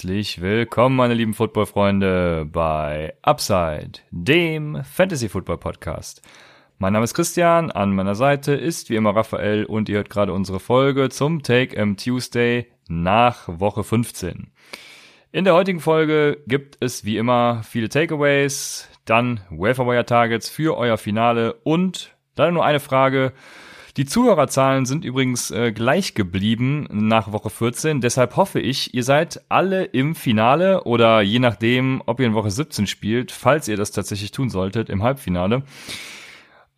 Herzlich 0.00 0.40
willkommen, 0.40 0.96
meine 0.96 1.12
lieben 1.12 1.34
Football-Freunde, 1.34 2.48
bei 2.50 3.12
Upside, 3.20 4.00
dem 4.10 4.82
Fantasy-Football-Podcast. 4.82 6.22
Mein 6.78 6.94
Name 6.94 7.04
ist 7.04 7.12
Christian, 7.12 7.70
an 7.70 7.94
meiner 7.94 8.14
Seite 8.14 8.54
ist 8.54 8.88
wie 8.88 8.96
immer 8.96 9.14
Raphael 9.14 9.66
und 9.66 9.90
ihr 9.90 9.96
hört 9.96 10.08
gerade 10.08 10.32
unsere 10.32 10.58
Folge 10.58 11.10
zum 11.10 11.42
Take 11.42 11.76
M 11.76 11.98
Tuesday 11.98 12.66
nach 12.88 13.46
Woche 13.46 13.84
15. 13.84 14.50
In 15.32 15.44
der 15.44 15.52
heutigen 15.52 15.80
Folge 15.80 16.38
gibt 16.46 16.78
es 16.80 17.04
wie 17.04 17.18
immer 17.18 17.60
viele 17.62 17.90
Takeaways, 17.90 18.88
dann 19.04 19.40
Welfare 19.50 20.06
Targets 20.06 20.48
für 20.48 20.78
euer 20.78 20.96
Finale 20.96 21.52
und 21.62 22.16
leider 22.36 22.52
nur 22.52 22.64
eine 22.64 22.80
Frage. 22.80 23.34
Die 23.96 24.06
Zuhörerzahlen 24.06 24.86
sind 24.86 25.04
übrigens 25.04 25.50
äh, 25.50 25.72
gleich 25.72 26.14
geblieben 26.14 26.86
nach 26.90 27.32
Woche 27.32 27.50
14. 27.50 28.00
Deshalb 28.00 28.36
hoffe 28.36 28.60
ich, 28.60 28.94
ihr 28.94 29.02
seid 29.02 29.40
alle 29.48 29.84
im 29.84 30.14
Finale 30.14 30.84
oder 30.84 31.22
je 31.22 31.40
nachdem, 31.40 32.02
ob 32.06 32.20
ihr 32.20 32.26
in 32.26 32.34
Woche 32.34 32.50
17 32.50 32.86
spielt, 32.86 33.32
falls 33.32 33.66
ihr 33.68 33.76
das 33.76 33.90
tatsächlich 33.90 34.30
tun 34.30 34.48
solltet, 34.48 34.88
im 34.88 35.02
Halbfinale. 35.02 35.62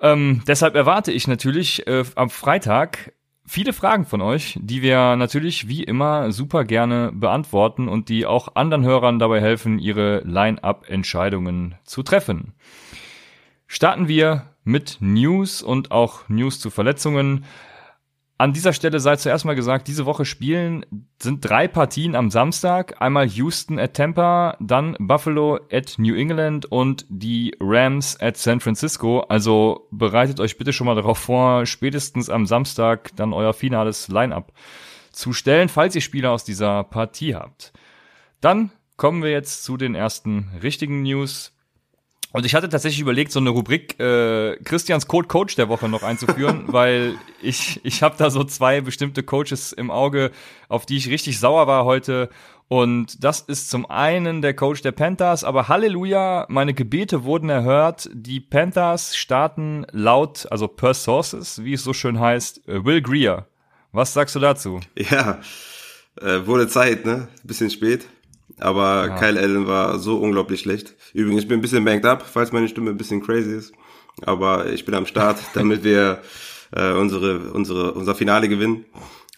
Ähm, 0.01 0.43
deshalb 0.47 0.75
erwarte 0.75 1.13
ich 1.13 1.29
natürlich 1.29 1.87
äh, 1.87 2.05
am 2.15 2.31
Freitag 2.31 3.13
viele 3.47 3.73
Fragen 3.73 4.07
von 4.07 4.23
euch, 4.23 4.59
die 4.61 4.83
wir 4.83 5.17
natürlich 5.17 5.69
wie 5.69 5.83
immer 5.83 6.33
super 6.33 6.65
gerne 6.65 7.13
beantworten 7.13 7.89
und 7.89 8.09
die 8.09 8.25
auch 8.25 8.55
anderen 8.55 8.85
Hörern 8.85 9.19
dabei 9.19 9.41
helfen, 9.41 9.79
ihre 9.79 10.21
Line-up-Entscheidungen 10.25 11.75
zu 11.85 12.03
treffen. 12.03 12.55
Starten 13.67 14.09
wir 14.09 14.52
mit 14.65 14.99
News 15.01 15.63
und 15.63 15.91
auch 15.91 16.29
News 16.29 16.61
zu 16.61 16.71
Verletzungen. 16.71 17.45
An 18.43 18.53
dieser 18.53 18.73
Stelle 18.73 18.99
sei 18.99 19.15
zuerst 19.15 19.45
mal 19.45 19.55
gesagt, 19.55 19.87
diese 19.87 20.05
Woche 20.05 20.25
spielen 20.25 20.85
sind 21.21 21.49
drei 21.49 21.69
Partien 21.69 22.17
am 22.17 22.29
Samstag. 22.29 23.01
Einmal 23.01 23.29
Houston 23.29 23.79
at 23.79 23.95
Tampa, 23.95 24.57
dann 24.59 24.97
Buffalo 24.99 25.61
at 25.71 25.95
New 25.99 26.17
England 26.17 26.67
und 26.67 27.07
die 27.09 27.55
Rams 27.61 28.19
at 28.21 28.37
San 28.37 28.59
Francisco. 28.59 29.21
Also 29.21 29.87
bereitet 29.93 30.41
euch 30.41 30.59
bitte 30.59 30.73
schon 30.73 30.87
mal 30.87 30.97
darauf 30.97 31.19
vor, 31.19 31.67
spätestens 31.67 32.31
am 32.31 32.47
Samstag 32.47 33.15
dann 33.15 33.33
euer 33.33 33.53
finales 33.53 34.09
Line-up 34.09 34.53
zu 35.13 35.33
stellen, 35.33 35.69
falls 35.69 35.95
ihr 35.95 36.01
Spieler 36.01 36.33
aus 36.33 36.43
dieser 36.43 36.83
Partie 36.83 37.37
habt. 37.37 37.73
Dann 38.41 38.73
kommen 38.97 39.23
wir 39.23 39.31
jetzt 39.31 39.63
zu 39.63 39.77
den 39.77 39.95
ersten 39.95 40.51
richtigen 40.63 41.03
News. 41.03 41.53
Und 42.33 42.47
ich 42.47 42.55
hatte 42.55 42.69
tatsächlich 42.69 43.01
überlegt, 43.01 43.31
so 43.31 43.41
eine 43.41 43.51
Rubrik 43.51 44.01
äh, 44.01 44.57
Christians 44.65 45.07
Code 45.07 45.29
Coach 45.29 45.55
der 45.57 45.69
Woche 45.69 45.89
noch 45.89 46.03
einzuführen, 46.03 46.65
weil 46.69 47.15
ich 47.43 47.81
ich 47.85 48.03
habe 48.03 48.17
da 48.19 48.31
so 48.31 48.43
zwei 48.45 48.81
bestimmte 48.81 49.23
Coaches 49.23 49.73
im 49.73 49.91
Auge, 49.91 50.31
auf 50.69 50.87
die 50.87 50.97
ich 50.97 51.09
richtig 51.09 51.39
sauer 51.39 51.67
war 51.67 51.85
heute. 51.85 52.31
Und 52.69 53.23
das 53.23 53.41
ist 53.41 53.69
zum 53.69 53.85
einen 53.85 54.41
der 54.41 54.55
Coach 54.55 54.81
der 54.81 54.93
Panthers, 54.93 55.45
aber 55.45 55.69
Halleluja, 55.69 56.47
meine 56.49 56.73
Gebete 56.73 57.25
wurden 57.25 57.51
erhört. 57.51 58.09
Die 58.15 58.41
Panthers 58.41 59.15
starten 59.15 59.85
laut, 59.93 60.47
also 60.51 60.69
per 60.69 60.95
Sources, 60.95 61.63
wie 61.63 61.75
es 61.75 61.85
so 61.85 61.93
schön 61.93 62.19
heißt, 62.19 62.67
äh, 62.67 62.83
Will 62.83 63.03
Greer. 63.03 63.47
Was 63.93 64.15
sagst 64.15 64.35
du 64.35 64.41
dazu? 64.41 64.81
Ja, 64.97 65.41
äh, 66.19 66.47
wurde 66.47 66.67
Zeit, 66.67 67.05
ne? 67.05 67.29
Bisschen 67.43 67.69
spät. 67.69 68.07
Aber 68.59 69.09
ja. 69.09 69.17
Kyle 69.17 69.41
Allen 69.41 69.67
war 69.67 69.99
so 69.99 70.19
unglaublich 70.19 70.61
schlecht. 70.61 70.95
Übrigens, 71.15 71.43
ich 71.43 71.49
bin 71.49 71.59
ein 71.59 71.63
bisschen 71.63 71.85
banked 71.85 72.07
up, 72.07 72.23
falls 72.23 72.53
meine 72.53 72.69
Stimme 72.69 72.91
ein 72.91 72.97
bisschen 72.97 73.23
crazy 73.23 73.55
ist. 73.55 73.73
Aber 74.25 74.71
ich 74.71 74.85
bin 74.85 74.95
am 74.95 75.07
Start, 75.07 75.39
damit 75.55 75.85
wir 75.85 76.23
äh, 76.73 76.93
unsere, 76.93 77.53
unsere, 77.53 77.93
unser 77.93 78.15
Finale 78.15 78.49
gewinnen. 78.49 78.85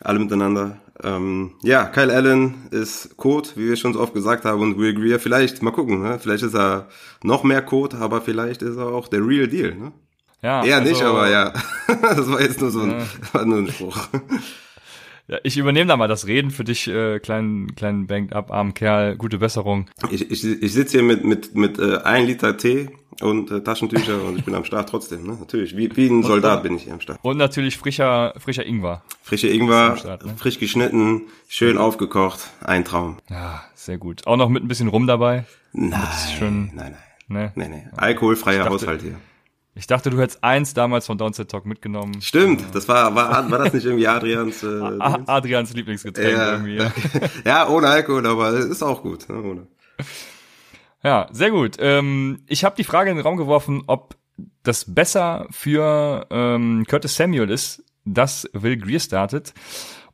Alle 0.01 0.19
miteinander. 0.19 0.81
Ähm, 1.03 1.53
ja, 1.63 1.87
Kyle 1.87 2.13
Allen 2.13 2.69
ist 2.71 3.17
Code, 3.17 3.49
wie 3.57 3.69
wir 3.69 3.77
schon 3.77 3.93
so 3.95 4.01
oft 4.01 4.15
gesagt 4.15 4.45
haben, 4.45 4.61
und 4.61 4.79
Will 4.79 4.95
Greer, 4.95 5.19
vielleicht, 5.19 5.63
mal 5.63 5.73
gucken, 5.73 6.03
ne? 6.03 6.19
vielleicht 6.21 6.45
ist 6.45 6.55
er 6.55 6.89
noch 7.23 7.43
mehr 7.43 7.63
Code, 7.63 7.97
aber 7.97 8.21
vielleicht 8.21 8.63
ist 8.63 8.77
er 8.77 8.87
auch 8.87 9.09
der 9.09 9.27
Real 9.27 9.49
Deal. 9.49 9.75
Ne? 9.75 9.93
Ja, 10.43 10.65
Eher 10.65 10.77
also, 10.77 10.89
nicht, 10.91 11.03
aber 11.03 11.31
ja. 11.31 11.53
das 12.03 12.31
war 12.31 12.41
jetzt 12.41 12.61
nur 12.61 12.71
so 12.71 12.81
ein, 12.83 13.01
äh, 13.01 13.05
war 13.33 13.45
nur 13.45 13.59
ein 13.59 13.69
Spruch. 13.69 14.09
Ja, 15.27 15.39
ich 15.43 15.57
übernehme 15.57 15.87
da 15.87 15.97
mal 15.97 16.09
das 16.09 16.27
Reden 16.27 16.51
für 16.51 16.65
dich, 16.65 16.87
äh, 16.87 17.19
kleinen, 17.19 17.75
kleinen 17.77 18.07
Banked 18.07 18.35
Up, 18.35 18.51
armen 18.51 18.75
Kerl, 18.75 19.17
gute 19.17 19.39
Besserung. 19.39 19.87
Ich, 20.11 20.31
ich, 20.31 20.45
ich 20.45 20.73
sitze 20.73 20.99
hier 20.99 21.03
mit, 21.03 21.25
mit, 21.25 21.55
mit 21.55 21.79
äh, 21.79 21.99
ein 22.05 22.27
Liter 22.27 22.59
Tee 22.59 22.91
und 23.23 23.51
äh, 23.51 23.63
Taschentücher 23.63 24.23
und 24.23 24.39
ich 24.39 24.45
bin 24.45 24.55
am 24.55 24.65
Start 24.65 24.91
trotzdem, 24.91 25.27
ne? 25.27 25.39
Natürlich. 25.41 25.77
Wie, 25.79 25.97
wie 25.97 26.09
ein 26.09 26.23
Soldat 26.23 26.63
bin 26.63 26.77
ich 26.77 26.85
hier 26.85 26.93
am 26.93 27.01
Start. 27.01 27.21
Und 27.23 27.39
natürlich 27.39 27.79
frischer, 27.79 28.35
frischer 28.37 28.67
Ingwer. 28.67 29.03
Frischer 29.23 29.49
Ingwer, 29.51 29.97
Start, 29.97 30.27
ne? 30.27 30.35
frisch 30.37 30.59
geschnitten, 30.59 31.23
schön 31.49 31.79
aufgekocht, 31.79 32.51
ein 32.63 32.85
Traum. 32.85 33.17
Ja, 33.31 33.65
sehr 33.75 33.97
gut. 33.97 34.27
Auch 34.27 34.37
noch 34.37 34.51
mit 34.51 34.63
ein 34.63 34.69
bisschen 34.69 34.89
Rum 34.89 35.07
dabei. 35.07 35.47
Nein, 35.73 36.03
schön, 36.39 36.71
nein, 36.75 36.93
nein. 36.93 36.97
Ne? 37.29 37.53
Nee, 37.55 37.69
nee. 37.69 37.87
Alkoholfreier 37.97 38.65
dachte, 38.65 38.75
Haushalt 38.75 39.01
hier. 39.01 39.17
Ich 39.77 39.89
dachte, 39.89 40.11
du 40.11 40.21
hättest 40.21 40.45
eins 40.45 40.73
damals 40.73 41.07
von 41.07 41.19
Downset 41.19 41.51
Talk 41.51 41.67
mitgenommen. 41.67 42.23
Stimmt, 42.23 42.63
das 42.73 42.87
war, 42.87 43.15
war, 43.15 43.51
war 43.51 43.59
das 43.59 43.73
nicht 43.73 43.85
irgendwie 43.85 44.07
Adrians, 44.07 44.63
äh, 44.63 44.81
Adrians 45.01 45.75
Lieblingsgetränk 45.75 46.37
ja, 46.37 46.53
irgendwie. 46.53 46.77
Ja. 46.77 46.93
ja, 47.45 47.69
ohne 47.69 47.89
Alkohol, 47.89 48.25
aber 48.27 48.53
ist 48.53 48.83
auch 48.83 49.03
gut. 49.03 49.29
Ne, 49.29 49.43
ohne. 49.43 49.67
Ja, 51.03 51.29
sehr 51.33 51.51
gut. 51.51 51.77
Ähm, 51.81 52.45
ich 52.47 52.65
habe 52.65 52.77
die 52.77 52.85
Frage 52.85 53.11
in 53.11 53.17
den 53.17 53.27
Raum 53.27 53.37
geworfen, 53.37 53.83
ob 53.89 54.17
das 54.63 54.95
besser 54.95 55.47
für 55.51 56.27
ähm, 56.31 56.85
Curtis 56.89 57.17
Samuel 57.17 57.51
ist, 57.51 57.83
dass 58.05 58.49
Will 58.53 58.77
Greer 58.77 59.01
startet. 59.01 59.55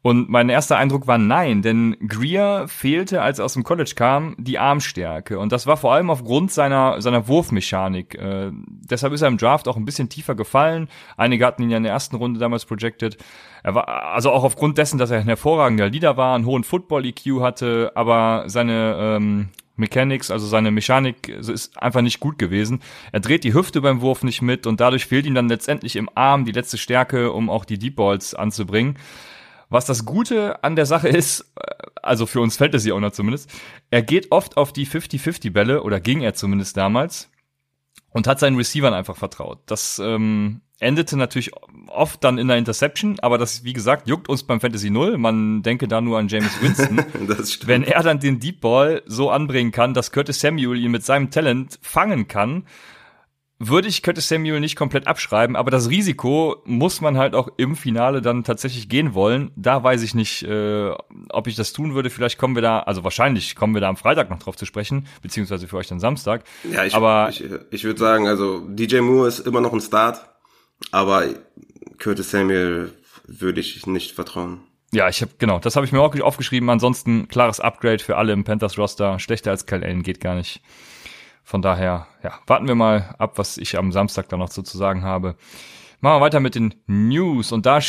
Und 0.03 0.31
mein 0.31 0.49
erster 0.49 0.79
Eindruck 0.79 1.07
war 1.07 1.19
nein, 1.19 1.61
denn 1.61 1.95
Greer 2.07 2.67
fehlte, 2.69 3.21
als 3.21 3.39
er 3.39 3.45
aus 3.45 3.53
dem 3.53 3.65
College 3.65 3.93
kam, 3.95 4.35
die 4.39 4.59
Armstärke. 4.59 5.39
Und 5.39 5.53
das 5.53 5.67
war 5.67 5.77
vor 5.77 5.93
allem 5.93 6.09
aufgrund 6.09 6.51
seiner, 6.53 7.03
seiner 7.03 7.29
Wurfmechanik. 7.29 8.15
Äh, 8.15 8.51
deshalb 8.53 9.13
ist 9.13 9.21
er 9.21 9.29
im 9.29 9.37
Draft 9.37 9.69
auch 9.69 9.77
ein 9.77 9.85
bisschen 9.85 10.09
tiefer 10.09 10.35
gefallen. 10.35 10.89
Einige 11.19 11.45
hatten 11.45 11.63
ihn 11.63 11.71
ja 11.71 11.77
in 11.77 11.83
der 11.83 11.93
ersten 11.93 12.17
Runde 12.17 12.41
damals 12.41 12.65
projected. 12.65 13.19
Er 13.63 13.75
war, 13.75 13.89
also 13.89 14.31
auch 14.31 14.43
aufgrund 14.43 14.79
dessen, 14.79 14.99
dass 14.99 15.11
er 15.11 15.19
ein 15.19 15.27
hervorragender 15.27 15.91
Leader 15.91 16.17
war, 16.17 16.35
einen 16.35 16.47
hohen 16.47 16.65
Football-EQ 16.65 17.43
hatte, 17.43 17.93
aber 17.95 18.45
seine 18.47 18.97
ähm, 18.99 19.49
Mechanics, 19.77 20.31
also 20.31 20.47
seine 20.47 20.71
Mechanik 20.71 21.29
ist 21.29 21.77
einfach 21.77 22.01
nicht 22.01 22.21
gut 22.21 22.39
gewesen. 22.39 22.81
Er 23.13 23.21
dreht 23.21 23.45
die 23.45 23.53
Hüfte 23.53 23.83
beim 23.83 24.01
Wurf 24.01 24.23
nicht 24.23 24.41
mit 24.41 24.67
und 24.67 24.81
dadurch 24.81 25.05
fehlt 25.05 25.27
ihm 25.27 25.35
dann 25.35 25.49
letztendlich 25.49 25.97
im 25.97 26.09
Arm 26.15 26.47
die 26.47 26.53
letzte 26.53 26.79
Stärke, 26.79 27.33
um 27.33 27.51
auch 27.51 27.67
die 27.67 27.79
Deep 27.79 27.97
Balls 27.97 28.35
anzubringen. 28.35 28.97
Was 29.71 29.87
das 29.87 30.05
Gute 30.05 30.63
an 30.63 30.77
der 30.77 30.85
Sache 30.85 31.09
ist, 31.09 31.53
äh, 31.57 31.75
also 32.03 32.27
für 32.27 32.41
uns 32.41 32.57
Fantasy 32.57 32.93
Owner 32.93 33.13
zumindest, 33.13 33.51
er 33.91 34.03
geht 34.03 34.31
oft 34.33 34.57
auf 34.57 34.73
die 34.73 34.87
50-50 34.87 35.53
Bälle 35.53 35.83
oder 35.83 36.01
ging 36.01 36.21
er 36.21 36.35
zumindest 36.35 36.77
damals 36.77 37.31
und 38.11 38.27
hat 38.27 38.41
seinen 38.41 38.57
Receivern 38.57 38.93
einfach 38.93 39.17
vertraut. 39.17 39.61
Das 39.67 40.01
ähm, 40.05 40.61
endete 40.81 41.17
natürlich 41.17 41.53
oft 41.87 42.25
dann 42.25 42.39
in 42.39 42.51
einer 42.51 42.59
Interception, 42.59 43.19
aber 43.21 43.39
das, 43.39 43.63
wie 43.63 43.73
gesagt, 43.73 44.09
juckt 44.09 44.29
uns 44.29 44.43
beim 44.43 44.61
Fantasy 44.61 44.91
Null. 44.91 45.19
Man 45.19 45.63
denke 45.63 45.87
da 45.87 46.01
nur 46.01 46.19
an 46.19 46.29
James 46.29 46.61
Winston. 46.61 47.05
Wenn 47.67 47.85
er 47.85 48.03
dann 48.03 48.19
den 48.19 48.41
Deep 48.41 48.61
Ball 48.61 49.03
so 49.07 49.31
anbringen 49.31 49.71
kann, 49.71 49.95
dass 49.95 50.11
Curtis 50.11 50.41
Samuel 50.41 50.79
ihn 50.79 50.91
mit 50.91 51.05
seinem 51.05 51.31
Talent 51.31 51.79
fangen 51.83 52.27
kann, 52.27 52.65
würde 53.63 53.89
ich 53.89 54.03
Curtis 54.03 54.27
Samuel 54.27 54.59
nicht 54.59 54.75
komplett 54.75 55.07
abschreiben, 55.07 55.55
aber 55.55 55.71
das 55.71 55.91
Risiko 55.91 56.63
muss 56.65 57.03
man 57.03 57.19
halt 57.19 57.35
auch 57.35 57.49
im 57.59 57.77
Finale 57.77 58.23
dann 58.23 58.43
tatsächlich 58.43 58.89
gehen 58.89 59.13
wollen. 59.13 59.51
Da 59.55 59.85
weiß 59.85 60.03
ich 60.03 60.15
nicht, 60.15 60.43
äh, 60.45 60.91
ob 61.29 61.47
ich 61.47 61.57
das 61.57 61.75
tun 61.75 61.95
würde. 61.95 62.09
Vielleicht 62.09 62.39
kommen 62.39 62.55
wir 62.55 62.63
da, 62.63 62.81
also 62.81 63.05
wahrscheinlich 63.05 63.55
kommen 63.55 63.75
wir 63.75 63.83
da 63.83 63.91
am 63.91 63.99
Freitag 63.99 64.31
noch 64.31 64.39
drauf 64.39 64.57
zu 64.57 64.65
sprechen, 64.65 65.07
beziehungsweise 65.21 65.69
für 65.69 65.77
euch 65.77 65.89
dann 65.89 66.01
Samstag. 66.01 66.45
Ja, 66.73 66.87
ich, 66.87 66.95
aber 66.95 67.29
ich, 67.29 67.45
ich 67.71 67.85
würde 67.85 68.01
sagen, 68.01 68.27
also 68.27 68.67
DJ 68.67 69.01
Moore 69.01 69.29
ist 69.29 69.41
immer 69.41 69.61
noch 69.61 69.75
ein 69.75 69.83
Start, 69.83 70.25
aber 70.91 71.27
Curtis 71.99 72.31
Samuel 72.31 72.95
würde 73.27 73.61
ich 73.61 73.87
nicht 73.87 74.13
vertrauen. 74.13 74.63
Ja, 74.93 75.09
ich 75.09 75.21
habe 75.21 75.33
genau, 75.39 75.59
das 75.59 75.77
habe 75.77 75.85
ich 75.85 75.93
mir 75.93 76.01
auch 76.01 76.19
aufgeschrieben. 76.19 76.71
Ansonsten 76.71 77.29
klares 77.29 77.61
Upgrade 77.61 78.01
für 78.03 78.17
alle 78.17 78.33
im 78.33 78.43
Panthers 78.43 78.79
Roster. 78.79 79.19
Schlechter 79.19 79.51
als 79.51 79.67
Kyle 79.67 79.85
Allen 79.85 80.03
geht 80.03 80.21
gar 80.21 80.35
nicht. 80.35 80.63
Von 81.51 81.63
daher, 81.63 82.07
ja, 82.23 82.39
warten 82.47 82.69
wir 82.69 82.77
mal 82.77 83.13
ab, 83.19 83.33
was 83.35 83.59
ich 83.59 83.77
am 83.77 83.91
Samstag 83.91 84.29
dann 84.29 84.39
noch 84.39 84.53
so 84.53 84.63
zu 84.63 84.79
sagen 84.79 85.03
habe. 85.03 85.35
Machen 86.01 86.19
wir 86.19 86.21
weiter 86.21 86.39
mit 86.39 86.55
den 86.55 86.77
News. 86.87 87.51
Und 87.51 87.67
da 87.67 87.81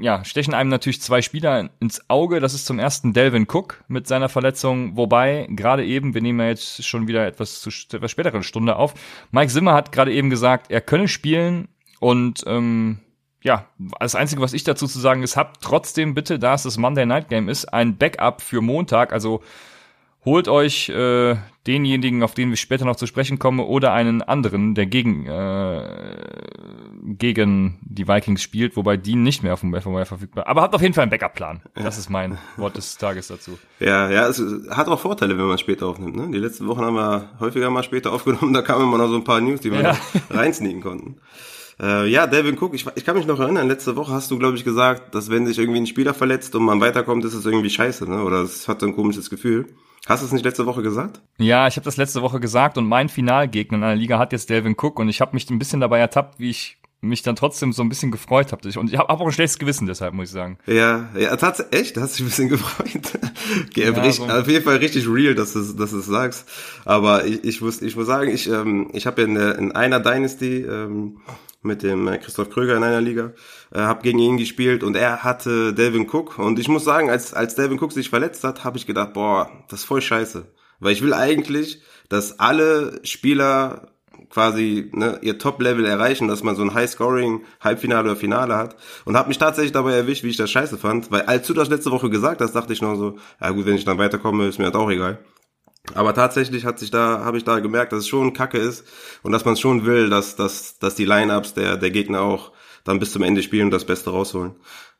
ja, 0.00 0.24
stechen 0.24 0.54
einem 0.54 0.70
natürlich 0.70 1.02
zwei 1.02 1.20
Spieler 1.20 1.70
ins 1.80 2.08
Auge. 2.08 2.38
Das 2.38 2.54
ist 2.54 2.66
zum 2.66 2.78
ersten 2.78 3.12
Delvin 3.12 3.48
Cook 3.50 3.82
mit 3.88 4.06
seiner 4.06 4.28
Verletzung, 4.28 4.96
wobei 4.96 5.48
gerade 5.50 5.84
eben, 5.84 6.14
wir 6.14 6.22
nehmen 6.22 6.38
ja 6.38 6.46
jetzt 6.46 6.84
schon 6.84 7.08
wieder 7.08 7.26
etwas 7.26 7.60
zu 7.60 7.70
etwas 7.70 8.12
späteren 8.12 8.44
Stunde 8.44 8.76
auf. 8.76 8.94
Mike 9.32 9.50
Zimmer 9.50 9.74
hat 9.74 9.90
gerade 9.90 10.12
eben 10.12 10.30
gesagt, 10.30 10.70
er 10.70 10.80
könne 10.80 11.08
spielen 11.08 11.66
und 11.98 12.44
ähm, 12.46 13.00
ja, 13.42 13.66
das 13.98 14.14
Einzige, 14.14 14.40
was 14.40 14.52
ich 14.52 14.62
dazu 14.62 14.86
zu 14.86 15.00
sagen 15.00 15.24
ist, 15.24 15.36
habt 15.36 15.62
trotzdem 15.62 16.14
bitte, 16.14 16.38
da 16.38 16.54
es 16.54 16.62
das 16.62 16.78
Monday 16.78 17.06
Night 17.06 17.28
Game 17.28 17.48
ist, 17.48 17.64
ein 17.74 17.96
Backup 17.96 18.40
für 18.40 18.60
Montag, 18.60 19.12
also 19.12 19.42
holt 20.24 20.48
euch 20.48 20.88
äh, 20.88 21.36
denjenigen, 21.66 22.22
auf 22.22 22.34
den 22.34 22.50
wir 22.50 22.56
später 22.56 22.84
noch 22.84 22.96
zu 22.96 23.06
sprechen 23.06 23.38
kommen, 23.38 23.60
oder 23.60 23.92
einen 23.92 24.22
anderen, 24.22 24.74
der 24.74 24.86
gegen 24.86 25.26
äh, 25.26 25.82
gegen 27.02 27.78
die 27.82 28.06
Vikings 28.06 28.42
spielt, 28.42 28.76
wobei 28.76 28.96
die 28.96 29.16
nicht 29.16 29.42
mehr 29.42 29.54
auf 29.54 29.60
dem 29.60 29.74
FOI 29.74 30.04
verfügbar. 30.04 30.46
Aber 30.46 30.62
habt 30.62 30.74
auf 30.74 30.82
jeden 30.82 30.94
Fall 30.94 31.02
einen 31.02 31.10
Backup-Plan. 31.10 31.62
Das 31.74 31.98
ist 31.98 32.10
mein 32.10 32.38
Wort 32.56 32.76
des 32.76 32.98
Tages 32.98 33.28
dazu. 33.28 33.58
Ja, 33.78 34.10
ja, 34.10 34.28
es 34.28 34.42
hat 34.70 34.88
auch 34.88 35.00
Vorteile, 35.00 35.36
wenn 35.38 35.46
man 35.46 35.58
später 35.58 35.86
aufnimmt. 35.86 36.16
Ne? 36.16 36.28
Die 36.30 36.38
letzten 36.38 36.66
Wochen 36.66 36.82
haben 36.82 36.96
wir 36.96 37.30
häufiger 37.40 37.70
mal 37.70 37.82
später 37.82 38.12
aufgenommen, 38.12 38.52
da 38.54 38.62
kamen 38.62 38.84
immer 38.84 38.98
noch 38.98 39.08
so 39.08 39.16
ein 39.16 39.24
paar 39.24 39.40
News, 39.40 39.60
die 39.60 39.72
wir 39.72 39.80
ja. 39.80 39.96
reinsneaken 40.30 40.82
konnten. 40.82 41.16
Äh, 41.80 42.08
ja, 42.08 42.26
Devin 42.26 42.58
Cook, 42.58 42.74
ich, 42.74 42.86
ich 42.94 43.04
kann 43.04 43.16
mich 43.16 43.26
noch 43.26 43.40
erinnern, 43.40 43.66
letzte 43.66 43.96
Woche 43.96 44.12
hast 44.12 44.30
du, 44.30 44.38
glaube 44.38 44.56
ich, 44.56 44.64
gesagt, 44.64 45.14
dass 45.14 45.30
wenn 45.30 45.46
sich 45.46 45.58
irgendwie 45.58 45.80
ein 45.80 45.86
Spieler 45.86 46.12
verletzt 46.12 46.54
und 46.54 46.64
man 46.64 46.80
weiterkommt, 46.80 47.24
ist 47.24 47.34
es 47.34 47.46
irgendwie 47.46 47.70
scheiße, 47.70 48.08
ne? 48.08 48.22
Oder 48.22 48.42
es 48.42 48.68
hat 48.68 48.80
so 48.80 48.86
ein 48.86 48.94
komisches 48.94 49.30
Gefühl. 49.30 49.66
Hast 50.06 50.22
du 50.22 50.26
es 50.26 50.32
nicht 50.32 50.44
letzte 50.44 50.66
Woche 50.66 50.82
gesagt? 50.82 51.20
Ja, 51.38 51.68
ich 51.68 51.76
habe 51.76 51.84
das 51.84 51.96
letzte 51.96 52.22
Woche 52.22 52.40
gesagt 52.40 52.78
und 52.78 52.86
mein 52.86 53.08
Finalgegner 53.08 53.78
in 53.78 53.84
einer 53.84 53.94
Liga 53.94 54.18
hat 54.18 54.32
jetzt 54.32 54.50
Delvin 54.50 54.76
Cook 54.76 54.98
und 54.98 55.08
ich 55.08 55.20
habe 55.20 55.34
mich 55.34 55.48
ein 55.50 55.58
bisschen 55.58 55.80
dabei 55.80 55.98
ertappt, 55.98 56.38
wie 56.38 56.50
ich 56.50 56.80
mich 57.02 57.22
dann 57.22 57.36
trotzdem 57.36 57.72
so 57.72 57.82
ein 57.82 57.88
bisschen 57.88 58.10
gefreut 58.10 58.52
habe. 58.52 58.68
Und 58.78 58.92
ich 58.92 58.98
habe 58.98 59.08
auch 59.08 59.20
ein 59.20 59.32
schlechtes 59.32 59.58
Gewissen 59.58 59.86
deshalb, 59.86 60.12
muss 60.12 60.26
ich 60.26 60.32
sagen. 60.32 60.58
Ja, 60.66 61.08
ja, 61.16 61.34
tatsächlich, 61.36 61.80
echt, 61.80 61.96
hast 61.96 62.14
dich 62.14 62.20
ein 62.22 62.28
bisschen 62.28 62.48
gefreut. 62.50 63.18
ja, 63.74 63.90
richtig, 63.90 64.14
so. 64.16 64.26
Auf 64.26 64.48
jeden 64.48 64.64
Fall 64.64 64.76
richtig 64.76 65.08
real, 65.08 65.34
dass 65.34 65.54
du, 65.54 65.60
dass 65.72 65.92
es 65.92 66.06
sagst. 66.06 66.46
Aber 66.84 67.24
ich, 67.24 67.44
ich, 67.44 67.60
muss, 67.60 67.80
ich 67.80 67.96
muss 67.96 68.06
sagen, 68.06 68.30
ich, 68.30 68.50
ähm, 68.50 68.90
ich 68.92 69.06
habe 69.06 69.22
ja 69.22 69.28
in, 69.28 69.34
der, 69.34 69.58
in 69.58 69.72
einer 69.72 70.00
Dynasty 70.00 70.62
ähm, 70.62 71.20
mit 71.62 71.82
dem 71.82 72.06
äh, 72.08 72.18
Christoph 72.18 72.50
Kröger 72.50 72.76
in 72.76 72.84
einer 72.84 73.00
Liga, 73.00 73.32
äh, 73.72 73.80
habe 73.80 74.02
gegen 74.02 74.18
ihn 74.18 74.36
gespielt 74.36 74.82
und 74.82 74.96
er 74.96 75.22
hatte 75.22 75.74
Delvin 75.74 76.08
Cook. 76.08 76.38
Und 76.38 76.58
ich 76.58 76.68
muss 76.68 76.84
sagen, 76.84 77.10
als, 77.10 77.34
als 77.34 77.54
Delvin 77.54 77.78
Cook 77.80 77.92
sich 77.92 78.10
verletzt 78.10 78.44
hat, 78.44 78.64
habe 78.64 78.78
ich 78.78 78.86
gedacht, 78.86 79.12
boah, 79.12 79.50
das 79.68 79.80
ist 79.80 79.86
voll 79.86 80.02
scheiße. 80.02 80.46
Weil 80.80 80.92
ich 80.92 81.02
will 81.02 81.14
eigentlich, 81.14 81.82
dass 82.08 82.40
alle 82.40 83.00
Spieler 83.04 83.88
quasi 84.28 84.90
ne, 84.92 85.18
ihr 85.22 85.38
Top-Level 85.38 85.84
erreichen, 85.84 86.28
dass 86.28 86.42
man 86.42 86.56
so 86.56 86.62
ein 86.62 86.74
High-Scoring 86.74 87.44
Halbfinale 87.60 88.10
oder 88.10 88.16
Finale 88.16 88.56
hat 88.56 88.76
und 89.04 89.16
habe 89.16 89.28
mich 89.28 89.38
tatsächlich 89.38 89.72
dabei 89.72 89.94
erwischt, 89.94 90.24
wie 90.24 90.28
ich 90.28 90.36
das 90.36 90.50
scheiße 90.50 90.78
fand, 90.78 91.10
weil 91.10 91.22
als 91.22 91.46
du 91.46 91.54
das 91.54 91.68
letzte 91.68 91.90
Woche 91.90 92.10
gesagt 92.10 92.40
hast, 92.40 92.54
dachte 92.54 92.72
ich 92.72 92.82
noch 92.82 92.96
so, 92.96 93.16
ja 93.40 93.50
gut, 93.50 93.66
wenn 93.66 93.76
ich 93.76 93.84
dann 93.84 93.98
weiterkomme, 93.98 94.46
ist 94.46 94.58
mir 94.58 94.66
halt 94.66 94.76
auch 94.76 94.90
egal. 94.90 95.18
Aber 95.94 96.14
tatsächlich 96.14 96.64
hat 96.64 96.78
sich 96.78 96.90
da, 96.90 97.24
habe 97.24 97.38
ich 97.38 97.44
da 97.44 97.58
gemerkt, 97.58 97.92
dass 97.92 98.00
es 98.00 98.08
schon 98.08 98.32
Kacke 98.32 98.58
ist 98.58 98.84
und 99.22 99.32
dass 99.32 99.44
man 99.44 99.54
es 99.54 99.60
schon 99.60 99.86
will, 99.86 100.10
dass, 100.10 100.36
dass, 100.36 100.78
dass 100.78 100.94
die 100.94 101.06
Lineups 101.06 101.54
der, 101.54 101.76
der 101.76 101.90
Gegner 101.90 102.20
auch 102.20 102.52
dann 102.90 102.98
bis 102.98 103.12
zum 103.12 103.22
Ende 103.22 103.42
spielen 103.42 103.66
und 103.66 103.70
das 103.70 103.84
Beste 103.84 104.10
rausholen. 104.10 104.52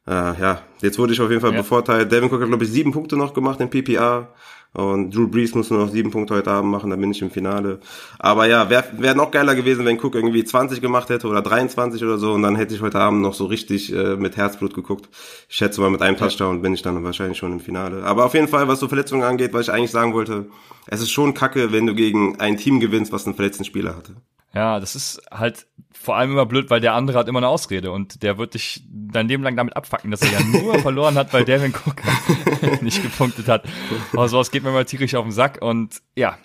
Äh, 0.07 0.41
ja, 0.41 0.63
jetzt 0.81 0.99
wurde 0.99 1.13
ich 1.13 1.21
auf 1.21 1.29
jeden 1.29 1.43
Fall 1.43 1.53
ja. 1.53 1.59
bevorteilt. 1.59 2.11
Devin 2.11 2.31
Cook 2.31 2.41
hat, 2.41 2.49
glaube 2.49 2.65
ich, 2.65 2.71
sieben 2.71 2.93
Punkte 2.93 3.17
noch 3.17 3.35
gemacht 3.35 3.61
in 3.61 3.69
PPR. 3.69 4.33
Und 4.73 5.13
Drew 5.13 5.27
Brees 5.27 5.55
muss 5.57 5.69
nur 5.71 5.81
noch 5.81 5.91
sieben 5.91 6.13
Punkte 6.13 6.35
heute 6.35 6.51
Abend 6.53 6.71
machen, 6.71 6.91
dann 6.91 7.01
bin 7.01 7.11
ich 7.11 7.21
im 7.23 7.31
Finale. 7.33 7.81
Aber 8.21 8.47
ja, 8.47 8.71
wäre 8.71 8.85
wär 8.99 9.17
noch 9.17 9.33
geiler 9.33 9.57
gewesen, 9.57 9.85
wenn 9.85 9.99
Cook 9.99 10.15
irgendwie 10.15 10.45
20 10.45 10.81
gemacht 10.81 11.09
hätte 11.09 11.27
oder 11.27 11.43
23 11.43 12.05
oder 12.05 12.19
so 12.19 12.33
und 12.35 12.43
dann 12.43 12.55
hätte 12.55 12.73
ich 12.73 12.81
heute 12.81 13.01
Abend 13.01 13.21
noch 13.21 13.35
so 13.35 13.47
richtig 13.47 13.93
äh, 13.93 14.15
mit 14.15 14.37
Herzblut 14.37 14.73
geguckt. 14.73 15.09
Ich 15.49 15.57
schätze 15.57 15.81
mal, 15.81 15.91
mit 15.91 16.03
einem 16.03 16.17
Touchdown 16.17 16.63
bin 16.63 16.73
ich 16.73 16.83
dann 16.83 17.03
wahrscheinlich 17.03 17.39
schon 17.39 17.53
im 17.53 17.61
Finale. 17.61 18.05
Aber 18.05 18.25
auf 18.25 18.35
jeden 18.35 18.47
Fall, 18.47 18.69
was 18.69 18.79
so 18.79 18.87
Verletzungen 18.87 19.25
angeht, 19.25 19.53
was 19.53 19.63
ich 19.63 19.73
eigentlich 19.73 19.91
sagen 19.91 20.15
wollte, 20.15 20.47
es 20.87 21.01
ist 21.01 21.11
schon 21.11 21.35
kacke, 21.35 21.73
wenn 21.73 21.87
du 21.87 21.95
gegen 21.97 22.39
ein 22.39 22.57
Team 22.57 22.79
gewinnst, 22.79 23.13
was 23.13 23.27
einen 23.27 23.35
verletzten 23.35 23.65
Spieler 23.65 23.97
hatte. 23.97 24.15
Ja, 24.55 24.81
das 24.81 24.97
ist 24.97 25.23
halt 25.31 25.67
vor 25.93 26.17
allem 26.17 26.33
immer 26.33 26.47
blöd, 26.47 26.71
weil 26.71 26.81
der 26.81 26.95
andere 26.95 27.19
hat 27.19 27.29
immer 27.29 27.39
eine 27.39 27.49
Ausrede 27.49 27.93
und 27.93 28.23
der 28.23 28.39
wird 28.39 28.55
dich 28.55 28.83
dein 28.89 29.29
Leben 29.29 29.43
lang 29.43 29.57
damit 29.57 29.77
abfacken, 29.77 30.11
dass 30.11 30.23
er 30.23 30.33
ja 30.33 30.45
nur 30.45 30.79
verloren 30.81 31.15
hat, 31.15 31.33
weil 31.33 31.45
Devin 31.45 31.73
Cook 31.73 32.03
nicht 32.83 33.03
gepunktet 33.03 33.49
hat. 33.49 33.65
Aber 34.13 34.29
sowas 34.29 34.51
geht 34.51 34.63
mir 34.63 34.71
immer 34.71 34.85
tierisch 34.85 35.15
auf 35.15 35.25
den 35.25 35.33
Sack 35.33 35.59
und 35.63 36.03
ja, 36.17 36.39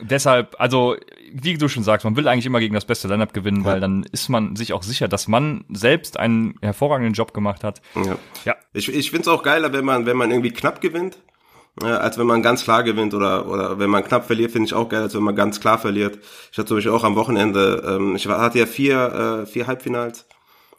deshalb, 0.00 0.56
also 0.58 0.96
wie 1.32 1.56
du 1.56 1.68
schon 1.68 1.82
sagst, 1.82 2.04
man 2.04 2.16
will 2.16 2.28
eigentlich 2.28 2.46
immer 2.46 2.60
gegen 2.60 2.74
das 2.74 2.84
beste 2.84 3.08
Lineup 3.08 3.32
gewinnen, 3.32 3.64
weil 3.64 3.80
dann 3.80 4.04
ist 4.10 4.28
man 4.28 4.56
sich 4.56 4.72
auch 4.72 4.82
sicher, 4.82 5.08
dass 5.08 5.28
man 5.28 5.64
selbst 5.70 6.18
einen 6.18 6.56
hervorragenden 6.62 7.14
Job 7.14 7.32
gemacht 7.32 7.64
hat. 7.64 7.80
Ja. 7.94 8.16
ja. 8.44 8.56
Ich, 8.72 8.92
ich 8.92 9.10
finde 9.10 9.22
es 9.22 9.28
auch 9.28 9.42
geiler, 9.42 9.72
wenn 9.72 9.84
man, 9.84 10.06
wenn 10.06 10.16
man 10.16 10.30
irgendwie 10.30 10.50
knapp 10.50 10.80
gewinnt, 10.80 11.18
als 11.80 12.18
wenn 12.18 12.26
man 12.26 12.42
ganz 12.42 12.64
klar 12.64 12.82
gewinnt 12.82 13.14
oder 13.14 13.48
oder 13.48 13.78
wenn 13.78 13.88
man 13.88 14.04
knapp 14.04 14.26
verliert, 14.26 14.52
finde 14.52 14.66
ich 14.66 14.74
auch 14.74 14.88
geil, 14.88 15.02
als 15.02 15.14
wenn 15.14 15.22
man 15.22 15.34
ganz 15.34 15.60
klar 15.60 15.78
verliert. 15.78 16.18
Ich 16.50 16.58
hatte 16.58 16.68
zum 16.68 16.76
Beispiel 16.76 16.92
auch 16.92 17.04
am 17.04 17.16
Wochenende, 17.16 17.82
ähm, 17.86 18.14
ich 18.16 18.26
hatte 18.28 18.58
ja 18.58 18.66
vier, 18.66 19.42
äh, 19.44 19.46
vier 19.46 19.66
Halbfinals, 19.66 20.26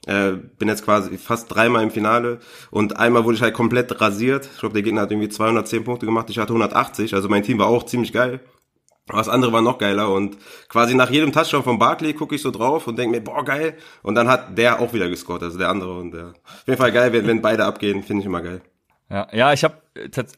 äh, 0.06 0.34
bin 0.60 0.68
jetzt 0.68 0.86
quasi 0.86 1.18
fast 1.18 1.54
dreimal 1.54 1.81
im 1.84 1.92
Finale 1.92 2.40
und 2.69 2.98
einmal 2.98 3.24
wurde 3.24 3.38
ich 3.38 3.42
halt 3.42 3.56
komplett 3.56 4.01
rasiert. 4.01 4.48
Ich 4.54 4.60
glaube, 4.60 4.74
der 4.74 4.84
Gegner 4.84 5.01
hat 5.01 5.12
irgendwie 5.12 5.30
210 5.30 5.84
Punkte 5.84 6.06
gemacht, 6.06 6.30
ich 6.30 6.38
hatte 6.38 6.54
180, 6.54 7.16
also 7.16 7.28
mein 7.30 7.44
Team 7.44 7.57
war 7.60 7.68
auch 7.68 7.84
ziemlich 7.84 8.13
geil. 8.13 8.42
Aber 9.10 9.18
das 9.18 9.28
andere 9.28 9.51
war 9.51 9.62
noch 9.62 9.80
geiler 9.80 10.10
und 10.12 10.38
quasi 10.69 10.95
nach 10.95 11.10
jedem 11.10 11.34
Touchdown 11.34 11.63
von 11.63 11.78
Barkley 11.78 12.13
gucke 12.13 12.36
ich 12.36 12.42
so 12.42 12.51
drauf 12.51 12.88
und 12.88 12.98
denke 12.98 13.18
mir, 13.18 13.22
boah, 13.22 13.44
geil. 13.44 13.75
Und 14.01 14.16
dann 14.16 14.30
hat 14.30 14.57
der 14.57 14.80
auch 14.80 14.94
wieder 14.94 15.10
gescored, 15.10 15.44
also 15.44 15.57
der 15.57 15.68
andere. 15.69 16.00
Und 16.00 16.12
der, 16.12 16.28
auf 16.28 16.68
jeden 16.68 16.80
Fall 16.80 16.94
geil, 16.94 17.12
wenn, 17.12 17.28
wenn 17.28 17.42
beide 17.42 17.66
abgehen, 17.66 18.01
finde 18.04 18.22
ich 18.22 18.28
immer 18.28 18.42
geil. 18.42 18.62
Ja, 19.13 19.27
ja, 19.31 19.54
ich 19.54 19.63
habe 19.63 19.75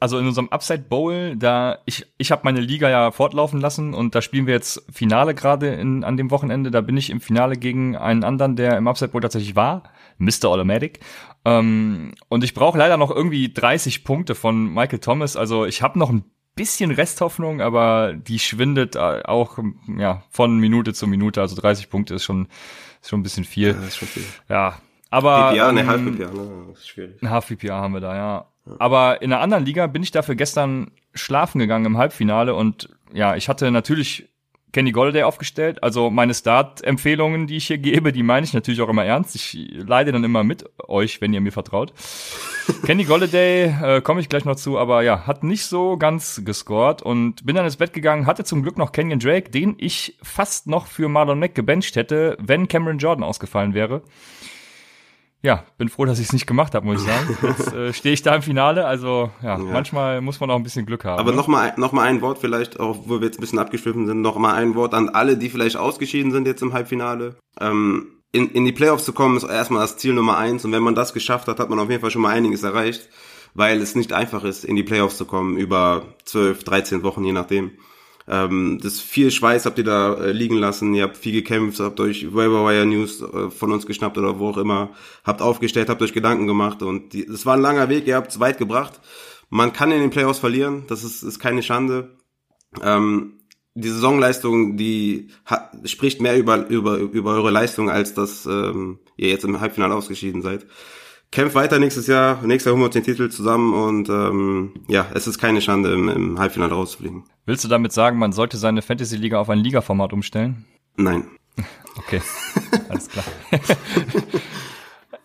also 0.02 0.20
in 0.20 0.28
unserem 0.28 0.50
Upside 0.50 0.84
Bowl, 0.90 1.38
da 1.38 1.80
ich 1.86 2.06
ich 2.18 2.30
habe 2.34 2.42
meine 2.44 2.60
Liga 2.60 2.90
ja 2.90 3.12
fortlaufen 3.12 3.62
lassen 3.62 3.94
und 3.94 4.16
da 4.16 4.22
spielen 4.22 4.48
wir 4.48 4.54
jetzt 4.54 4.86
Finale 4.92 5.34
gerade 5.34 5.70
in 5.70 6.04
an 6.04 6.18
dem 6.18 6.30
Wochenende. 6.30 6.72
Da 6.72 6.82
bin 6.82 6.98
ich 6.98 7.10
im 7.10 7.22
Finale 7.22 7.56
gegen 7.56 7.96
einen 7.96 8.26
anderen, 8.26 8.58
der 8.58 8.78
im 8.78 8.90
Upside 8.90 9.12
Bowl 9.12 9.22
tatsächlich 9.22 9.56
war, 9.56 9.84
Mr. 10.18 10.50
Automatic. 10.50 11.00
Ähm, 11.46 12.16
und 12.28 12.44
ich 12.44 12.54
brauche 12.54 12.78
leider 12.78 12.98
noch 12.98 13.12
irgendwie 13.12 13.54
30 13.54 14.04
Punkte 14.04 14.36
von 14.36 14.74
Michael 14.74 15.00
Thomas. 15.00 15.38
Also 15.38 15.66
ich 15.66 15.82
habe 15.82 15.98
noch 15.98 16.10
ein 16.10 16.26
bisschen 16.56 16.92
Resthoffnung, 16.92 17.62
aber 17.62 18.14
die 18.14 18.40
schwindet 18.40 18.98
auch 18.98 19.58
ja 19.98 20.22
von 20.30 20.58
Minute 20.60 20.94
zu 20.94 21.08
Minute. 21.08 21.40
Also 21.40 21.56
30 21.56 21.90
Punkte 21.90 22.16
ist 22.16 22.26
schon 22.26 22.50
ist 23.02 23.10
schon 23.10 23.22
ein 23.22 23.24
bisschen 23.24 23.46
viel. 23.46 23.70
Ja, 23.70 23.88
viel. 23.88 24.26
Ja, 24.50 24.82
aber 25.16 25.52
PPA, 25.54 25.70
eine 25.70 25.82
ähm, 25.82 25.88
halb 25.88 26.06
PPA, 26.06 26.34
ne? 26.34 26.66
Das 26.70 26.80
ist 26.80 26.90
schwierig. 26.90 27.22
Eine 27.22 27.32
halb 27.32 27.48
PPA 27.48 27.82
haben 27.82 27.94
wir 27.94 28.02
da, 28.02 28.16
ja. 28.16 28.46
Aber 28.80 29.22
in 29.22 29.32
einer 29.32 29.42
anderen 29.42 29.64
Liga 29.64 29.88
bin 29.88 30.04
ich 30.04 30.12
dafür 30.12 30.36
gestern 30.36 30.92
schlafen 31.14 31.60
gegangen 31.60 31.86
im 31.86 31.98
Halbfinale 31.98 32.54
und 32.54 32.90
ja, 33.14 33.36
ich 33.36 33.48
hatte 33.48 33.72
natürlich 33.72 34.28
Kenny 34.74 34.92
Golladay 34.92 35.24
aufgestellt. 35.24 35.82
Also 35.82 36.10
meine 36.10 36.34
Start-Empfehlungen, 36.34 37.48
die 37.48 37.56
ich 37.56 37.68
hier 37.68 37.78
gebe, 37.78 38.12
die 38.12 38.24
meine 38.24 38.46
ich 38.46 38.54
natürlich 38.54 38.82
auch 38.82 38.90
immer 38.90 39.06
ernst. 39.06 39.34
Ich 39.36 39.70
leide 39.88 40.12
dann 40.12 40.26
immer 40.26 40.44
mit 40.44 40.66
euch, 40.86 41.22
wenn 41.22 41.32
ihr 41.32 41.40
mir 41.40 41.54
vertraut. 41.54 41.94
Kenny 42.86 43.06
Golladay 43.06 43.74
äh, 43.82 44.02
komme 44.02 44.20
ich 44.20 44.28
gleich 44.28 44.44
noch 44.44 44.58
zu, 44.58 44.78
aber 44.78 45.02
ja, 45.02 45.26
hat 45.26 45.46
nicht 45.46 45.64
so 45.64 45.96
ganz 45.96 46.42
gescored 46.44 47.02
und 47.02 47.46
bin 47.46 47.56
dann 47.56 47.64
ins 47.64 47.78
Bett 47.78 47.94
gegangen, 47.94 48.26
hatte 48.26 48.44
zum 48.44 48.64
Glück 48.64 48.78
noch 48.78 48.92
Kenyon 48.92 49.20
Drake, 49.20 49.50
den 49.50 49.76
ich 49.78 50.18
fast 50.22 50.68
noch 50.68 50.88
für 50.88 51.08
Marlon 51.08 51.40
Mack 51.40 51.56
gebencht 51.56 51.96
hätte, 51.96 52.36
wenn 52.42 52.68
Cameron 52.68 52.98
Jordan 52.98 53.24
ausgefallen 53.24 53.76
wäre 53.76 54.02
ja, 55.46 55.64
bin 55.78 55.90
froh, 55.90 56.06
dass 56.06 56.20
ich 56.20 56.26
es 56.26 56.34
nicht 56.34 56.48
gemacht 56.48 56.74
habe, 56.74 56.86
muss 56.86 57.02
ich 57.02 57.08
sagen. 57.08 57.38
Jetzt 57.48 57.74
äh, 57.74 57.94
stehe 57.94 58.14
ich 58.14 58.24
da 58.24 58.36
im 58.36 58.42
Finale, 58.42 58.86
also 58.86 59.32
ja, 59.42 59.58
ja, 59.58 59.58
manchmal 59.58 60.20
muss 60.20 60.40
man 60.40 60.50
auch 60.50 60.56
ein 60.56 60.64
bisschen 60.64 60.86
Glück 60.86 61.06
haben. 61.06 61.20
Aber 61.20 61.32
ne? 61.32 61.38
nochmal 61.38 61.74
noch 61.78 61.92
mal 61.92 62.02
ein 62.02 62.22
Wort 62.22 62.40
vielleicht, 62.40 62.80
auch 62.80 63.04
wo 63.06 63.20
wir 63.22 63.28
jetzt 63.28 63.38
ein 63.38 63.42
bisschen 63.42 63.60
abgeschwiffen 63.60 64.08
sind, 64.08 64.22
nochmal 64.22 64.56
ein 64.56 64.76
Wort 64.76 64.94
an 64.94 65.10
alle, 65.10 65.38
die 65.38 65.50
vielleicht 65.50 65.78
ausgeschieden 65.78 66.32
sind 66.32 66.48
jetzt 66.48 66.64
im 66.64 66.74
Halbfinale. 66.74 67.38
Ähm, 67.62 68.08
in, 68.32 68.50
in 68.50 68.66
die 68.66 68.72
Playoffs 68.72 69.06
zu 69.06 69.14
kommen, 69.14 69.38
ist 69.38 69.44
erstmal 69.44 69.82
das 69.82 69.98
Ziel 69.98 70.14
Nummer 70.14 70.38
eins 70.38 70.66
und 70.66 70.72
wenn 70.72 70.84
man 70.84 70.96
das 70.96 71.14
geschafft 71.14 71.48
hat, 71.48 71.60
hat 71.60 71.70
man 71.70 71.80
auf 71.80 71.90
jeden 71.90 72.02
Fall 72.02 72.12
schon 72.12 72.24
mal 72.24 72.34
einiges 72.34 72.64
erreicht, 72.64 73.08
weil 73.54 73.82
es 73.82 73.96
nicht 73.96 74.12
einfach 74.12 74.44
ist, 74.44 74.66
in 74.66 74.76
die 74.76 74.84
Playoffs 74.84 75.18
zu 75.18 75.26
kommen, 75.26 75.58
über 75.58 76.16
zwölf, 76.26 76.64
dreizehn 76.64 77.04
Wochen, 77.04 77.24
je 77.24 77.32
nachdem. 77.32 77.72
Ähm, 78.28 78.80
das 78.82 79.00
viel 79.00 79.30
Schweiß 79.30 79.66
habt 79.66 79.78
ihr 79.78 79.84
da 79.84 80.16
äh, 80.16 80.32
liegen 80.32 80.58
lassen, 80.58 80.94
ihr 80.96 81.04
habt 81.04 81.18
viel 81.18 81.34
gekämpft, 81.34 81.80
habt 81.80 82.00
euch 82.00 82.34
Wire 82.34 82.86
News 82.86 83.22
äh, 83.22 83.52
von 83.52 83.72
uns 83.72 83.86
geschnappt 83.86 84.18
oder 84.18 84.40
wo 84.40 84.50
auch 84.50 84.58
immer, 84.58 84.92
habt 85.24 85.42
aufgestellt, 85.42 85.90
habt 85.90 86.02
euch 86.02 86.14
Gedanken 86.14 86.48
gemacht 86.48 86.82
und 86.82 87.14
es 87.14 87.46
war 87.46 87.56
ein 87.56 87.62
langer 87.62 87.88
Weg, 87.90 88.08
ihr 88.08 88.16
habt 88.16 88.32
es 88.32 88.40
weit 88.40 88.58
gebracht. 88.58 89.00
Man 89.50 89.74
kann 89.74 89.92
in 89.92 90.02
den 90.02 90.10
Playoffs 90.10 90.40
verlieren, 90.40 90.86
das 90.88 91.04
ist, 91.04 91.22
ist 91.22 91.40
keine 91.40 91.62
Schande. 91.62 92.18
Ähm, 92.82 93.42
die 93.76 93.90
Saisonleistung, 93.90 94.76
die 94.78 95.30
hat, 95.46 95.72
spricht 95.86 96.20
mehr 96.20 96.38
über, 96.38 96.68
über, 96.68 96.98
über 96.98 97.32
eure 97.32 97.52
Leistung, 97.52 97.92
als 97.92 98.16
dass 98.16 98.48
ähm, 98.48 99.00
ihr 99.18 99.30
jetzt 99.30 99.44
im 99.44 99.60
Halbfinale 99.60 99.94
ausgeschieden 99.94 100.42
seid 100.42 100.66
kämpft 101.36 101.54
weiter 101.54 101.80
nächstes 101.80 102.08
Jahr. 102.08 102.42
Nächstes 102.42 102.66
Jahr 102.66 102.74
holen 102.74 102.82
wir 102.82 102.86
uns 102.86 102.94
den 102.94 103.04
Titel 103.04 103.30
zusammen 103.30 103.74
und 103.74 104.10
ähm, 104.10 104.72
ja, 104.88 105.06
es 105.14 105.28
ist 105.28 105.38
keine 105.38 105.62
Schande, 105.62 105.94
im, 105.94 106.08
im 106.08 106.40
Halbfinale 106.40 106.74
rauszufliegen. 106.74 107.26
Willst 107.46 107.64
du 107.64 107.68
damit 107.68 107.92
sagen, 107.92 108.18
man 108.18 108.32
sollte 108.32 108.58
seine 108.58 108.82
Fantasy-Liga 108.82 109.38
auf 109.38 109.50
ein 109.50 109.60
Liga-Format 109.60 110.14
umstellen? 110.14 110.66
Nein. 110.96 111.28
Okay, 111.98 112.22
alles 112.90 113.08
klar. 113.08 113.24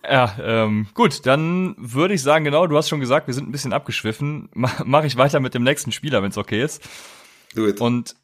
ja, 0.08 0.36
ähm, 0.40 0.86
gut, 0.94 1.26
dann 1.26 1.74
würde 1.78 2.14
ich 2.14 2.22
sagen, 2.22 2.44
genau, 2.44 2.68
du 2.68 2.76
hast 2.76 2.88
schon 2.88 3.00
gesagt, 3.00 3.26
wir 3.26 3.34
sind 3.34 3.48
ein 3.48 3.50
bisschen 3.50 3.72
abgeschwiffen. 3.72 4.48
Mache 4.54 5.08
ich 5.08 5.16
weiter 5.16 5.40
mit 5.40 5.52
dem 5.52 5.64
nächsten 5.64 5.90
Spieler, 5.90 6.22
wenn 6.22 6.30
es 6.30 6.38
okay 6.38 6.62
ist. 6.62 6.88
Do 7.56 7.66
it. 7.66 7.80
Und 7.80 8.14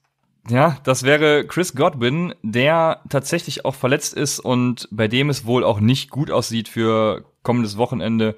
ja, 0.48 0.78
das 0.84 1.02
wäre 1.02 1.46
Chris 1.46 1.74
Godwin, 1.74 2.34
der 2.42 3.02
tatsächlich 3.08 3.64
auch 3.64 3.74
verletzt 3.74 4.14
ist 4.14 4.38
und 4.38 4.88
bei 4.90 5.08
dem 5.08 5.30
es 5.30 5.44
wohl 5.44 5.64
auch 5.64 5.80
nicht 5.80 6.10
gut 6.10 6.30
aussieht 6.30 6.68
für 6.68 7.24
kommendes 7.42 7.76
Wochenende. 7.76 8.36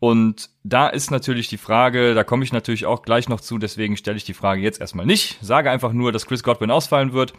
Und 0.00 0.50
da 0.62 0.88
ist 0.88 1.10
natürlich 1.10 1.48
die 1.48 1.56
Frage, 1.56 2.14
da 2.14 2.22
komme 2.22 2.44
ich 2.44 2.52
natürlich 2.52 2.86
auch 2.86 3.02
gleich 3.02 3.28
noch 3.28 3.40
zu, 3.40 3.58
deswegen 3.58 3.96
stelle 3.96 4.16
ich 4.16 4.24
die 4.24 4.34
Frage 4.34 4.60
jetzt 4.60 4.80
erstmal 4.80 5.06
nicht. 5.06 5.38
Sage 5.42 5.70
einfach 5.70 5.92
nur, 5.92 6.12
dass 6.12 6.26
Chris 6.26 6.42
Godwin 6.42 6.70
ausfallen 6.70 7.12
wird 7.12 7.32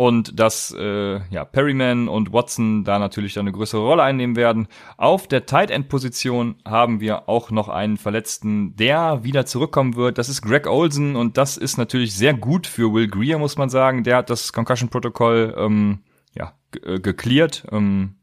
und 0.00 0.40
dass 0.40 0.74
äh, 0.78 1.20
ja, 1.28 1.44
Perryman 1.44 2.08
und 2.08 2.32
Watson 2.32 2.84
da 2.84 2.98
natürlich 2.98 3.34
dann 3.34 3.42
eine 3.42 3.52
größere 3.52 3.82
Rolle 3.82 4.02
einnehmen 4.02 4.34
werden. 4.34 4.66
Auf 4.96 5.28
der 5.28 5.44
Tight 5.44 5.70
End 5.70 5.90
Position 5.90 6.54
haben 6.64 7.00
wir 7.00 7.28
auch 7.28 7.50
noch 7.50 7.68
einen 7.68 7.98
Verletzten, 7.98 8.74
der 8.76 9.24
wieder 9.24 9.44
zurückkommen 9.44 9.96
wird. 9.96 10.16
Das 10.16 10.30
ist 10.30 10.40
Greg 10.40 10.66
Olsen 10.66 11.16
und 11.16 11.36
das 11.36 11.58
ist 11.58 11.76
natürlich 11.76 12.14
sehr 12.14 12.32
gut 12.32 12.66
für 12.66 12.94
Will 12.94 13.08
Greer, 13.08 13.38
muss 13.38 13.58
man 13.58 13.68
sagen. 13.68 14.02
Der 14.02 14.16
hat 14.16 14.30
das 14.30 14.54
Concussion 14.54 14.88
Protokoll 14.88 15.54
ähm, 15.58 15.98
ja, 16.34 16.54
äh, 16.82 16.98
geklärt. 16.98 17.66
Ähm, 17.70 18.14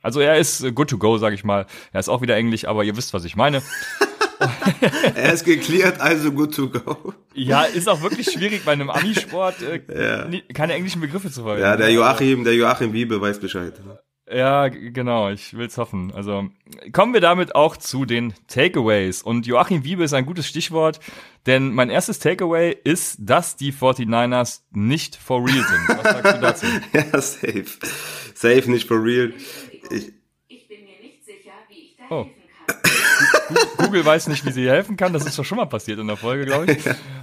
also 0.00 0.20
er 0.20 0.38
ist 0.38 0.74
good 0.74 0.88
to 0.88 0.96
go, 0.96 1.18
sag 1.18 1.34
ich 1.34 1.44
mal. 1.44 1.66
Er 1.92 2.00
ist 2.00 2.08
auch 2.08 2.22
wieder 2.22 2.36
Englisch, 2.36 2.64
aber 2.64 2.84
ihr 2.84 2.96
wisst, 2.96 3.12
was 3.12 3.26
ich 3.26 3.36
meine. 3.36 3.60
er 5.14 5.32
ist 5.32 5.44
geklärt, 5.44 6.00
also 6.00 6.32
good 6.32 6.54
to 6.54 6.68
go. 6.68 7.14
Ja, 7.34 7.64
ist 7.64 7.88
auch 7.88 8.02
wirklich 8.02 8.30
schwierig 8.30 8.64
bei 8.64 8.72
einem 8.72 8.90
Amisport 8.90 9.56
äh, 9.62 9.80
ja. 9.88 10.28
keine 10.54 10.74
englischen 10.74 11.00
Begriffe 11.00 11.30
zu 11.30 11.42
verwenden. 11.42 11.62
Ja, 11.62 11.76
der 11.76 11.90
Joachim, 11.90 12.44
der 12.44 12.54
Joachim 12.54 12.92
Wiebe 12.92 13.20
weiß 13.20 13.40
Bescheid. 13.40 13.74
Ja, 14.32 14.68
genau, 14.68 15.30
ich 15.30 15.54
will's 15.54 15.76
hoffen. 15.76 16.12
Also 16.14 16.48
kommen 16.92 17.12
wir 17.12 17.20
damit 17.20 17.54
auch 17.54 17.76
zu 17.76 18.04
den 18.04 18.32
Takeaways. 18.46 19.22
Und 19.22 19.46
Joachim 19.46 19.84
Wiebe 19.84 20.04
ist 20.04 20.14
ein 20.14 20.24
gutes 20.24 20.46
Stichwort, 20.46 21.00
denn 21.46 21.74
mein 21.74 21.90
erstes 21.90 22.18
Takeaway 22.18 22.74
ist, 22.84 23.16
dass 23.20 23.56
die 23.56 23.72
49ers 23.72 24.62
nicht 24.70 25.16
for 25.16 25.44
real 25.44 25.64
sind. 25.64 25.88
Was 25.88 26.02
sagst 26.02 26.34
du 26.34 26.40
dazu? 26.40 26.66
ja, 26.92 27.20
safe. 27.20 27.66
Safe, 28.34 28.70
nicht 28.70 28.88
for 28.88 29.02
real. 29.02 29.34
Ich, 29.90 30.12
ich 30.48 30.68
bin 30.68 30.84
mir 30.84 31.00
nicht 31.02 31.24
sicher, 31.24 31.52
wie 31.68 31.74
ich 31.74 31.96
da 31.98 32.14
oh. 32.14 32.26
Google 33.78 34.04
weiß 34.04 34.28
nicht, 34.28 34.44
wie 34.46 34.52
sie 34.52 34.68
helfen 34.68 34.96
kann. 34.96 35.12
Das 35.12 35.26
ist 35.26 35.38
doch 35.38 35.44
schon 35.44 35.58
mal 35.58 35.66
passiert 35.66 35.98
in 35.98 36.06
der 36.06 36.16
Folge, 36.16 36.46
glaube 36.46 36.72
ich. 36.72 36.78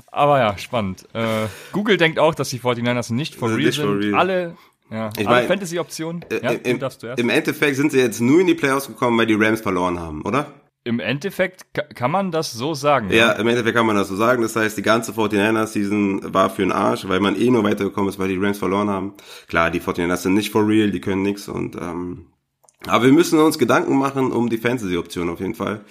Aber 0.07 0.39
ja, 0.39 0.57
spannend. 0.57 1.05
Äh, 1.13 1.47
Google 1.71 1.97
denkt 1.97 2.19
auch, 2.19 2.35
dass 2.35 2.49
die 2.49 2.59
49ers 2.59 3.13
nicht 3.13 3.35
for 3.35 3.49
real 3.49 3.57
nicht 3.59 3.75
sind. 3.75 3.85
For 3.85 3.99
real. 3.99 4.15
Alle, 4.15 4.57
ja, 4.89 5.09
ich 5.17 5.27
alle 5.27 5.47
Fantasy-Optionen. 5.47 6.25
Äh, 6.29 6.43
ja, 6.43 6.51
im, 6.51 6.79
Im 7.17 7.29
Endeffekt 7.29 7.75
sind 7.75 7.91
sie 7.91 7.99
jetzt 7.99 8.21
nur 8.21 8.41
in 8.41 8.47
die 8.47 8.55
Playoffs 8.55 8.87
gekommen, 8.87 9.17
weil 9.17 9.27
die 9.27 9.35
Rams 9.35 9.61
verloren 9.61 9.99
haben, 9.99 10.23
oder? 10.23 10.53
Im 10.85 10.99
Endeffekt 10.99 11.65
kann 11.93 12.09
man 12.09 12.31
das 12.31 12.53
so 12.53 12.73
sagen. 12.73 13.09
Ja, 13.09 13.15
ja, 13.15 13.31
im 13.33 13.47
Endeffekt 13.47 13.75
kann 13.75 13.85
man 13.85 13.97
das 13.97 14.07
so 14.07 14.15
sagen. 14.15 14.41
Das 14.41 14.55
heißt, 14.55 14.77
die 14.77 14.81
ganze 14.81 15.11
49ers-Season 15.11 16.33
war 16.33 16.49
für 16.49 16.61
den 16.61 16.71
Arsch, 16.71 17.07
weil 17.07 17.19
man 17.19 17.39
eh 17.39 17.49
nur 17.49 17.63
weitergekommen 17.63 18.09
ist, 18.09 18.17
weil 18.17 18.29
die 18.29 18.37
Rams 18.37 18.57
verloren 18.57 18.89
haben. 18.89 19.13
Klar, 19.47 19.71
die 19.71 19.81
49ers 19.81 20.17
sind 20.17 20.33
nicht 20.33 20.51
for 20.51 20.67
real, 20.67 20.89
die 20.89 21.01
können 21.01 21.21
nix 21.21 21.47
und 21.47 21.75
ähm, 21.75 22.27
aber 22.87 23.05
wir 23.05 23.11
müssen 23.11 23.39
uns 23.39 23.59
Gedanken 23.59 23.97
machen 23.97 24.31
um 24.31 24.49
die 24.49 24.57
Fantasy-Option 24.57 25.29
auf 25.29 25.41
jeden 25.41 25.55
Fall. 25.55 25.81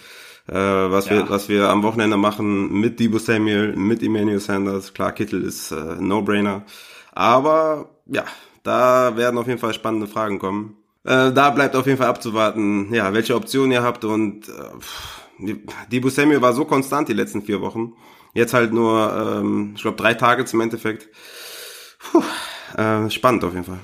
Äh, 0.49 0.55
was 0.55 1.09
ja. 1.09 1.17
wir 1.17 1.31
was 1.31 1.49
wir 1.49 1.69
am 1.69 1.83
Wochenende 1.83 2.17
machen 2.17 2.73
mit 2.73 2.99
Debo 2.99 3.19
Samuel, 3.19 3.76
mit 3.76 4.02
Emmanuel 4.02 4.40
Sanders. 4.40 4.95
Klar, 4.95 5.12
Kittel 5.12 5.43
ist 5.43 5.73
äh, 5.73 5.97
No-Brainer. 6.00 6.64
Aber 7.12 7.90
ja, 8.07 8.25
da 8.62 9.17
werden 9.17 9.38
auf 9.38 9.47
jeden 9.47 9.59
Fall 9.59 9.75
spannende 9.75 10.07
Fragen 10.07 10.38
kommen. 10.38 10.76
Äh, 11.05 11.33
da 11.33 11.50
bleibt 11.50 11.76
auf 11.76 11.87
jeden 11.87 11.99
Fall 11.99 12.09
abzuwarten, 12.09 12.93
ja, 12.93 13.12
welche 13.12 13.35
Optionen 13.35 13.73
ihr 13.73 13.83
habt. 13.83 14.05
Und 14.05 14.49
äh, 14.49 15.55
Debo 15.93 16.09
Samuel 16.09 16.43
war 16.43 16.55
so 16.55 16.64
konstant 16.64 17.09
die 17.09 17.14
letzten 17.14 17.43
vier 17.43 17.61
Wochen. 17.61 17.93
Jetzt 18.35 18.55
halt 18.55 18.73
nur, 18.73 19.40
ähm, 19.40 19.73
ich 19.75 19.83
glaube, 19.83 19.97
drei 19.97 20.14
Tage 20.14 20.45
zum 20.45 20.61
Endeffekt. 20.61 21.09
Puh, 21.99 22.23
äh, 22.76 23.11
spannend 23.11 23.45
auf 23.45 23.52
jeden 23.52 23.64
Fall. 23.64 23.81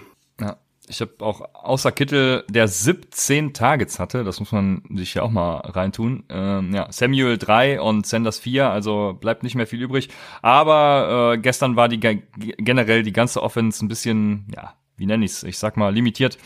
Ich 0.87 1.01
habe 1.01 1.13
auch 1.21 1.41
außer 1.55 1.93
Kittel, 1.93 2.45
der 2.49 2.69
17 2.69 3.55
Targets 3.55 3.99
hatte, 3.99 4.23
das 4.23 4.39
muss 4.39 4.53
man 4.53 4.83
sich 4.95 5.15
ja 5.15 5.23
auch 5.23 5.31
mal 5.31 5.57
reintun. 5.61 6.25
Ähm, 6.29 6.75
ja, 6.75 6.93
Samuel 6.93 7.39
3 7.39 7.81
und 7.81 8.07
Sanders 8.07 8.39
4, 8.39 8.69
also 8.69 9.17
bleibt 9.19 9.43
nicht 9.45 9.55
mehr 9.55 9.67
viel 9.67 9.81
übrig. 9.81 10.11
Aber 10.43 11.33
äh, 11.35 11.39
gestern 11.39 11.77
war 11.77 11.89
die 11.89 11.99
generell 11.99 13.03
die 13.03 13.13
ganze 13.13 13.43
Offense 13.43 13.85
ein 13.85 13.89
bisschen, 13.89 14.47
ja, 14.55 14.75
wie 14.97 15.07
nenne 15.07 15.25
ich's? 15.25 15.43
Ich 15.43 15.59
sag 15.59 15.77
mal 15.79 15.93
limitiert. 15.93 16.37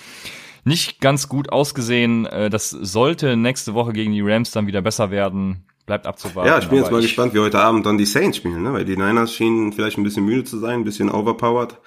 Nicht 0.65 1.01
ganz 1.01 1.29
gut 1.29 1.51
ausgesehen. 1.51 2.27
Äh, 2.27 2.51
das 2.51 2.71
sollte 2.71 3.37
nächste 3.37 3.75
Woche 3.75 3.93
gegen 3.93 4.13
die 4.13 4.21
Rams 4.21 4.51
dann 4.51 4.67
wieder 4.67 4.83
besser 4.83 5.11
werden. 5.11 5.65
Bleibt 5.87 6.07
abzuwarten. 6.07 6.49
Ja, 6.49 6.59
ich 6.59 6.69
bin 6.69 6.79
jetzt 6.79 6.93
mal 6.93 7.01
gespannt, 7.01 7.33
wie 7.33 7.39
heute 7.39 7.59
Abend 7.59 7.87
dann 7.87 7.97
die 7.97 8.05
Saints 8.05 8.37
spielen, 8.37 8.63
ne? 8.63 8.75
weil 8.75 8.85
die 8.85 8.97
Niners 8.97 9.33
schienen 9.33 9.73
vielleicht 9.73 9.97
ein 9.97 10.05
bisschen 10.05 10.27
müde 10.27 10.45
zu 10.45 10.59
sein, 10.59 10.81
ein 10.81 10.85
bisschen 10.85 11.11
overpowered. 11.11 11.79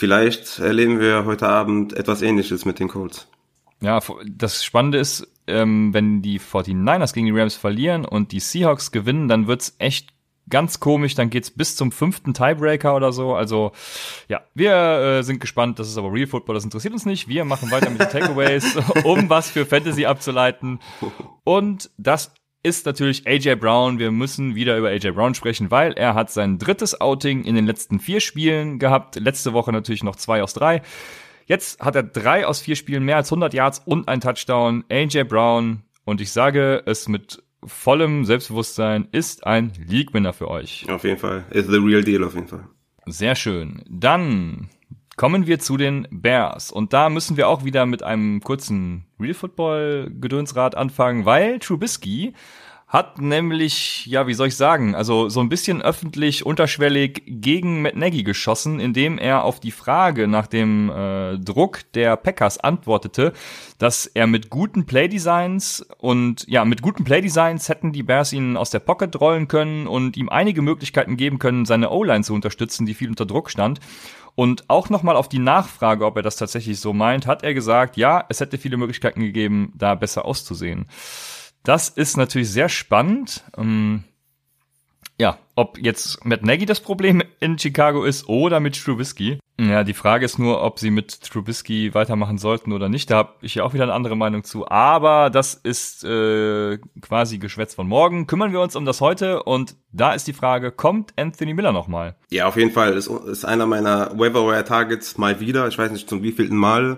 Vielleicht 0.00 0.58
erleben 0.60 0.98
wir 0.98 1.26
heute 1.26 1.46
Abend 1.46 1.92
etwas 1.92 2.22
ähnliches 2.22 2.64
mit 2.64 2.78
den 2.78 2.88
Colts. 2.88 3.28
Ja, 3.82 4.00
das 4.26 4.64
Spannende 4.64 4.96
ist, 4.96 5.28
ähm, 5.46 5.92
wenn 5.92 6.22
die 6.22 6.40
49ers 6.40 7.12
gegen 7.12 7.26
die 7.26 7.38
Rams 7.38 7.54
verlieren 7.54 8.06
und 8.06 8.32
die 8.32 8.40
Seahawks 8.40 8.92
gewinnen, 8.92 9.28
dann 9.28 9.46
wird's 9.46 9.74
echt 9.76 10.14
ganz 10.48 10.80
komisch, 10.80 11.14
dann 11.16 11.28
geht's 11.28 11.50
bis 11.50 11.76
zum 11.76 11.92
fünften 11.92 12.32
Tiebreaker 12.32 12.96
oder 12.96 13.12
so. 13.12 13.34
Also 13.34 13.72
ja, 14.26 14.40
wir 14.54 14.72
äh, 14.72 15.22
sind 15.22 15.38
gespannt. 15.38 15.78
Das 15.78 15.86
ist 15.86 15.98
aber 15.98 16.10
Real 16.10 16.26
Football, 16.26 16.54
das 16.54 16.64
interessiert 16.64 16.94
uns 16.94 17.04
nicht. 17.04 17.28
Wir 17.28 17.44
machen 17.44 17.70
weiter 17.70 17.90
mit 17.90 18.00
den 18.00 18.08
Takeaways, 18.08 18.78
um 19.04 19.28
was 19.28 19.50
für 19.50 19.66
Fantasy 19.66 20.06
abzuleiten. 20.06 20.80
Und 21.44 21.90
das 21.98 22.32
ist 22.62 22.86
natürlich 22.86 23.26
AJ 23.26 23.56
Brown. 23.56 23.98
Wir 23.98 24.10
müssen 24.10 24.54
wieder 24.54 24.76
über 24.76 24.88
AJ 24.88 25.12
Brown 25.12 25.34
sprechen, 25.34 25.70
weil 25.70 25.92
er 25.92 26.14
hat 26.14 26.30
sein 26.30 26.58
drittes 26.58 27.00
Outing 27.00 27.44
in 27.44 27.54
den 27.54 27.66
letzten 27.66 28.00
vier 28.00 28.20
Spielen 28.20 28.78
gehabt. 28.78 29.16
Letzte 29.16 29.52
Woche 29.52 29.72
natürlich 29.72 30.02
noch 30.02 30.16
zwei 30.16 30.42
aus 30.42 30.52
drei. 30.52 30.82
Jetzt 31.46 31.80
hat 31.80 31.96
er 31.96 32.02
drei 32.02 32.46
aus 32.46 32.60
vier 32.60 32.76
Spielen 32.76 33.04
mehr 33.04 33.16
als 33.16 33.32
100 33.32 33.54
Yards 33.54 33.82
und 33.84 34.08
ein 34.08 34.20
Touchdown. 34.20 34.84
AJ 34.90 35.24
Brown 35.24 35.82
und 36.04 36.20
ich 36.20 36.32
sage 36.32 36.82
es 36.86 37.08
mit 37.08 37.42
vollem 37.64 38.24
Selbstbewusstsein 38.24 39.08
ist 39.12 39.46
ein 39.46 39.72
League-Winner 39.86 40.32
für 40.32 40.48
euch. 40.48 40.86
Auf 40.88 41.04
jeden 41.04 41.18
Fall. 41.18 41.44
Ist 41.50 41.68
the 41.68 41.76
real 41.76 42.02
deal 42.02 42.24
auf 42.24 42.34
jeden 42.34 42.48
Fall. 42.48 42.66
Sehr 43.06 43.34
schön. 43.34 43.82
Dann 43.88 44.70
Kommen 45.20 45.46
wir 45.46 45.58
zu 45.58 45.76
den 45.76 46.08
Bears. 46.10 46.72
Und 46.72 46.94
da 46.94 47.10
müssen 47.10 47.36
wir 47.36 47.46
auch 47.46 47.62
wieder 47.62 47.84
mit 47.84 48.02
einem 48.02 48.40
kurzen 48.40 49.04
Real 49.20 49.34
Football 49.34 50.10
Gedönsrad 50.18 50.74
anfangen, 50.74 51.26
weil 51.26 51.58
Trubisky 51.58 52.32
hat 52.90 53.20
nämlich, 53.20 54.06
ja, 54.06 54.26
wie 54.26 54.32
soll 54.32 54.48
ich 54.48 54.56
sagen, 54.56 54.94
also 54.94 55.28
so 55.28 55.40
ein 55.40 55.50
bisschen 55.50 55.82
öffentlich 55.82 56.46
unterschwellig 56.46 57.22
gegen 57.26 57.82
Matt 57.82 57.96
Nagy 57.96 58.22
geschossen, 58.22 58.80
indem 58.80 59.18
er 59.18 59.44
auf 59.44 59.60
die 59.60 59.70
Frage 59.72 60.26
nach 60.26 60.46
dem 60.46 60.90
äh, 60.90 61.38
Druck 61.38 61.80
der 61.92 62.16
Packers 62.16 62.58
antwortete, 62.58 63.34
dass 63.76 64.06
er 64.06 64.26
mit 64.26 64.48
guten 64.48 64.86
Playdesigns 64.86 65.86
und 65.98 66.46
ja, 66.48 66.64
mit 66.64 66.80
guten 66.80 67.04
Playdesigns 67.04 67.68
hätten 67.68 67.92
die 67.92 68.02
Bears 68.02 68.32
ihn 68.32 68.56
aus 68.56 68.70
der 68.70 68.80
Pocket 68.80 69.20
rollen 69.20 69.48
können 69.48 69.86
und 69.86 70.16
ihm 70.16 70.30
einige 70.30 70.62
Möglichkeiten 70.62 71.18
geben 71.18 71.38
können, 71.38 71.66
seine 71.66 71.90
O-Line 71.90 72.24
zu 72.24 72.32
unterstützen, 72.32 72.86
die 72.86 72.94
viel 72.94 73.10
unter 73.10 73.26
Druck 73.26 73.50
stand. 73.50 73.80
Und 74.34 74.68
auch 74.68 74.88
nochmal 74.88 75.16
auf 75.16 75.28
die 75.28 75.38
Nachfrage, 75.38 76.06
ob 76.06 76.16
er 76.16 76.22
das 76.22 76.36
tatsächlich 76.36 76.80
so 76.80 76.92
meint, 76.92 77.26
hat 77.26 77.42
er 77.42 77.54
gesagt, 77.54 77.96
ja, 77.96 78.24
es 78.28 78.40
hätte 78.40 78.58
viele 78.58 78.76
Möglichkeiten 78.76 79.20
gegeben, 79.20 79.72
da 79.76 79.94
besser 79.94 80.24
auszusehen. 80.24 80.86
Das 81.62 81.88
ist 81.88 82.16
natürlich 82.16 82.50
sehr 82.50 82.68
spannend. 82.68 83.44
Ähm, 83.56 84.04
ja, 85.18 85.38
ob 85.54 85.78
jetzt 85.78 86.24
Matt 86.24 86.42
Nagy 86.42 86.64
das 86.64 86.80
Problem 86.80 87.22
in 87.40 87.58
Chicago 87.58 88.04
ist 88.04 88.28
oder 88.28 88.60
mit 88.60 88.82
Trubisky. 88.82 89.38
Ja, 89.60 89.84
die 89.84 89.92
Frage 89.92 90.24
ist 90.24 90.38
nur, 90.38 90.62
ob 90.62 90.78
sie 90.78 90.90
mit 90.90 91.20
Trubisky 91.20 91.92
weitermachen 91.92 92.38
sollten 92.38 92.72
oder 92.72 92.88
nicht. 92.88 93.10
Da 93.10 93.16
habe 93.16 93.34
ich 93.42 93.56
ja 93.56 93.62
auch 93.62 93.74
wieder 93.74 93.82
eine 93.82 93.92
andere 93.92 94.16
Meinung 94.16 94.42
zu. 94.42 94.66
Aber 94.66 95.28
das 95.28 95.52
ist 95.52 96.02
äh, 96.02 96.78
quasi 97.02 97.36
Geschwätz 97.36 97.74
von 97.74 97.86
morgen. 97.86 98.26
Kümmern 98.26 98.52
wir 98.52 98.62
uns 98.62 98.74
um 98.74 98.86
das 98.86 99.02
heute 99.02 99.42
und 99.42 99.76
da 99.92 100.14
ist 100.14 100.26
die 100.26 100.32
Frage, 100.32 100.72
kommt 100.72 101.12
Anthony 101.16 101.52
Miller 101.52 101.72
nochmal? 101.72 102.16
Ja, 102.30 102.46
auf 102.46 102.56
jeden 102.56 102.70
Fall. 102.70 102.94
Ist, 102.94 103.08
ist 103.08 103.44
einer 103.44 103.66
meiner 103.66 104.18
Waiver 104.18 104.64
Targets 104.64 105.18
mal 105.18 105.40
wieder. 105.40 105.68
Ich 105.68 105.76
weiß 105.76 105.90
nicht 105.90 106.08
zum 106.08 106.22
wievielten 106.22 106.56
Mal. 106.56 106.96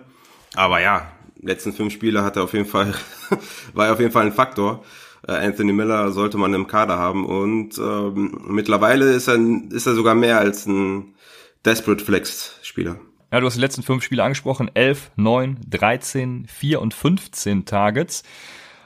Aber 0.55 0.81
ja, 0.81 1.11
letzten 1.41 1.73
fünf 1.73 1.93
Spiele 1.93 2.23
hat 2.23 2.37
er 2.37 2.45
auf 2.45 2.53
jeden 2.53 2.67
Fall, 2.67 2.95
war 3.75 3.87
er 3.87 3.95
auf 3.95 4.01
jeden 4.01 4.13
Fall 4.13 4.27
ein 4.27 4.33
Faktor. 4.33 4.85
Äh, 5.27 5.33
Anthony 5.33 5.73
Miller 5.73 6.13
sollte 6.13 6.39
man 6.39 6.55
im 6.55 6.69
Kader 6.69 6.97
haben 6.97 7.27
und 7.27 7.77
ähm, 7.79 8.41
mittlerweile 8.47 9.11
ist 9.11 9.27
er, 9.27 9.41
ist 9.71 9.87
er 9.87 9.95
sogar 9.95 10.15
mehr 10.15 10.39
als 10.39 10.67
ein 10.67 11.17
Desperate 11.65 12.05
Flex 12.05 12.59
Spieler. 12.63 12.99
Ja, 13.33 13.41
du 13.41 13.47
hast 13.47 13.55
die 13.55 13.61
letzten 13.61 13.83
fünf 13.83 14.05
Spiele 14.05 14.25
angesprochen. 14.25 14.71
11, 14.75 15.13
9, 15.17 15.61
13, 15.69 16.47
4 16.47 16.81
und 16.81 16.93
15 16.93 17.65
Targets. 17.65 18.25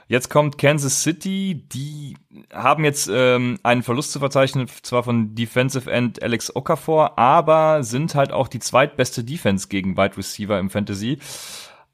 Jetzt 0.08 0.30
kommt 0.30 0.56
Kansas 0.56 1.02
City, 1.02 1.64
die 1.72 2.16
haben 2.52 2.84
jetzt 2.84 3.10
ähm, 3.12 3.58
einen 3.64 3.82
Verlust 3.82 4.12
zu 4.12 4.20
verzeichnen, 4.20 4.68
zwar 4.82 5.02
von 5.02 5.34
Defensive 5.34 5.90
End 5.90 6.22
Alex 6.22 6.54
Okafor, 6.54 7.18
aber 7.18 7.82
sind 7.82 8.14
halt 8.14 8.30
auch 8.30 8.46
die 8.46 8.60
zweitbeste 8.60 9.24
Defense 9.24 9.66
gegen 9.66 9.96
Wide 9.96 10.16
Receiver 10.16 10.60
im 10.60 10.70
Fantasy. 10.70 11.18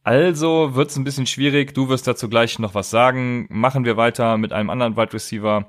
Also 0.05 0.75
wird's 0.75 0.97
ein 0.97 1.05
bisschen 1.05 1.27
schwierig. 1.27 1.73
Du 1.73 1.89
wirst 1.89 2.07
dazu 2.07 2.29
gleich 2.29 2.59
noch 2.59 2.75
was 2.75 2.91
sagen. 2.91 3.47
Machen 3.49 3.87
wir 3.87 3.97
weiter 3.97 4.37
mit 4.37 4.53
einem 4.53 4.69
anderen 4.69 4.97
Wide 4.97 5.15
Receiver 5.15 5.67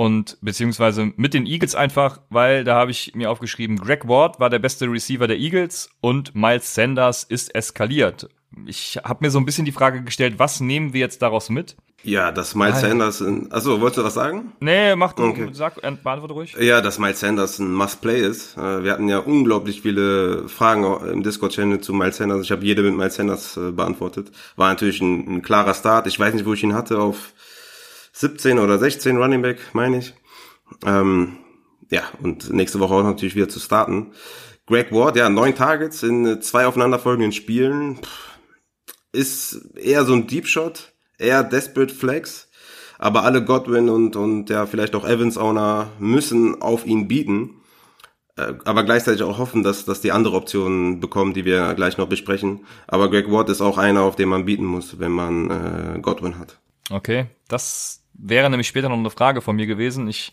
und 0.00 0.38
beziehungsweise 0.40 1.12
mit 1.16 1.34
den 1.34 1.44
Eagles 1.44 1.74
einfach, 1.74 2.20
weil 2.30 2.64
da 2.64 2.74
habe 2.76 2.90
ich 2.90 3.14
mir 3.14 3.30
aufgeschrieben, 3.30 3.76
Greg 3.76 4.08
Ward 4.08 4.40
war 4.40 4.48
der 4.48 4.58
beste 4.58 4.86
Receiver 4.90 5.26
der 5.26 5.36
Eagles 5.38 5.90
und 6.00 6.34
Miles 6.34 6.74
Sanders 6.74 7.22
ist 7.22 7.54
eskaliert. 7.54 8.30
ich 8.66 8.98
habe 9.04 9.22
mir 9.22 9.30
so 9.30 9.38
ein 9.38 9.44
bisschen 9.44 9.66
die 9.66 9.72
Frage 9.72 10.02
gestellt, 10.02 10.38
was 10.38 10.58
nehmen 10.60 10.94
wir 10.94 11.00
jetzt 11.00 11.20
daraus 11.20 11.50
mit? 11.50 11.76
Ja, 12.02 12.32
dass 12.32 12.54
Miles. 12.54 12.80
Sanders 12.80 13.20
in, 13.20 13.52
achso, 13.52 13.78
wolltest 13.82 13.98
du 13.98 14.04
was 14.04 14.14
sagen? 14.14 14.52
Nee, 14.60 14.96
mach 14.96 15.12
du, 15.12 15.24
Okay. 15.24 15.50
sag, 15.52 15.76
äh, 15.84 15.90
beantworte 16.02 16.32
ruhig. 16.32 16.56
Ja, 16.58 16.80
dass 16.80 16.98
Miles 16.98 17.20
Sanders 17.20 17.58
ein 17.58 17.70
Must-Play 17.70 18.20
ist. 18.26 18.56
Äh, 18.56 18.82
Wir 18.82 18.92
hatten 18.92 19.06
ja 19.06 19.18
unglaublich 19.18 19.82
viele 19.82 20.48
Fragen 20.48 20.84
im 21.12 21.22
Discord-Channel 21.22 21.82
zu 21.82 21.92
Miles 21.92 22.16
Sanders. 22.16 22.40
Ich 22.40 22.52
habe 22.52 22.64
jede 22.64 22.82
mit 22.82 22.96
Miles 22.96 23.16
Sanders 23.16 23.58
äh, 23.58 23.70
beantwortet. 23.70 24.32
War 24.56 24.70
natürlich 24.70 25.02
ein, 25.02 25.28
ein 25.36 25.42
klarer 25.42 25.74
Start. 25.74 26.06
Ich 26.06 26.18
weiß 26.18 26.32
nicht, 26.32 26.46
wo 26.46 26.54
ich 26.54 26.62
ihn 26.62 26.72
hatte, 26.72 26.98
auf 26.98 27.34
17 28.20 28.58
oder 28.58 28.78
16 28.78 29.16
Running 29.16 29.40
Back, 29.40 29.58
meine 29.72 29.98
ich. 29.98 30.12
Ähm, 30.84 31.38
ja, 31.90 32.02
und 32.22 32.52
nächste 32.52 32.78
Woche 32.78 32.94
auch 32.94 33.02
natürlich 33.02 33.34
wieder 33.34 33.48
zu 33.48 33.60
starten. 33.60 34.12
Greg 34.66 34.92
Ward, 34.92 35.16
ja, 35.16 35.30
neun 35.30 35.54
Targets 35.54 36.02
in 36.02 36.42
zwei 36.42 36.66
aufeinanderfolgenden 36.66 37.32
Spielen. 37.32 37.98
Ist 39.12 39.74
eher 39.74 40.04
so 40.04 40.12
ein 40.12 40.26
Deep 40.26 40.46
Shot, 40.46 40.92
eher 41.18 41.42
Desperate 41.42 41.94
Flex. 41.94 42.48
Aber 42.98 43.24
alle 43.24 43.42
Godwin 43.42 43.88
und, 43.88 44.16
und 44.16 44.50
ja, 44.50 44.66
vielleicht 44.66 44.94
auch 44.94 45.08
Evans-Owner 45.08 45.88
müssen 45.98 46.60
auf 46.60 46.84
ihn 46.84 47.08
bieten. 47.08 47.62
Äh, 48.36 48.52
aber 48.66 48.84
gleichzeitig 48.84 49.22
auch 49.22 49.38
hoffen, 49.38 49.62
dass, 49.62 49.86
dass 49.86 50.02
die 50.02 50.12
andere 50.12 50.36
Optionen 50.36 51.00
bekommen, 51.00 51.32
die 51.32 51.46
wir 51.46 51.72
gleich 51.72 51.96
noch 51.96 52.08
besprechen. 52.08 52.66
Aber 52.86 53.08
Greg 53.08 53.30
Ward 53.30 53.48
ist 53.48 53.62
auch 53.62 53.78
einer, 53.78 54.02
auf 54.02 54.16
den 54.16 54.28
man 54.28 54.44
bieten 54.44 54.66
muss, 54.66 54.98
wenn 54.98 55.12
man 55.12 55.50
äh, 55.50 56.00
Godwin 56.00 56.38
hat. 56.38 56.60
Okay, 56.90 57.26
das 57.48 57.99
wäre 58.22 58.50
nämlich 58.50 58.68
später 58.68 58.88
noch 58.88 58.98
eine 58.98 59.10
Frage 59.10 59.40
von 59.40 59.56
mir 59.56 59.66
gewesen. 59.66 60.08
Ich 60.08 60.32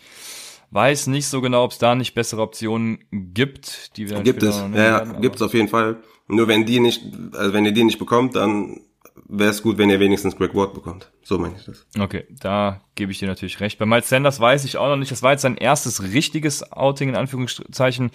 weiß 0.71 1.07
nicht 1.07 1.27
so 1.27 1.41
genau, 1.41 1.63
ob 1.63 1.71
es 1.71 1.77
da 1.77 1.95
nicht 1.95 2.13
bessere 2.13 2.41
Optionen 2.41 2.99
gibt, 3.11 3.97
die 3.97 4.07
wir 4.07 4.15
dann 4.15 4.23
Gibt 4.23 4.43
es, 4.43 4.57
ja, 4.57 4.75
ja 4.77 5.03
gibt 5.19 5.37
es 5.37 5.41
auf 5.41 5.53
jeden 5.53 5.69
Fall. 5.69 6.01
Nur 6.27 6.47
wenn 6.47 6.65
die 6.65 6.79
nicht, 6.79 7.03
also 7.33 7.53
wenn 7.53 7.65
ihr 7.65 7.71
die 7.71 7.85
nicht 7.85 7.99
bekommt, 7.99 8.35
dann 8.35 8.81
wäre 9.27 9.51
es 9.51 9.61
gut, 9.61 9.77
wenn 9.77 9.89
ihr 9.89 9.99
wenigstens 9.99 10.35
Greg 10.35 10.53
Ward 10.55 10.73
bekommt. 10.73 11.11
So 11.23 11.37
meine 11.37 11.55
ich 11.57 11.65
das. 11.65 11.85
Okay, 11.99 12.25
da 12.29 12.81
gebe 12.95 13.11
ich 13.11 13.19
dir 13.19 13.27
natürlich 13.27 13.59
recht. 13.59 13.79
Bei 13.79 13.85
Miles 13.85 14.09
Sanders 14.09 14.39
weiß 14.39 14.65
ich 14.65 14.77
auch 14.77 14.87
noch 14.87 14.97
nicht. 14.97 15.11
Das 15.11 15.23
war 15.23 15.31
jetzt 15.31 15.41
sein 15.41 15.57
erstes 15.57 16.01
richtiges 16.03 16.71
Outing 16.71 17.09
in 17.09 17.15
Anführungszeichen. 17.15 18.11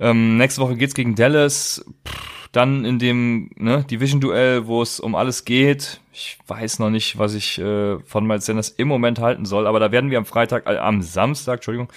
Ähm, 0.00 0.36
nächste 0.36 0.60
Woche 0.60 0.76
geht's 0.76 0.94
gegen 0.94 1.14
Dallas. 1.14 1.84
Pff, 2.06 2.44
dann 2.54 2.84
in 2.84 2.98
dem 2.98 3.50
ne, 3.56 3.84
Division-Duell, 3.84 4.66
wo 4.66 4.80
es 4.80 5.00
um 5.00 5.14
alles 5.14 5.44
geht. 5.44 6.00
Ich 6.12 6.38
weiß 6.46 6.78
noch 6.78 6.90
nicht, 6.90 7.18
was 7.18 7.34
ich 7.34 7.58
äh, 7.58 7.98
von 8.00 8.26
Miles 8.26 8.46
Sanders 8.46 8.68
im 8.68 8.88
Moment 8.88 9.18
halten 9.18 9.44
soll, 9.44 9.66
aber 9.66 9.80
da 9.80 9.90
werden 9.90 10.10
wir 10.10 10.18
am 10.18 10.24
Freitag, 10.24 10.66
äh, 10.66 10.76
am 10.76 11.02
Samstag, 11.02 11.56
Entschuldigung, 11.56 11.88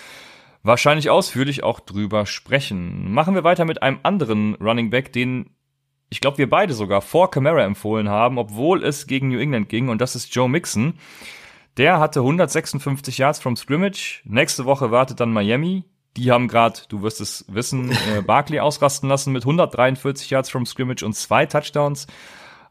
wahrscheinlich 0.64 1.10
ausführlich 1.10 1.64
auch 1.64 1.80
drüber 1.80 2.26
sprechen. 2.26 3.14
Machen 3.14 3.36
wir 3.36 3.44
weiter 3.44 3.66
mit 3.66 3.84
einem 3.84 4.00
anderen 4.02 4.56
Running 4.56 4.90
Back, 4.90 5.14
den 5.14 5.52
ich 6.10 6.22
glaube, 6.22 6.38
wir 6.38 6.50
beide 6.50 6.74
sogar 6.74 7.02
vor 7.02 7.32
Camara 7.32 7.64
empfohlen 7.64 8.10
haben, 8.10 8.38
obwohl 8.38 8.84
es 8.84 9.08
gegen 9.08 9.30
New 9.30 9.40
England 9.40 9.70
ging, 9.70 9.90
und 9.90 10.00
das 10.00 10.16
ist 10.16 10.34
Joe 10.34 10.50
Mixon. 10.50 10.94
Der 11.78 12.00
hatte 12.00 12.22
156 12.22 13.20
Yards 13.20 13.40
from 13.40 13.56
Scrimmage. 13.56 14.22
Nächste 14.26 14.66
Woche 14.66 14.90
wartet 14.90 15.20
dann 15.20 15.32
Miami. 15.32 15.84
Die 16.16 16.32
haben 16.32 16.48
gerade, 16.48 16.80
du 16.90 17.04
wirst 17.04 17.22
es 17.22 17.46
wissen, 17.48 17.92
äh, 18.16 18.22
Barkley 18.22 18.60
ausrasten 18.60 19.08
lassen 19.08 19.34
mit 19.34 19.44
143 19.44 20.30
Yards 20.30 20.50
from 20.50 20.66
Scrimmage 20.66 21.04
und 21.04 21.14
zwei 21.14 21.46
Touchdowns. 21.46 22.08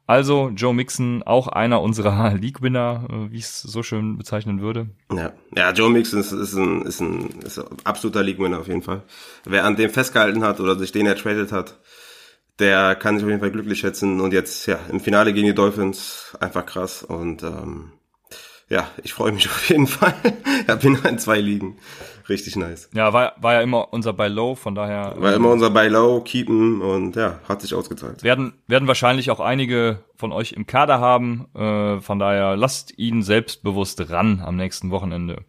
Also 0.08 0.50
Joe 0.54 0.72
Mixon, 0.72 1.22
auch 1.24 1.48
einer 1.48 1.82
unserer 1.82 2.34
League-Winner, 2.40 3.06
äh, 3.08 3.32
wie 3.32 3.38
ich 3.38 3.44
es 3.44 3.62
so 3.62 3.82
schön 3.82 4.18
bezeichnen 4.18 4.60
würde. 4.60 4.88
Ja, 5.12 5.32
ja 5.54 5.72
Joe 5.72 5.90
Mixon 5.90 6.20
ist, 6.20 6.32
ist, 6.32 6.54
ein, 6.54 6.82
ist, 6.82 7.00
ein, 7.00 7.28
ist 7.42 7.58
ein 7.58 7.66
absoluter 7.84 8.22
League-Winner 8.22 8.58
auf 8.58 8.68
jeden 8.68 8.82
Fall. 8.82 9.02
Wer 9.44 9.64
an 9.64 9.76
dem 9.76 9.90
festgehalten 9.90 10.42
hat 10.42 10.58
oder 10.58 10.76
sich 10.78 10.90
den 10.90 11.06
ertradet 11.06 11.52
hat, 11.52 11.78
der 12.58 12.94
kann 12.94 13.16
sich 13.16 13.25
auf 13.25 13.30
jeden 13.30 13.40
Fall 13.40 13.50
glücklich 13.50 13.80
schätzen. 13.80 14.20
Und 14.20 14.32
jetzt, 14.32 14.66
ja, 14.66 14.78
im 14.90 15.00
Finale 15.00 15.32
gegen 15.32 15.46
die 15.46 15.54
Dolphins, 15.54 16.36
einfach 16.40 16.64
krass. 16.66 17.02
Und 17.02 17.42
ähm, 17.42 17.92
ja, 18.68 18.88
ich 19.02 19.12
freue 19.12 19.32
mich 19.32 19.46
auf 19.50 19.68
jeden 19.68 19.86
Fall. 19.86 20.14
Ich 20.66 20.75
bin 20.76 20.98
in 21.04 21.18
zwei 21.18 21.40
Ligen. 21.40 21.78
Richtig 22.28 22.56
nice. 22.56 22.90
Ja, 22.92 23.12
war, 23.12 23.34
war 23.40 23.54
ja 23.54 23.60
immer 23.60 23.92
unser 23.92 24.12
Buy 24.12 24.28
Low, 24.28 24.56
von 24.56 24.75
daher 24.75 25.14
War 25.16 25.34
immer 25.34 25.50
unser 25.50 25.70
Buy 25.70 25.88
Low, 25.88 26.23
Keepen 26.23 26.82
und 26.82 27.14
ja, 27.14 27.38
hat 27.49 27.62
sich 27.62 27.73
ausgezahlt. 27.73 28.25
werden, 28.25 28.54
werden 28.66 28.88
wahrscheinlich 28.88 29.30
auch 29.30 29.38
einige 29.38 30.00
von 30.16 30.32
euch 30.32 30.52
im 30.52 30.66
Kader 30.66 30.99
haben. 30.99 31.47
Äh, 31.54 32.00
von 32.00 32.19
daher 32.19 32.56
lasst 32.56 32.99
ihn 32.99 33.23
selbstbewusst 33.23 34.10
ran 34.10 34.42
am 34.45 34.56
nächsten 34.56 34.90
Wochenende. 34.90 35.45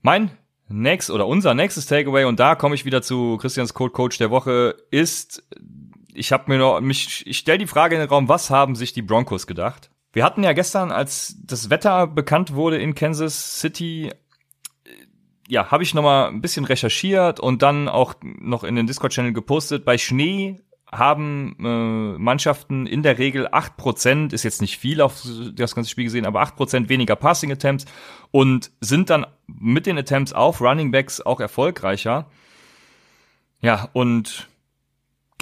Mein 0.00 0.30
nächst 0.68 1.10
oder 1.10 1.26
unser 1.26 1.52
nächstes 1.52 1.84
Takeaway 1.84 2.24
und 2.24 2.40
da 2.40 2.54
komme 2.54 2.74
ich 2.74 2.86
wieder 2.86 3.02
zu 3.02 3.36
Christians 3.36 3.74
Code 3.74 3.92
Coach 3.92 4.16
der 4.16 4.30
Woche 4.30 4.74
ist 4.90 5.44
ich 6.12 6.32
habe 6.32 6.44
mir 6.50 6.58
noch 6.58 6.80
mich 6.80 7.26
ich 7.26 7.38
stelle 7.38 7.58
die 7.58 7.66
Frage 7.66 7.94
in 7.94 8.00
den 8.00 8.08
Raum, 8.08 8.28
was 8.28 8.50
haben 8.50 8.74
sich 8.74 8.92
die 8.92 9.02
Broncos 9.02 9.46
gedacht? 9.46 9.90
Wir 10.12 10.24
hatten 10.24 10.42
ja 10.42 10.52
gestern, 10.52 10.90
als 10.90 11.36
das 11.42 11.70
Wetter 11.70 12.06
bekannt 12.06 12.54
wurde 12.54 12.76
in 12.76 12.94
Kansas 12.94 13.60
City, 13.60 14.12
ja, 15.48 15.70
habe 15.70 15.82
ich 15.82 15.94
noch 15.94 16.02
mal 16.02 16.28
ein 16.28 16.42
bisschen 16.42 16.64
recherchiert 16.64 17.40
und 17.40 17.62
dann 17.62 17.88
auch 17.88 18.14
noch 18.22 18.62
in 18.62 18.76
den 18.76 18.86
Discord-Channel 18.86 19.32
gepostet. 19.32 19.84
Bei 19.84 19.96
Schnee 19.96 20.60
haben 20.90 21.56
äh, 21.58 22.18
Mannschaften 22.18 22.86
in 22.86 23.02
der 23.02 23.18
Regel 23.18 23.48
8%, 23.48 24.34
ist 24.34 24.42
jetzt 24.42 24.60
nicht 24.60 24.76
viel 24.76 25.00
auf 25.00 25.22
das 25.54 25.74
ganze 25.74 25.90
Spiel 25.90 26.04
gesehen, 26.04 26.26
aber 26.26 26.42
8% 26.42 26.90
weniger 26.90 27.16
Passing 27.16 27.50
Attempts 27.50 27.86
und 28.30 28.70
sind 28.80 29.08
dann 29.08 29.26
mit 29.46 29.86
den 29.86 29.96
Attempts 29.96 30.34
auf 30.34 30.60
Running 30.60 30.90
Backs 30.90 31.22
auch 31.22 31.40
erfolgreicher. 31.40 32.30
Ja, 33.62 33.88
und 33.94 34.48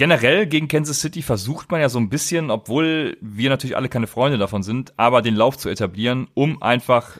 generell 0.01 0.47
gegen 0.47 0.67
Kansas 0.67 0.99
City 0.99 1.21
versucht 1.21 1.69
man 1.69 1.79
ja 1.79 1.87
so 1.87 1.99
ein 1.99 2.09
bisschen, 2.09 2.49
obwohl 2.49 3.19
wir 3.21 3.51
natürlich 3.51 3.77
alle 3.77 3.87
keine 3.87 4.07
Freunde 4.07 4.39
davon 4.39 4.63
sind, 4.63 4.97
aber 4.97 5.21
den 5.21 5.35
Lauf 5.35 5.59
zu 5.59 5.69
etablieren, 5.69 6.27
um 6.33 6.59
einfach 6.63 7.19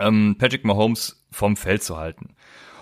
ähm, 0.00 0.34
Patrick 0.40 0.64
Mahomes 0.64 1.24
vom 1.30 1.56
Feld 1.56 1.84
zu 1.84 1.96
halten. 1.96 2.30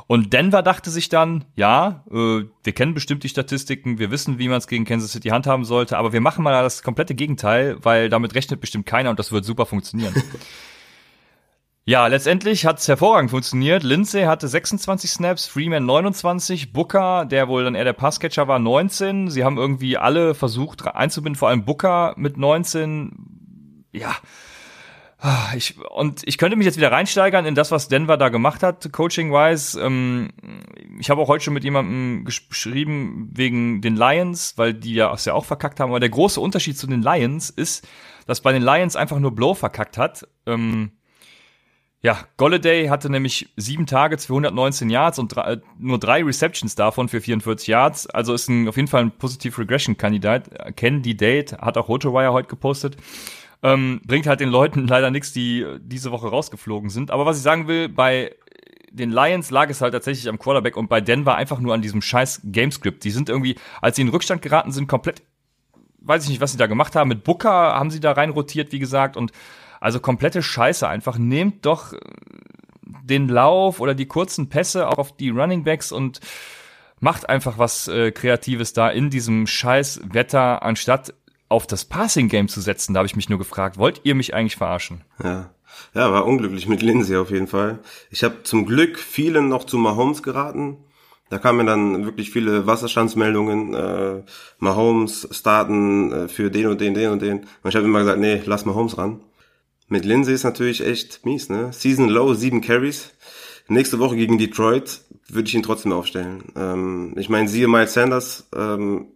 Und 0.06 0.32
Denver 0.32 0.62
dachte 0.62 0.88
sich 0.90 1.10
dann, 1.10 1.44
ja, 1.56 2.06
äh, 2.10 2.44
wir 2.64 2.72
kennen 2.72 2.94
bestimmt 2.94 3.22
die 3.22 3.28
Statistiken, 3.28 3.98
wir 3.98 4.10
wissen, 4.10 4.38
wie 4.38 4.48
man 4.48 4.56
es 4.56 4.66
gegen 4.66 4.86
Kansas 4.86 5.12
City 5.12 5.28
handhaben 5.28 5.66
sollte, 5.66 5.98
aber 5.98 6.14
wir 6.14 6.22
machen 6.22 6.42
mal 6.42 6.62
das 6.62 6.82
komplette 6.82 7.14
Gegenteil, 7.14 7.76
weil 7.82 8.08
damit 8.08 8.34
rechnet 8.34 8.62
bestimmt 8.62 8.86
keiner 8.86 9.10
und 9.10 9.18
das 9.18 9.30
wird 9.30 9.44
super 9.44 9.66
funktionieren. 9.66 10.14
ja, 11.88 12.06
letztendlich 12.08 12.66
hat 12.66 12.80
es 12.80 12.88
hervorragend 12.88 13.30
funktioniert. 13.30 13.84
Lindsay 13.84 14.24
hatte 14.24 14.48
26 14.48 15.08
Snaps, 15.08 15.46
Freeman 15.46 15.86
29, 15.86 16.72
Booker, 16.72 17.24
der 17.24 17.46
wohl 17.46 17.62
dann 17.62 17.76
eher 17.76 17.84
der 17.84 17.92
Passcatcher 17.92 18.48
war, 18.48 18.58
19. 18.58 19.30
Sie 19.30 19.44
haben 19.44 19.56
irgendwie 19.56 19.96
alle 19.96 20.34
versucht 20.34 20.84
einzubinden, 20.84 21.38
vor 21.38 21.48
allem 21.48 21.64
Booker 21.64 22.14
mit 22.16 22.38
19. 22.38 23.84
Ja, 23.92 24.16
ich, 25.54 25.76
und 25.90 26.22
ich 26.26 26.38
könnte 26.38 26.56
mich 26.56 26.66
jetzt 26.66 26.76
wieder 26.76 26.92
reinsteigern 26.92 27.46
in 27.46 27.54
das, 27.54 27.70
was 27.70 27.88
Denver 27.88 28.16
da 28.16 28.28
gemacht 28.28 28.62
hat, 28.62 28.92
coaching-wise. 28.92 29.80
Ähm, 29.80 30.30
ich 30.98 31.08
habe 31.08 31.22
auch 31.22 31.28
heute 31.28 31.44
schon 31.44 31.54
mit 31.54 31.64
jemandem 31.64 32.24
geschrieben 32.24 33.30
wegen 33.32 33.80
den 33.80 33.96
Lions, 33.96 34.54
weil 34.56 34.74
die 34.74 34.94
ja, 34.94 35.12
es 35.12 35.24
ja 35.24 35.34
auch 35.34 35.44
verkackt 35.44 35.80
haben. 35.80 35.90
Aber 35.90 36.00
der 36.00 36.10
große 36.10 36.40
Unterschied 36.40 36.76
zu 36.76 36.86
den 36.86 37.02
Lions 37.02 37.48
ist, 37.48 37.86
dass 38.26 38.40
bei 38.40 38.52
den 38.52 38.62
Lions 38.62 38.94
einfach 38.94 39.18
nur 39.18 39.34
Blow 39.34 39.54
verkackt 39.54 39.96
hat. 39.96 40.28
Ähm, 40.46 40.92
ja, 42.06 42.20
Golladay 42.36 42.86
hatte 42.86 43.10
nämlich 43.10 43.48
sieben 43.56 43.84
Targets 43.84 44.26
für 44.26 44.34
119 44.34 44.90
Yards 44.90 45.18
und 45.18 45.34
drei, 45.34 45.56
nur 45.76 45.98
drei 45.98 46.22
Receptions 46.22 46.76
davon 46.76 47.08
für 47.08 47.20
44 47.20 47.66
Yards. 47.66 48.06
Also 48.06 48.32
ist 48.32 48.48
ein, 48.48 48.68
auf 48.68 48.76
jeden 48.76 48.86
Fall 48.86 49.02
ein 49.02 49.10
Positive 49.10 49.60
Regression 49.60 49.96
Kandidat. 49.96 50.76
Candidate 50.76 51.58
hat 51.58 51.76
auch 51.76 51.88
Rotowire 51.88 52.32
heute 52.32 52.46
gepostet. 52.46 52.96
Ähm, 53.64 54.00
bringt 54.06 54.28
halt 54.28 54.38
den 54.38 54.50
Leuten 54.50 54.86
leider 54.86 55.10
nichts, 55.10 55.32
die 55.32 55.66
diese 55.80 56.12
Woche 56.12 56.28
rausgeflogen 56.28 56.90
sind. 56.90 57.10
Aber 57.10 57.26
was 57.26 57.38
ich 57.38 57.42
sagen 57.42 57.66
will, 57.66 57.88
bei 57.88 58.36
den 58.92 59.10
Lions 59.10 59.50
lag 59.50 59.68
es 59.68 59.80
halt 59.80 59.92
tatsächlich 59.92 60.28
am 60.28 60.38
Quarterback 60.38 60.76
und 60.76 60.88
bei 60.88 61.00
Denver 61.00 61.34
einfach 61.34 61.58
nur 61.58 61.74
an 61.74 61.82
diesem 61.82 62.02
scheiß 62.02 62.42
Gamescript. 62.44 63.02
Die 63.02 63.10
sind 63.10 63.28
irgendwie, 63.28 63.56
als 63.82 63.96
sie 63.96 64.02
in 64.02 64.10
Rückstand 64.10 64.42
geraten 64.42 64.70
sind, 64.70 64.86
komplett, 64.86 65.24
weiß 66.02 66.22
ich 66.22 66.28
nicht, 66.28 66.40
was 66.40 66.52
sie 66.52 66.58
da 66.58 66.68
gemacht 66.68 66.94
haben. 66.94 67.08
Mit 67.08 67.24
Booker 67.24 67.50
haben 67.50 67.90
sie 67.90 67.98
da 67.98 68.12
rein 68.12 68.30
rotiert, 68.30 68.70
wie 68.70 68.78
gesagt, 68.78 69.16
und 69.16 69.32
also 69.86 70.00
komplette 70.00 70.42
Scheiße 70.42 70.88
einfach. 70.88 71.16
Nehmt 71.16 71.64
doch 71.64 71.94
den 73.04 73.28
Lauf 73.28 73.78
oder 73.78 73.94
die 73.94 74.06
kurzen 74.06 74.48
Pässe 74.48 74.88
auch 74.88 74.98
auf 74.98 75.16
die 75.16 75.30
Running 75.30 75.62
Backs 75.62 75.92
und 75.92 76.18
macht 76.98 77.28
einfach 77.28 77.56
was 77.56 77.86
äh, 77.86 78.10
Kreatives 78.10 78.72
da 78.72 78.90
in 78.90 79.10
diesem 79.10 79.46
scheiß 79.46 80.00
Wetter, 80.12 80.64
anstatt 80.64 81.14
auf 81.48 81.68
das 81.68 81.84
Passing 81.84 82.28
Game 82.28 82.48
zu 82.48 82.60
setzen. 82.60 82.94
Da 82.94 82.98
habe 82.98 83.06
ich 83.06 83.14
mich 83.14 83.28
nur 83.28 83.38
gefragt, 83.38 83.78
wollt 83.78 84.00
ihr 84.02 84.16
mich 84.16 84.34
eigentlich 84.34 84.56
verarschen? 84.56 85.02
Ja. 85.22 85.50
Ja, 85.94 86.10
war 86.10 86.26
unglücklich 86.26 86.66
mit 86.66 86.82
Lindsay 86.82 87.16
auf 87.16 87.30
jeden 87.30 87.46
Fall. 87.46 87.78
Ich 88.10 88.24
habe 88.24 88.42
zum 88.42 88.66
Glück 88.66 88.98
vielen 88.98 89.48
noch 89.48 89.62
zu 89.62 89.78
Mahomes 89.78 90.24
geraten. 90.24 90.78
Da 91.28 91.38
kamen 91.38 91.66
dann 91.66 92.04
wirklich 92.06 92.30
viele 92.32 92.66
Wasserstandsmeldungen, 92.66 93.74
äh, 93.74 94.22
Mahomes 94.58 95.28
starten 95.30 96.12
äh, 96.12 96.28
für 96.28 96.50
den 96.50 96.66
und 96.66 96.80
den, 96.80 96.94
den 96.94 97.10
und 97.10 97.22
den. 97.22 97.40
Und 97.62 97.68
ich 97.68 97.76
habe 97.76 97.84
immer 97.84 98.00
gesagt, 98.00 98.18
nee, 98.18 98.42
lass 98.46 98.64
Mahomes 98.64 98.98
ran. 98.98 99.20
Mit 99.88 100.04
Lindsay 100.04 100.34
ist 100.34 100.44
natürlich 100.44 100.84
echt 100.84 101.24
mies, 101.24 101.48
ne? 101.48 101.72
Season 101.72 102.08
Low, 102.08 102.34
sieben 102.34 102.60
Carries. 102.60 103.12
Nächste 103.68 103.98
Woche 103.98 104.16
gegen 104.16 104.38
Detroit 104.38 105.00
würde 105.28 105.48
ich 105.48 105.54
ihn 105.54 105.62
trotzdem 105.62 105.92
aufstellen. 105.92 106.44
Ähm, 106.56 107.14
ich 107.16 107.28
meine, 107.28 107.48
siehe 107.48 107.68
Miles 107.68 107.94
Sanders, 107.94 108.48
ähm, 108.54 109.06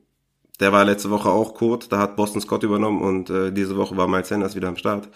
Der 0.60 0.72
war 0.72 0.84
letzte 0.84 1.10
Woche 1.10 1.30
auch 1.30 1.54
Code, 1.54 1.86
da 1.88 1.98
hat 1.98 2.16
Boston 2.16 2.40
Scott 2.40 2.62
übernommen 2.62 3.02
und 3.02 3.30
äh, 3.30 3.50
diese 3.50 3.76
Woche 3.76 3.96
war 3.96 4.06
Miles 4.06 4.28
Sanders 4.28 4.54
wieder 4.54 4.68
am 4.68 4.76
Start. 4.76 5.08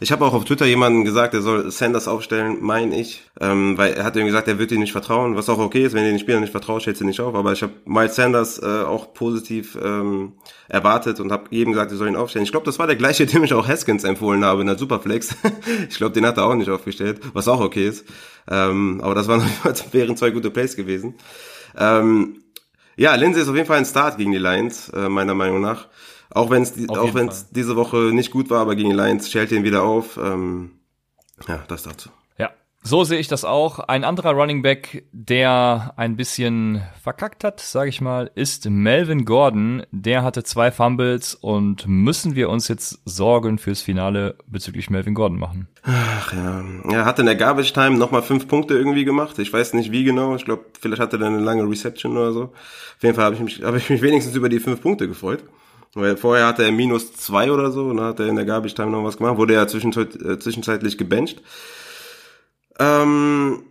Ich 0.00 0.10
habe 0.10 0.24
auch 0.24 0.34
auf 0.34 0.44
Twitter 0.44 0.66
jemanden 0.66 1.04
gesagt, 1.04 1.32
er 1.34 1.42
soll 1.42 1.70
Sanders 1.70 2.08
aufstellen, 2.08 2.58
mein 2.60 2.92
ich, 2.92 3.22
ähm, 3.40 3.78
weil 3.78 3.92
er 3.92 4.04
hat 4.04 4.16
ihm 4.16 4.26
gesagt, 4.26 4.48
er 4.48 4.58
wird 4.58 4.72
ihm 4.72 4.80
nicht 4.80 4.92
vertrauen, 4.92 5.36
was 5.36 5.48
auch 5.48 5.58
okay 5.58 5.84
ist, 5.84 5.94
wenn 5.94 6.04
ihr 6.04 6.10
den 6.10 6.18
Spielern 6.18 6.40
nicht 6.40 6.50
vertraut, 6.50 6.82
stellt 6.82 6.96
sie 6.96 7.04
nicht 7.04 7.20
auf, 7.20 7.34
aber 7.34 7.52
ich 7.52 7.62
habe 7.62 7.72
Miles 7.84 8.16
Sanders 8.16 8.60
äh, 8.60 8.82
auch 8.82 9.14
positiv 9.14 9.78
ähm, 9.80 10.32
erwartet 10.68 11.20
und 11.20 11.30
habe 11.30 11.44
jedem 11.50 11.72
gesagt, 11.72 11.92
er 11.92 11.98
soll 11.98 12.08
ihn 12.08 12.16
aufstellen. 12.16 12.44
Ich 12.44 12.50
glaube, 12.50 12.66
das 12.66 12.78
war 12.78 12.86
der 12.86 12.96
gleiche, 12.96 13.26
dem 13.26 13.44
ich 13.44 13.54
auch 13.54 13.68
Haskins 13.68 14.04
empfohlen 14.04 14.44
habe 14.44 14.62
in 14.62 14.66
der 14.66 14.78
Superflex. 14.78 15.36
ich 15.88 15.96
glaube, 15.96 16.14
den 16.14 16.26
hat 16.26 16.36
er 16.36 16.46
auch 16.46 16.54
nicht 16.54 16.70
aufgestellt, 16.70 17.20
was 17.32 17.46
auch 17.46 17.60
okay 17.60 17.86
ist. 17.86 18.06
Ähm, 18.50 19.00
aber 19.02 19.14
das 19.14 19.28
waren 19.28 19.42
wären 19.92 20.16
zwei 20.16 20.30
gute 20.30 20.50
Plays 20.50 20.74
gewesen. 20.74 21.14
Ähm, 21.78 22.42
ja, 23.00 23.14
Lindsay 23.14 23.42
ist 23.42 23.48
auf 23.48 23.56
jeden 23.56 23.66
Fall 23.66 23.78
ein 23.78 23.86
Start 23.86 24.18
gegen 24.18 24.30
die 24.30 24.36
Lions, 24.38 24.90
äh, 24.90 25.08
meiner 25.08 25.34
Meinung 25.34 25.62
nach. 25.62 25.88
Auch 26.28 26.50
wenn 26.50 26.62
es 26.62 26.74
auch 26.90 27.14
wenn 27.14 27.28
es 27.28 27.48
diese 27.50 27.74
Woche 27.74 27.96
nicht 28.12 28.30
gut 28.30 28.50
war, 28.50 28.60
aber 28.60 28.76
gegen 28.76 28.90
die 28.90 28.94
Lions 28.94 29.30
stellt 29.30 29.52
ihn 29.52 29.64
wieder 29.64 29.84
auf. 29.84 30.18
Ähm, 30.18 30.72
ja, 31.48 31.64
das 31.66 31.82
dazu. 31.82 32.10
So 32.82 33.04
sehe 33.04 33.18
ich 33.18 33.28
das 33.28 33.44
auch. 33.44 33.78
Ein 33.78 34.04
anderer 34.04 34.32
Running 34.32 34.62
Back, 34.62 35.04
der 35.12 35.92
ein 35.96 36.16
bisschen 36.16 36.82
verkackt 37.02 37.44
hat, 37.44 37.60
sage 37.60 37.90
ich 37.90 38.00
mal, 38.00 38.30
ist 38.34 38.70
Melvin 38.70 39.26
Gordon. 39.26 39.82
Der 39.90 40.22
hatte 40.22 40.44
zwei 40.44 40.70
Fumbles 40.70 41.34
und 41.34 41.86
müssen 41.86 42.36
wir 42.36 42.48
uns 42.48 42.68
jetzt 42.68 42.98
Sorgen 43.04 43.58
fürs 43.58 43.82
Finale 43.82 44.36
bezüglich 44.46 44.88
Melvin 44.88 45.12
Gordon 45.12 45.38
machen? 45.38 45.68
Ach 45.82 46.32
ja, 46.32 46.64
er 46.90 47.04
hat 47.04 47.18
in 47.18 47.26
der 47.26 47.36
Garbage 47.36 47.74
Time 47.74 47.98
nochmal 47.98 48.22
fünf 48.22 48.48
Punkte 48.48 48.74
irgendwie 48.74 49.04
gemacht. 49.04 49.38
Ich 49.38 49.52
weiß 49.52 49.74
nicht 49.74 49.92
wie 49.92 50.04
genau. 50.04 50.34
Ich 50.34 50.46
glaube, 50.46 50.64
vielleicht 50.80 51.02
hatte 51.02 51.18
er 51.18 51.26
eine 51.26 51.40
lange 51.40 51.68
Reception 51.68 52.16
oder 52.16 52.32
so. 52.32 52.44
Auf 52.44 53.02
jeden 53.02 53.14
Fall 53.14 53.26
habe 53.26 53.34
ich 53.34 53.42
mich, 53.42 53.62
habe 53.62 53.76
ich 53.76 53.90
mich 53.90 54.00
wenigstens 54.00 54.34
über 54.34 54.48
die 54.48 54.58
fünf 54.58 54.80
Punkte 54.80 55.06
gefreut. 55.06 55.44
Weil 55.94 56.16
vorher 56.16 56.46
hatte 56.46 56.64
er 56.64 56.72
minus 56.72 57.12
zwei 57.14 57.50
oder 57.50 57.72
so 57.72 57.86
und 57.86 57.98
dann 57.98 58.06
hat 58.06 58.20
er 58.20 58.28
in 58.28 58.36
der 58.36 58.44
Garbage 58.44 58.74
Time 58.74 58.90
noch 58.90 59.04
was 59.04 59.18
gemacht, 59.18 59.36
wurde 59.36 59.54
ja 59.54 59.66
zwischenzeit, 59.66 60.14
äh, 60.16 60.38
zwischenzeitlich 60.38 60.96
gebencht. 60.96 61.42
Ähm, 62.80 63.62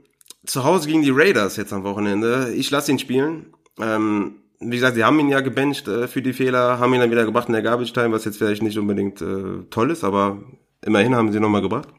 zu 0.46 0.64
Hause 0.64 0.88
gegen 0.88 1.02
die 1.02 1.12
Raiders 1.12 1.58
jetzt 1.58 1.74
am 1.74 1.84
Wochenende. 1.84 2.54
Ich 2.54 2.72
lasse 2.72 2.92
ihn 2.92 3.00
spielen. 3.00 3.54
Ähm, 3.80 4.36
wie 4.60 4.76
gesagt, 4.76 4.96
sie 4.96 5.04
haben 5.04 5.20
ihn 5.20 5.30
ja 5.30 5.42
gebencht 5.42 5.88
äh, 5.88 6.08
für 6.08 6.22
die 6.22 6.34
Fehler, 6.34 6.80
haben 6.80 6.94
ihn 6.94 7.00
dann 7.00 7.12
wieder 7.12 7.26
gebracht 7.26 7.48
in 7.48 7.54
der 7.54 7.62
Garbage 7.62 7.94
Time, 7.94 8.12
was 8.12 8.26
jetzt 8.26 8.38
vielleicht 8.38 8.62
nicht 8.62 8.78
unbedingt 8.78 9.22
äh, 9.22 9.64
toll 9.70 9.92
ist, 9.92 10.04
aber 10.04 10.42
immerhin 10.86 11.16
haben 11.16 11.32
sie 11.32 11.40
nochmal 11.40 11.62
gebracht. 11.62 11.90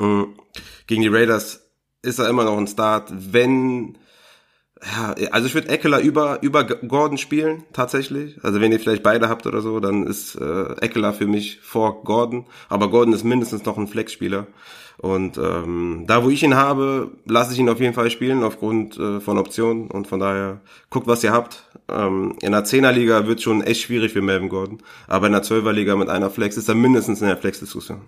Ähm, 0.00 0.34
gegen 0.86 1.02
die 1.02 1.08
Raiders 1.08 1.60
ist 2.02 2.18
er 2.18 2.28
immer 2.28 2.44
noch 2.44 2.56
ein 2.56 2.66
Start, 2.66 3.12
wenn 3.12 3.98
ja, 4.84 5.14
also 5.30 5.46
ich 5.46 5.54
würde 5.54 5.68
Eckler 5.68 6.00
über, 6.00 6.42
über 6.42 6.64
Gordon 6.64 7.16
spielen, 7.16 7.62
tatsächlich. 7.72 8.42
Also 8.42 8.60
wenn 8.60 8.72
ihr 8.72 8.80
vielleicht 8.80 9.04
beide 9.04 9.28
habt 9.28 9.46
oder 9.46 9.60
so, 9.60 9.78
dann 9.78 10.06
ist 10.06 10.34
äh, 10.34 10.74
Eckler 10.80 11.12
für 11.12 11.28
mich 11.28 11.60
vor 11.60 12.02
Gordon. 12.02 12.46
Aber 12.68 12.90
Gordon 12.90 13.14
ist 13.14 13.22
mindestens 13.22 13.64
noch 13.64 13.78
ein 13.78 13.86
Flexspieler. 13.86 14.48
Und 14.98 15.38
ähm, 15.38 16.04
da, 16.06 16.24
wo 16.24 16.30
ich 16.30 16.42
ihn 16.42 16.54
habe, 16.54 17.10
lasse 17.24 17.52
ich 17.52 17.58
ihn 17.58 17.68
auf 17.68 17.80
jeden 17.80 17.94
Fall 17.94 18.10
spielen, 18.10 18.42
aufgrund 18.42 18.98
äh, 18.98 19.20
von 19.20 19.38
Optionen. 19.38 19.90
Und 19.90 20.06
von 20.06 20.20
daher, 20.20 20.60
guckt, 20.90 21.06
was 21.06 21.24
ihr 21.24 21.32
habt. 21.32 21.64
Ähm, 21.88 22.36
in 22.40 22.52
der 22.52 22.64
10er-Liga 22.64 23.26
wird 23.26 23.42
schon 23.42 23.62
echt 23.62 23.82
schwierig 23.82 24.12
für 24.12 24.22
Melvin 24.22 24.48
Gordon. 24.48 24.78
Aber 25.08 25.26
in 25.26 25.32
der 25.32 25.42
12er-Liga 25.42 25.96
mit 25.96 26.08
einer 26.08 26.30
Flex 26.30 26.56
ist 26.56 26.68
er 26.68 26.74
mindestens 26.74 27.20
in 27.20 27.28
der 27.28 27.36
Flex-Diskussion. 27.36 28.02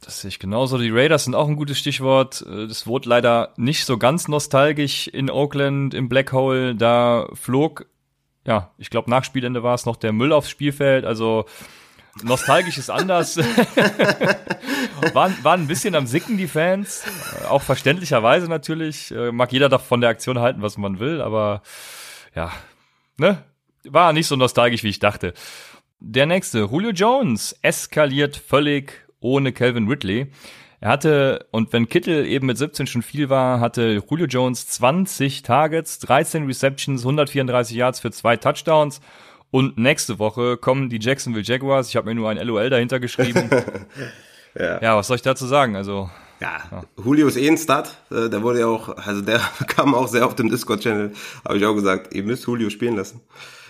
Das 0.00 0.20
sehe 0.20 0.28
ich 0.28 0.38
genauso. 0.38 0.78
Die 0.78 0.90
Raiders 0.90 1.24
sind 1.24 1.34
auch 1.34 1.48
ein 1.48 1.56
gutes 1.56 1.78
Stichwort. 1.78 2.44
Äh, 2.48 2.66
das 2.66 2.86
wurde 2.86 3.08
leider 3.08 3.52
nicht 3.56 3.84
so 3.84 3.98
ganz 3.98 4.28
nostalgisch 4.28 5.08
in 5.08 5.30
Oakland 5.30 5.94
im 5.94 6.08
Black 6.08 6.32
Hole. 6.32 6.74
Da 6.74 7.28
flog, 7.34 7.86
ja, 8.46 8.72
ich 8.78 8.90
glaube 8.90 9.10
nach 9.10 9.24
Spielende 9.24 9.62
war 9.62 9.74
es 9.74 9.86
noch 9.86 9.96
der 9.96 10.12
Müll 10.12 10.32
aufs 10.32 10.50
Spielfeld. 10.50 11.04
Also 11.04 11.46
nostalgisch 12.22 12.78
ist 12.78 12.90
anders. 12.90 13.36
waren, 15.12 15.36
waren 15.42 15.62
ein 15.62 15.66
bisschen 15.66 15.94
am 15.94 16.06
Sicken, 16.06 16.36
die 16.36 16.48
Fans. 16.48 17.04
Auch 17.48 17.62
verständlicherweise 17.62 18.48
natürlich. 18.48 19.10
Äh, 19.10 19.32
mag 19.32 19.52
jeder 19.52 19.68
doch 19.68 19.82
von 19.82 20.00
der 20.00 20.10
Aktion 20.10 20.38
halten, 20.38 20.62
was 20.62 20.78
man 20.78 20.98
will, 20.98 21.20
aber 21.20 21.62
ja, 22.34 22.52
ne? 23.16 23.44
War 23.84 24.12
nicht 24.12 24.26
so 24.26 24.36
nostalgisch, 24.36 24.82
wie 24.82 24.88
ich 24.88 24.98
dachte. 24.98 25.32
Der 26.00 26.26
nächste, 26.26 26.60
Julio 26.60 26.90
Jones, 26.90 27.58
eskaliert 27.62 28.36
völlig 28.36 28.92
ohne 29.20 29.52
Calvin 29.52 29.88
Ridley. 29.88 30.30
Er 30.80 30.90
hatte, 30.90 31.46
und 31.50 31.72
wenn 31.72 31.88
Kittel 31.88 32.24
eben 32.26 32.46
mit 32.46 32.56
17 32.56 32.86
schon 32.86 33.02
viel 33.02 33.30
war, 33.30 33.58
hatte 33.58 34.00
Julio 34.08 34.26
Jones 34.26 34.68
20 34.68 35.42
Targets, 35.42 35.98
13 36.00 36.46
Receptions, 36.46 37.02
134 37.02 37.76
Yards 37.76 37.98
für 37.98 38.12
zwei 38.12 38.36
Touchdowns. 38.36 39.00
Und 39.50 39.78
nächste 39.78 40.18
Woche 40.18 40.56
kommen 40.56 40.90
die 40.90 40.98
Jacksonville 41.00 41.44
Jaguars. 41.44 41.88
Ich 41.88 41.96
habe 41.96 42.08
mir 42.08 42.14
nur 42.14 42.28
ein 42.28 42.38
LOL 42.38 42.68
dahinter 42.70 43.00
geschrieben. 43.00 43.48
ja. 44.54 44.82
ja, 44.82 44.96
was 44.96 45.06
soll 45.06 45.16
ich 45.16 45.22
dazu 45.22 45.46
sagen? 45.46 45.76
Also 45.76 46.10
ja, 46.40 46.58
ja, 46.70 46.82
Julio 47.02 47.26
ist 47.26 47.36
eh 47.36 47.48
ein 47.48 47.58
Start. 47.58 47.96
Äh, 48.10 48.28
der 48.28 48.42
wurde 48.42 48.60
ja 48.60 48.66
auch, 48.66 48.96
also 48.96 49.22
der 49.22 49.40
kam 49.66 49.94
auch 49.94 50.08
sehr 50.08 50.26
auf 50.26 50.34
dem 50.34 50.50
Discord-Channel. 50.50 51.12
Habe 51.44 51.58
ich 51.58 51.66
auch 51.66 51.74
gesagt, 51.74 52.14
ihr 52.14 52.22
müsst 52.22 52.46
Julio 52.46 52.70
spielen 52.70 52.96
lassen. 52.96 53.20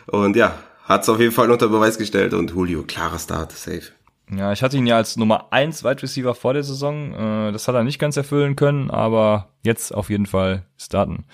Und 0.06 0.36
ja, 0.36 0.54
hat 0.84 1.02
es 1.02 1.08
auf 1.08 1.20
jeden 1.20 1.32
Fall 1.32 1.50
unter 1.50 1.68
Beweis 1.68 1.98
gestellt. 1.98 2.34
Und 2.34 2.50
Julio, 2.50 2.82
klarer 2.82 3.18
Start, 3.18 3.52
safe. 3.52 3.92
Ja, 4.30 4.52
ich 4.52 4.62
hatte 4.62 4.76
ihn 4.76 4.86
ja 4.86 4.96
als 4.96 5.16
Nummer 5.16 5.46
1 5.52 5.84
Wide 5.84 6.02
Receiver 6.02 6.34
vor 6.34 6.52
der 6.52 6.62
Saison. 6.62 7.14
Äh, 7.14 7.52
das 7.52 7.68
hat 7.68 7.74
er 7.74 7.84
nicht 7.84 7.98
ganz 7.98 8.16
erfüllen 8.16 8.56
können, 8.56 8.90
aber 8.90 9.48
jetzt 9.62 9.94
auf 9.94 10.10
jeden 10.10 10.26
Fall 10.26 10.64
starten. 10.76 11.24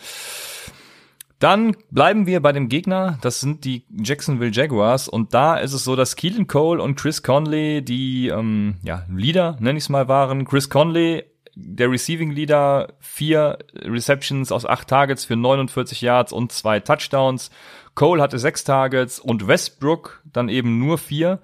Dann 1.45 1.77
bleiben 1.91 2.25
wir 2.27 2.41
bei 2.41 2.53
dem 2.53 2.71
Gegner. 2.71 3.19
Das 3.21 3.41
sind 3.41 3.67
die 3.67 3.85
Jacksonville 3.91 4.51
Jaguars. 4.51 5.09
Und 5.09 5.35
da 5.35 5.57
ist 5.57 5.75
es 5.75 5.85
so, 5.85 5.95
dass 5.95 6.17
Keelan 6.17 6.47
Cole 6.47 6.83
und 6.83 6.95
Chris 6.95 7.23
Conley 7.23 7.85
die 7.85 8.29
ähm, 8.29 8.77
ja, 8.83 9.05
Leader, 9.15 9.59
nenne 9.61 9.77
ich 9.77 9.85
es 9.85 9.89
mal, 9.91 10.09
waren. 10.09 10.47
Chris 10.47 10.71
Conley, 10.71 11.23
der 11.55 11.91
Receiving 11.91 12.31
Leader, 12.31 12.95
vier 12.99 13.59
Receptions 13.75 14.53
aus 14.53 14.65
acht 14.65 14.89
Targets 14.89 15.27
für 15.27 15.37
49 15.37 16.01
Yards 16.01 16.33
und 16.33 16.51
zwei 16.51 16.81
Touchdowns. 16.81 17.51
Cole 17.95 18.23
hatte 18.23 18.39
sechs 18.39 18.65
Targets 18.65 19.21
und 19.21 19.47
Westbrook 19.47 20.23
dann 20.25 20.49
eben 20.49 20.79
nur 20.79 20.97
vier. 20.97 21.41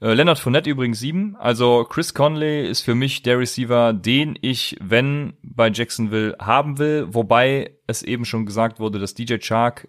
Äh, 0.00 0.14
Leonard 0.14 0.38
Fournette 0.38 0.70
übrigens 0.70 1.00
sieben. 1.00 1.36
Also 1.38 1.84
Chris 1.88 2.14
Conley 2.14 2.68
ist 2.68 2.82
für 2.82 2.94
mich 2.94 3.22
der 3.22 3.38
Receiver, 3.38 3.92
den 3.92 4.38
ich, 4.40 4.76
wenn 4.80 5.34
bei 5.42 5.70
Jacksonville 5.70 6.36
haben 6.40 6.78
will. 6.78 7.06
Wobei 7.10 7.72
es 7.86 8.02
eben 8.02 8.24
schon 8.24 8.46
gesagt 8.46 8.80
wurde, 8.80 8.98
dass 8.98 9.14
DJ 9.14 9.36
Chark 9.38 9.88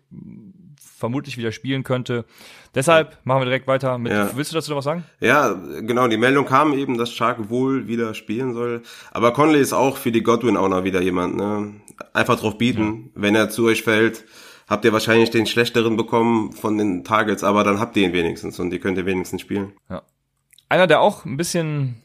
vermutlich 1.01 1.37
wieder 1.37 1.51
spielen 1.51 1.83
könnte. 1.83 2.25
Deshalb 2.75 3.17
machen 3.23 3.41
wir 3.41 3.45
direkt 3.45 3.67
weiter 3.67 3.97
mit. 3.97 4.11
Ja. 4.11 4.29
Willst 4.35 4.51
du 4.51 4.55
dazu 4.55 4.71
noch 4.71 4.77
was 4.77 4.85
sagen? 4.85 5.03
Ja, 5.19 5.53
genau. 5.53 6.07
Die 6.07 6.17
Meldung 6.17 6.45
kam 6.45 6.73
eben, 6.73 6.97
dass 6.97 7.13
Chark 7.13 7.49
wohl 7.49 7.87
wieder 7.87 8.13
spielen 8.13 8.53
soll. 8.53 8.83
Aber 9.11 9.33
Conley 9.33 9.59
ist 9.59 9.73
auch 9.73 9.97
für 9.97 10.11
die 10.11 10.23
Godwin 10.23 10.57
auch 10.57 10.69
noch 10.69 10.83
wieder 10.83 11.01
jemand. 11.01 11.37
Ne? 11.37 11.73
Einfach 12.13 12.39
drauf 12.39 12.57
bieten, 12.57 13.11
ja. 13.15 13.21
wenn 13.21 13.35
er 13.35 13.49
zu 13.49 13.65
euch 13.65 13.83
fällt 13.83 14.25
habt 14.71 14.85
ihr 14.85 14.93
wahrscheinlich 14.93 15.29
den 15.29 15.45
schlechteren 15.45 15.97
bekommen 15.97 16.53
von 16.53 16.77
den 16.77 17.03
Targets, 17.03 17.43
aber 17.43 17.65
dann 17.65 17.81
habt 17.81 17.97
ihr 17.97 18.07
ihn 18.07 18.13
wenigstens 18.13 18.57
und 18.57 18.69
die 18.69 18.79
könnt 18.79 18.97
ihr 18.97 19.05
wenigstens 19.05 19.41
spielen. 19.41 19.73
Ja. 19.89 20.01
Einer, 20.69 20.87
der 20.87 21.01
auch 21.01 21.25
ein 21.25 21.35
bisschen 21.35 22.01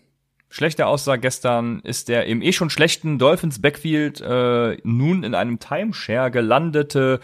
schlechter 0.49 0.89
aussah 0.89 1.15
gestern, 1.15 1.79
ist 1.85 2.09
der 2.09 2.27
im 2.27 2.43
eh 2.43 2.53
schon 2.53 2.69
schlechten 2.69 3.21
Dolphins 3.21 3.63
Backfield 3.63 4.21
äh, 4.21 4.79
nun 4.83 5.23
in 5.23 5.37
einem 5.37 5.61
Timeshare 5.61 6.33
gelandete 6.33 7.21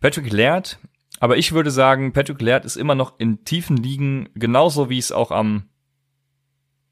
Patrick 0.00 0.32
Laird. 0.32 0.78
Aber 1.18 1.38
ich 1.38 1.50
würde 1.50 1.72
sagen, 1.72 2.12
Patrick 2.12 2.40
Laird 2.40 2.64
ist 2.64 2.76
immer 2.76 2.94
noch 2.94 3.18
in 3.18 3.44
tiefen 3.44 3.76
Ligen, 3.76 4.28
genauso 4.36 4.90
wie 4.90 4.98
es 4.98 5.10
auch 5.10 5.32
am 5.32 5.64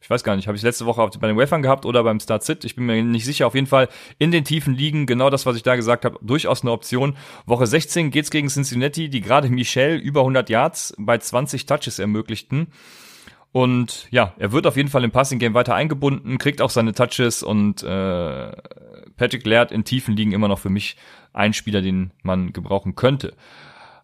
ich 0.02 0.10
weiß 0.10 0.24
gar 0.24 0.34
nicht, 0.34 0.48
habe 0.48 0.56
ich 0.56 0.62
letzte 0.62 0.84
Woche 0.84 1.08
bei 1.20 1.28
den 1.28 1.38
Wafern 1.38 1.62
gehabt 1.62 1.86
oder 1.86 2.02
beim 2.02 2.18
Start 2.18 2.42
Sit. 2.42 2.64
Ich 2.64 2.74
bin 2.74 2.86
mir 2.86 3.00
nicht 3.04 3.24
sicher. 3.24 3.46
Auf 3.46 3.54
jeden 3.54 3.68
Fall 3.68 3.88
in 4.18 4.32
den 4.32 4.44
tiefen 4.44 4.74
Ligen, 4.74 5.06
genau 5.06 5.30
das, 5.30 5.46
was 5.46 5.54
ich 5.54 5.62
da 5.62 5.76
gesagt 5.76 6.04
habe, 6.04 6.18
durchaus 6.20 6.62
eine 6.62 6.72
Option. 6.72 7.16
Woche 7.46 7.68
16 7.68 8.10
geht's 8.10 8.32
gegen 8.32 8.48
Cincinnati, 8.48 9.08
die 9.08 9.20
gerade 9.20 9.48
Michel 9.48 9.96
über 9.98 10.20
100 10.20 10.50
Yards 10.50 10.92
bei 10.98 11.18
20 11.18 11.66
Touches 11.66 12.00
ermöglichten. 12.00 12.66
Und 13.52 14.08
ja, 14.10 14.34
er 14.38 14.50
wird 14.50 14.66
auf 14.66 14.76
jeden 14.76 14.88
Fall 14.88 15.04
im 15.04 15.12
Passing 15.12 15.38
Game 15.38 15.54
weiter 15.54 15.76
eingebunden, 15.76 16.38
kriegt 16.38 16.60
auch 16.60 16.70
seine 16.70 16.94
Touches 16.94 17.44
und 17.44 17.84
äh, 17.84 18.52
Patrick 19.16 19.46
Laird 19.46 19.70
in 19.70 19.84
tiefen 19.84 20.16
Ligen 20.16 20.32
immer 20.32 20.48
noch 20.48 20.58
für 20.58 20.70
mich 20.70 20.96
ein 21.32 21.52
Spieler, 21.52 21.80
den 21.80 22.10
man 22.22 22.52
gebrauchen 22.52 22.96
könnte. 22.96 23.34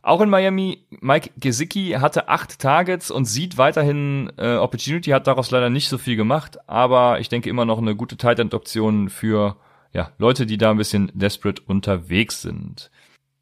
Auch 0.02 0.20
in 0.20 0.30
Miami, 0.30 0.84
Mike 0.90 1.30
Gesicki 1.38 1.96
hatte 2.00 2.28
acht 2.28 2.58
Targets 2.58 3.10
und 3.10 3.24
sieht 3.24 3.58
weiterhin 3.58 4.32
äh, 4.38 4.56
Opportunity, 4.56 5.10
hat 5.10 5.26
daraus 5.26 5.50
leider 5.50 5.70
nicht 5.70 5.88
so 5.88 5.98
viel 5.98 6.16
gemacht, 6.16 6.58
aber 6.68 7.20
ich 7.20 7.28
denke 7.28 7.50
immer 7.50 7.64
noch 7.64 7.78
eine 7.78 7.96
gute 7.96 8.16
Tight 8.16 8.38
End 8.38 8.54
Option 8.54 9.08
für 9.08 9.56
ja, 9.92 10.12
Leute, 10.18 10.46
die 10.46 10.58
da 10.58 10.70
ein 10.70 10.76
bisschen 10.76 11.10
desperate 11.14 11.62
unterwegs 11.66 12.42
sind. 12.42 12.90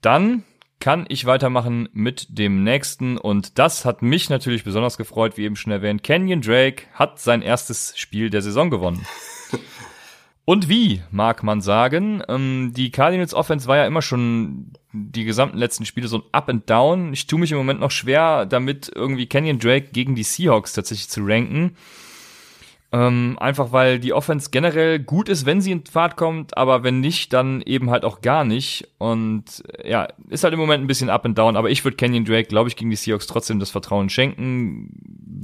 Dann 0.01 0.45
kann 0.79 1.07
ich 1.09 1.25
weitermachen 1.25 1.89
mit 1.93 2.39
dem 2.39 2.63
nächsten 2.63 3.19
und 3.19 3.59
das 3.59 3.85
hat 3.85 4.03
mich 4.03 4.31
natürlich 4.31 4.65
besonders 4.65 4.99
gefreut, 4.99 5.37
wie 5.37 5.45
eben 5.45 5.57
schon 5.57 5.73
erwähnt. 5.73 6.03
Kenyon 6.03 6.43
Drake 6.43 6.85
hat 6.93 7.19
sein 7.19 7.43
erstes 7.43 7.97
Spiel 7.97 8.31
der 8.31 8.43
Saison 8.43 8.71
gewonnen. 8.71 9.07
Und 10.49 10.69
wie, 10.69 11.03
mag 11.11 11.43
man 11.43 11.61
sagen. 11.61 12.23
Ähm, 12.29 12.73
die 12.73 12.93
Cardinals 12.93 13.35
Offense 13.35 13.67
war 13.67 13.79
ja 13.79 13.87
immer 13.87 14.01
schon 14.01 14.75
die 14.97 15.25
gesamten 15.25 15.59
letzten 15.59 15.85
Spiele 15.85 16.09
so 16.09 16.19
ein 16.19 16.23
Up 16.33 16.49
and 16.49 16.69
Down. 16.69 17.13
Ich 17.13 17.27
tue 17.27 17.39
mich 17.39 17.53
im 17.53 17.59
Moment 17.59 17.81
noch 17.81 17.91
schwer, 17.91 18.47
damit 18.47 18.91
irgendwie 18.95 19.27
Kenyon 19.27 19.59
Drake 19.59 19.89
gegen 19.93 20.15
die 20.15 20.23
Seahawks 20.23 20.73
tatsächlich 20.73 21.09
zu 21.09 21.21
ranken. 21.23 21.77
Ähm, 22.93 23.37
einfach 23.41 23.73
weil 23.73 23.99
die 23.99 24.13
Offense 24.13 24.51
generell 24.51 25.01
gut 25.01 25.29
ist, 25.29 25.45
wenn 25.45 25.61
sie 25.61 25.73
in 25.73 25.85
Fahrt 25.85 26.17
kommt, 26.17 26.57
aber 26.57 26.85
wenn 26.85 27.01
nicht, 27.01 27.33
dann 27.33 27.61
eben 27.63 27.91
halt 27.91 28.05
auch 28.05 28.21
gar 28.21 28.45
nicht. 28.45 28.89
Und 28.99 29.45
äh, 29.79 29.91
ja, 29.91 30.09
ist 30.29 30.45
halt 30.45 30.55
im 30.55 30.61
Moment 30.61 30.85
ein 30.85 30.87
bisschen 30.87 31.11
up 31.11 31.27
and 31.27 31.37
down, 31.37 31.57
aber 31.57 31.69
ich 31.69 31.85
würde 31.85 31.97
Kenyon 31.97 32.25
Drake, 32.25 32.49
glaube 32.49 32.69
ich, 32.69 32.77
gegen 32.77 32.91
die 32.91 32.97
Seahawks 32.97 33.27
trotzdem 33.27 33.59
das 33.59 33.71
Vertrauen 33.71 34.09
schenken. 34.09 34.91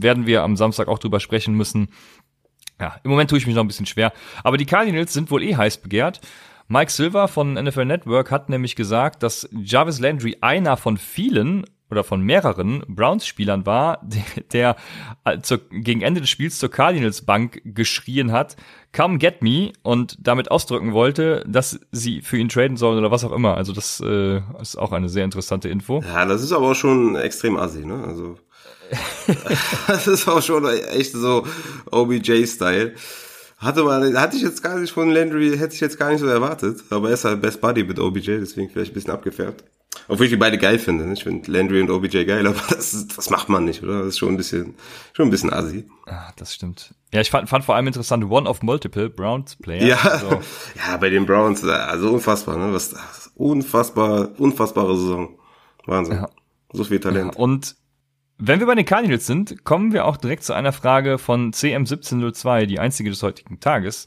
Werden 0.01 0.27
wir 0.27 0.43
am 0.43 0.57
Samstag 0.57 0.88
auch 0.88 1.01
drüber 1.01 1.21
sprechen 1.21 1.55
müssen. 1.55 1.88
Ja, 2.81 2.97
im 3.03 3.11
Moment 3.11 3.29
tue 3.29 3.38
ich 3.38 3.47
mich 3.47 3.55
noch 3.55 3.65
ein 3.65 3.69
bisschen 3.69 3.87
schwer. 3.87 4.12
Aber 4.45 4.57
die 4.57 4.67
Cardinals 4.67 5.12
sind 5.12 5.31
wohl 5.31 5.43
eh 5.43 5.57
heiß 5.57 5.79
begehrt. 5.79 6.21
Mike 6.73 6.91
Silver 6.91 7.29
von 7.29 7.53
NFL 7.53 7.85
Network 7.85 8.31
hat 8.31 8.49
nämlich 8.49 8.77
gesagt, 8.77 9.23
dass 9.23 9.47
Jarvis 9.53 10.01
Landry 10.01 10.39
einer 10.41 10.79
von 10.79 10.97
vielen 10.97 11.67
oder 11.91 12.03
von 12.03 12.23
mehreren 12.23 12.83
Browns-Spielern 12.89 13.67
war, 13.67 14.01
der, 14.03 14.77
der 15.27 15.43
zur, 15.43 15.61
gegen 15.69 16.01
Ende 16.01 16.23
des 16.23 16.31
Spiels 16.31 16.59
zur 16.59 16.71
Cardinals-Bank 16.71 17.61
geschrien 17.67 18.33
hat, 18.33 18.57
come 18.97 19.19
get 19.19 19.43
me 19.43 19.75
und 19.83 20.17
damit 20.19 20.51
ausdrücken 20.51 20.95
wollte, 20.95 21.45
dass 21.47 21.79
sie 21.91 22.23
für 22.23 22.39
ihn 22.39 22.49
traden 22.49 22.79
sollen 22.79 22.97
oder 22.97 23.11
was 23.11 23.23
auch 23.23 23.33
immer. 23.33 23.55
Also 23.55 23.75
das 23.75 24.01
äh, 24.01 24.41
ist 24.59 24.79
auch 24.79 24.93
eine 24.93 25.11
sehr 25.11 25.27
interessante 25.27 25.69
Info. 25.69 26.03
Ja, 26.03 26.25
das 26.25 26.43
ist 26.43 26.53
aber 26.53 26.71
auch 26.71 26.75
schon 26.75 27.17
extrem 27.17 27.59
assi, 27.59 27.85
ne? 27.85 28.03
Also 28.03 28.39
das 29.89 30.07
ist 30.07 30.27
auch 30.27 30.41
schon 30.41 30.67
echt 30.67 31.13
so 31.13 31.47
OBJ-Style. 31.91 32.95
Hatte 33.62 33.85
man, 33.85 34.18
hatte 34.18 34.37
ich 34.37 34.42
jetzt 34.42 34.62
gar 34.62 34.77
nicht 34.79 34.92
von 34.92 35.09
Landry, 35.11 35.57
hätte 35.57 35.75
ich 35.75 35.81
jetzt 35.81 35.96
gar 35.96 36.11
nicht 36.11 36.20
so 36.20 36.27
erwartet. 36.27 36.83
Aber 36.90 37.09
er 37.09 37.14
ist 37.14 37.25
halt 37.25 37.40
Best 37.40 37.61
Buddy 37.61 37.85
mit 37.85 38.01
OBJ, 38.01 38.38
deswegen 38.40 38.68
vielleicht 38.68 38.90
ein 38.90 38.94
bisschen 38.94 39.12
abgefärbt. 39.12 39.64
Obwohl 40.09 40.27
ich 40.27 40.33
die 40.33 40.37
beide 40.37 40.59
geil 40.59 40.81
finde. 40.81 41.07
Ne? 41.07 41.12
Ich 41.12 41.22
finde 41.22 41.51
Landry 41.51 41.81
und 41.81 41.90
OBJ 41.90 42.25
geil, 42.25 42.44
aber 42.46 42.61
das, 42.70 43.07
das 43.07 43.31
macht 43.31 43.48
man 43.48 43.64
nicht, 43.64 43.83
oder? 43.85 44.01
Das 44.01 44.09
ist 44.09 44.18
schon 44.18 44.31
ein 44.31 44.37
bisschen, 44.37 44.75
schon 45.12 45.29
ein 45.29 45.31
bisschen 45.31 45.53
assi. 45.53 45.85
Ah, 46.07 46.33
das 46.37 46.53
stimmt. 46.53 46.92
Ja, 47.12 47.20
ich 47.20 47.31
fand, 47.31 47.48
fand 47.48 47.64
vor 47.64 47.77
allem 47.77 47.87
interessant, 47.87 48.25
One 48.29 48.48
of 48.48 48.62
Multiple 48.62 49.11
Browns 49.11 49.55
Player. 49.55 49.87
Ja, 49.87 49.98
also. 49.98 50.40
ja, 50.75 50.96
bei 50.96 51.11
den 51.11 51.25
Browns, 51.25 51.64
also 51.64 52.11
unfassbar, 52.11 52.57
ne? 52.57 52.72
Was, 52.72 52.94
unfassbar, 53.37 54.31
unfassbare 54.38 54.96
Saison. 54.96 55.38
Wahnsinn. 55.87 56.16
Ja. 56.16 56.31
So 56.72 56.85
viel 56.85 56.98
Talent. 56.98 57.35
Ja, 57.35 57.40
und 57.40 57.77
wenn 58.38 58.61
wir 58.61 58.66
bei 58.66 58.75
den 58.75 58.85
Cardinals 58.85 59.27
sind, 59.27 59.64
kommen 59.64 59.92
wir 59.92 60.05
auch 60.05 60.16
direkt 60.16 60.45
zu 60.45 60.53
einer 60.53 60.73
Frage 60.73 61.18
von 61.18 61.53
CM1702, 61.53 62.66
die 62.66 62.79
einzige 62.79 63.11
des 63.11 63.23
heutigen 63.23 63.61
Tages. 63.61 64.07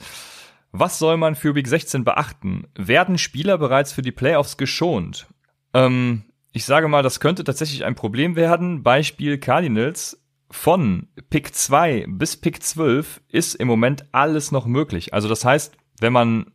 Was 0.72 1.00
soll 1.00 1.16
man 1.16 1.36
für 1.36 1.56
Week 1.56 1.68
16 1.68 2.04
beachten? 2.04 2.68
Werden 2.76 3.18
Spieler 3.18 3.58
bereits 3.58 3.94
für 3.94 4.02
die 4.02 4.12
Playoffs 4.12 4.58
geschont? 4.58 5.28
Ähm, 5.74 6.24
ich 6.52 6.66
sage 6.66 6.88
mal, 6.88 7.04
das 7.04 7.20
könnte 7.20 7.44
tatsächlich 7.44 7.86
ein 7.86 7.96
Problem 7.96 8.36
werden. 8.36 8.84
Beispiel 8.84 9.38
Cardinals. 9.38 10.22
Von 10.52 11.08
Pick 11.30 11.56
2 11.56 12.06
bis 12.08 12.38
Pick 12.38 12.62
12 12.62 13.22
ist 13.30 13.56
im 13.56 13.68
Moment 13.68 14.06
alles 14.12 14.52
noch 14.52 14.68
möglich. 14.68 15.14
Also 15.14 15.28
das 15.28 15.44
heißt, 15.44 15.76
wenn 16.00 16.14
man 16.14 16.52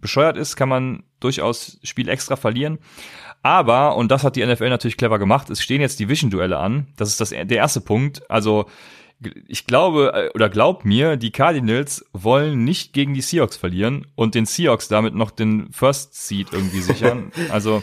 bescheuert 0.00 0.36
ist, 0.36 0.56
kann 0.56 0.68
man 0.68 1.04
durchaus 1.20 1.78
Spiel 1.82 2.08
extra 2.08 2.36
verlieren. 2.36 2.78
Aber, 3.42 3.96
und 3.96 4.10
das 4.10 4.22
hat 4.22 4.36
die 4.36 4.46
NFL 4.46 4.68
natürlich 4.68 4.96
clever 4.96 5.18
gemacht, 5.18 5.50
es 5.50 5.60
stehen 5.60 5.80
jetzt 5.80 5.98
Division-Duelle 5.98 6.58
an. 6.58 6.86
Das 6.96 7.08
ist 7.08 7.20
das, 7.20 7.30
der 7.30 7.50
erste 7.50 7.80
Punkt. 7.80 8.30
Also, 8.30 8.66
ich 9.46 9.66
glaube, 9.66 10.12
äh, 10.14 10.30
oder 10.34 10.48
glaub 10.48 10.84
mir, 10.84 11.16
die 11.16 11.30
Cardinals 11.30 12.04
wollen 12.12 12.64
nicht 12.64 12.92
gegen 12.92 13.14
die 13.14 13.20
Seahawks 13.20 13.56
verlieren 13.56 14.06
und 14.14 14.34
den 14.34 14.46
Seahawks 14.46 14.88
damit 14.88 15.14
noch 15.14 15.30
den 15.30 15.72
First 15.72 16.14
Seed 16.14 16.48
irgendwie 16.52 16.80
sichern. 16.80 17.32
Also, 17.50 17.82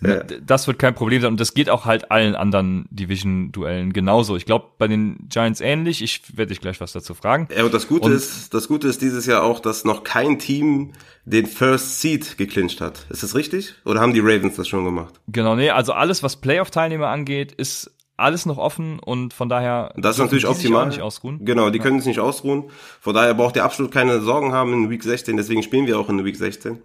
ja. 0.00 0.22
Das 0.22 0.66
wird 0.66 0.78
kein 0.78 0.94
Problem 0.94 1.22
sein 1.22 1.32
und 1.32 1.40
das 1.40 1.54
geht 1.54 1.70
auch 1.70 1.84
halt 1.84 2.10
allen 2.10 2.34
anderen 2.34 2.86
Division-Duellen 2.90 3.92
genauso. 3.92 4.36
Ich 4.36 4.44
glaube 4.44 4.66
bei 4.78 4.88
den 4.88 5.28
Giants 5.28 5.60
ähnlich. 5.60 6.02
Ich 6.02 6.36
werde 6.36 6.50
dich 6.50 6.60
gleich 6.60 6.80
was 6.80 6.92
dazu 6.92 7.14
fragen. 7.14 7.48
Ja, 7.56 7.64
und 7.64 7.72
das 7.72 7.88
Gute 7.88 8.06
und 8.06 8.12
ist, 8.12 8.52
das 8.52 8.68
Gute 8.68 8.88
ist 8.88 9.00
dieses 9.00 9.26
Jahr 9.26 9.42
auch, 9.42 9.60
dass 9.60 9.84
noch 9.84 10.04
kein 10.04 10.38
Team 10.38 10.92
den 11.24 11.46
First 11.46 12.00
Seed 12.00 12.36
geclincht 12.36 12.80
hat. 12.80 13.06
Ist 13.08 13.22
das 13.22 13.34
richtig? 13.34 13.74
Oder 13.84 14.00
haben 14.00 14.12
die 14.12 14.20
Ravens 14.20 14.56
das 14.56 14.68
schon 14.68 14.84
gemacht? 14.84 15.14
Genau, 15.28 15.56
nee, 15.56 15.70
also 15.70 15.92
alles, 15.92 16.22
was 16.22 16.36
Playoff-Teilnehmer 16.36 17.08
angeht, 17.08 17.52
ist 17.52 17.90
alles 18.16 18.46
noch 18.46 18.58
offen 18.58 18.98
und 18.98 19.34
von 19.34 19.48
daher 19.48 19.92
das 19.96 20.16
ist 20.16 20.22
natürlich 20.22 20.46
optimal. 20.46 20.86
Nicht 20.86 21.02
ausruhen. 21.02 21.44
Genau, 21.44 21.70
die 21.70 21.78
ja. 21.78 21.84
können 21.84 22.00
sich 22.00 22.08
nicht 22.08 22.20
ausruhen. 22.20 22.64
Von 23.00 23.14
daher 23.14 23.34
braucht 23.34 23.56
ihr 23.56 23.64
absolut 23.64 23.92
keine 23.92 24.20
Sorgen 24.20 24.52
haben 24.52 24.72
in 24.72 24.90
Week 24.90 25.02
16. 25.02 25.36
Deswegen 25.36 25.62
spielen 25.62 25.86
wir 25.86 25.98
auch 25.98 26.08
in 26.08 26.24
Week 26.24 26.36
16. 26.36 26.78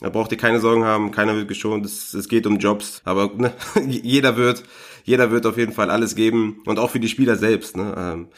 Da 0.00 0.08
braucht 0.10 0.32
ihr 0.32 0.38
keine 0.38 0.60
Sorgen 0.60 0.84
haben, 0.84 1.12
keiner 1.12 1.34
wird 1.36 1.48
geschont, 1.48 1.86
es, 1.86 2.14
es 2.14 2.28
geht 2.28 2.46
um 2.46 2.58
Jobs, 2.58 3.00
aber 3.04 3.30
ne, 3.36 3.52
jeder 3.86 4.36
wird, 4.36 4.64
jeder 5.04 5.30
wird 5.30 5.46
auf 5.46 5.56
jeden 5.56 5.72
Fall 5.72 5.90
alles 5.90 6.14
geben 6.14 6.62
und 6.66 6.78
auch 6.78 6.90
für 6.90 7.00
die 7.00 7.08
Spieler 7.08 7.36
selbst. 7.36 7.76
Ne, 7.76 7.94
ähm, 7.96 8.28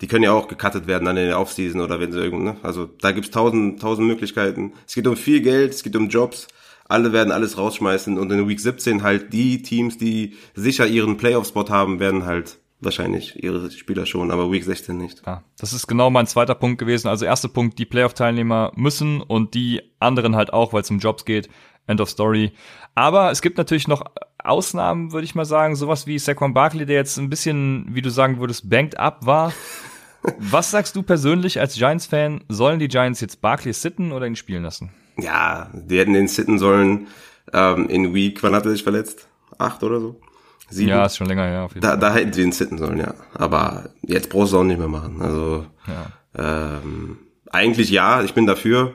die 0.00 0.08
können 0.08 0.24
ja 0.24 0.32
auch 0.32 0.46
gecuttet 0.46 0.86
werden 0.86 1.06
dann 1.06 1.16
in 1.16 1.26
der 1.26 1.40
Offseason 1.40 1.80
oder 1.80 1.98
wenn 2.00 2.12
sie 2.12 2.20
irgend, 2.20 2.44
ne, 2.44 2.56
also 2.62 2.84
da 2.84 3.12
gibt's 3.12 3.30
tausend, 3.30 3.80
tausend 3.80 4.06
Möglichkeiten. 4.06 4.74
Es 4.86 4.94
geht 4.94 5.06
um 5.06 5.16
viel 5.16 5.40
Geld, 5.40 5.72
es 5.72 5.82
geht 5.82 5.96
um 5.96 6.08
Jobs. 6.08 6.48
Alle 6.88 7.12
werden 7.12 7.32
alles 7.32 7.58
rausschmeißen 7.58 8.16
und 8.16 8.30
in 8.30 8.48
Week 8.48 8.60
17 8.60 9.02
halt 9.02 9.32
die 9.32 9.62
Teams, 9.62 9.98
die 9.98 10.36
sicher 10.54 10.86
ihren 10.86 11.16
Playoff-Spot 11.16 11.68
haben, 11.68 11.98
werden 11.98 12.26
halt 12.26 12.58
wahrscheinlich 12.86 13.42
ihre 13.42 13.70
Spieler 13.70 14.06
schon, 14.06 14.30
aber 14.30 14.50
Week 14.50 14.64
16 14.64 14.96
nicht. 14.96 15.22
Ja, 15.26 15.42
das 15.58 15.74
ist 15.74 15.86
genau 15.86 16.08
mein 16.08 16.26
zweiter 16.26 16.54
Punkt 16.54 16.78
gewesen. 16.78 17.08
Also 17.08 17.26
erster 17.26 17.48
Punkt, 17.48 17.78
die 17.78 17.84
Playoff-Teilnehmer 17.84 18.72
müssen 18.74 19.20
und 19.20 19.52
die 19.52 19.82
anderen 20.00 20.34
halt 20.36 20.54
auch, 20.54 20.72
weil 20.72 20.80
es 20.80 20.90
um 20.90 20.98
Jobs 20.98 21.26
geht. 21.26 21.50
End 21.86 22.00
of 22.00 22.08
Story. 22.10 22.52
Aber 22.94 23.30
es 23.30 23.42
gibt 23.42 23.58
natürlich 23.58 23.86
noch 23.86 24.04
Ausnahmen, 24.38 25.12
würde 25.12 25.24
ich 25.24 25.34
mal 25.34 25.44
sagen. 25.44 25.76
Sowas 25.76 26.06
wie 26.06 26.18
Saquon 26.18 26.54
Barkley, 26.54 26.86
der 26.86 26.96
jetzt 26.96 27.18
ein 27.18 27.30
bisschen, 27.30 27.86
wie 27.90 28.02
du 28.02 28.10
sagen 28.10 28.40
würdest, 28.40 28.68
banked 28.70 28.98
up 28.98 29.26
war. 29.26 29.52
Was 30.38 30.72
sagst 30.72 30.96
du 30.96 31.02
persönlich 31.02 31.60
als 31.60 31.74
Giants-Fan? 31.74 32.44
Sollen 32.48 32.80
die 32.80 32.88
Giants 32.88 33.20
jetzt 33.20 33.40
Barkley 33.40 33.72
sitten 33.72 34.10
oder 34.10 34.26
ihn 34.26 34.34
spielen 34.34 34.64
lassen? 34.64 34.90
Ja, 35.18 35.70
die 35.72 35.98
hätten 35.98 36.14
den 36.14 36.26
sitten 36.26 36.58
sollen 36.58 37.06
ähm, 37.52 37.88
in 37.88 38.12
Week, 38.14 38.42
wann 38.42 38.54
hat 38.54 38.66
er 38.66 38.72
sich 38.72 38.82
verletzt? 38.82 39.28
Acht 39.58 39.82
oder 39.82 40.00
so? 40.00 40.20
Sieben. 40.68 40.90
Ja, 40.90 41.06
ist 41.06 41.16
schon 41.16 41.28
länger, 41.28 41.68
jeden 41.68 41.80
da, 41.80 41.90
Fall. 41.90 41.98
da 41.98 42.14
hätten 42.14 42.32
sie 42.32 42.42
ihn 42.42 42.52
sitten 42.52 42.78
sollen, 42.78 42.98
ja. 42.98 43.14
Aber 43.34 43.90
jetzt 44.02 44.30
brauchst 44.30 44.52
du 44.52 44.58
auch 44.58 44.64
nicht 44.64 44.78
mehr 44.78 44.88
machen. 44.88 45.22
Also 45.22 45.66
ja. 45.86 46.78
ähm, 46.78 47.18
eigentlich 47.50 47.90
ja, 47.90 48.22
ich 48.22 48.34
bin 48.34 48.46
dafür, 48.46 48.94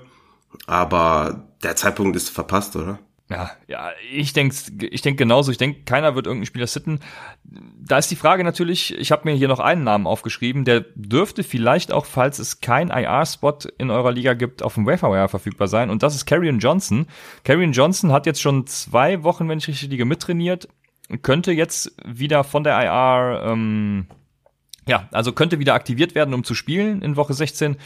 aber 0.68 1.46
der 1.64 1.76
Zeitpunkt 1.76 2.16
ist 2.16 2.30
verpasst, 2.30 2.76
oder? 2.76 3.00
Ja, 3.30 3.50
ja, 3.68 3.92
ich 4.12 4.34
denke 4.34 4.54
ich 4.88 5.02
denk 5.02 5.18
genauso. 5.18 5.52
Ich 5.52 5.58
denke, 5.58 5.84
keiner 5.86 6.16
wird 6.16 6.26
irgendeinen 6.26 6.48
Spieler 6.48 6.68
sitten. 6.68 7.00
Da 7.44 7.98
ist 7.98 8.12
die 8.12 8.18
Frage 8.18 8.44
natürlich, 8.44 8.94
ich 8.98 9.14
habe 9.14 9.30
mir 9.30 9.38
hier 9.38 9.48
noch 9.48 9.62
einen 9.62 9.86
Namen 9.86 10.06
aufgeschrieben, 10.06 10.66
der 10.66 10.82
dürfte 10.96 11.44
vielleicht 11.44 11.94
auch, 11.94 12.06
falls 12.06 12.40
es 12.40 12.60
kein 12.60 12.90
IR-Spot 12.90 13.58
in 13.78 13.90
eurer 13.90 14.12
Liga 14.12 14.34
gibt, 14.34 14.62
auf 14.62 14.74
dem 14.74 14.86
Waferwire 14.86 15.30
verfügbar 15.30 15.70
sein. 15.70 15.90
Und 15.90 16.04
das 16.04 16.14
ist 16.14 16.26
Carrion 16.26 16.60
Johnson. 16.60 17.08
Carrion 17.46 17.72
Johnson 17.72 18.12
hat 18.12 18.26
jetzt 18.26 18.42
schon 18.42 18.68
zwei 18.68 19.24
Wochen, 19.24 19.48
wenn 19.48 19.60
ich 19.60 19.68
richtig 19.70 19.90
liege, 19.90 20.04
mittrainiert 20.04 20.68
könnte 21.22 21.52
jetzt 21.52 21.94
wieder 22.06 22.44
von 22.44 22.64
der 22.64 22.82
IR, 22.82 23.44
ähm, 23.46 24.08
ja, 24.88 25.08
also 25.12 25.34
könnte 25.34 25.60
wieder 25.60 25.74
aktiviert 25.74 26.16
werden, 26.16 26.34
um 26.34 26.44
zu 26.44 26.56
spielen 26.56 27.02
in 27.02 27.16
Woche 27.16 27.34
16. 27.34 27.78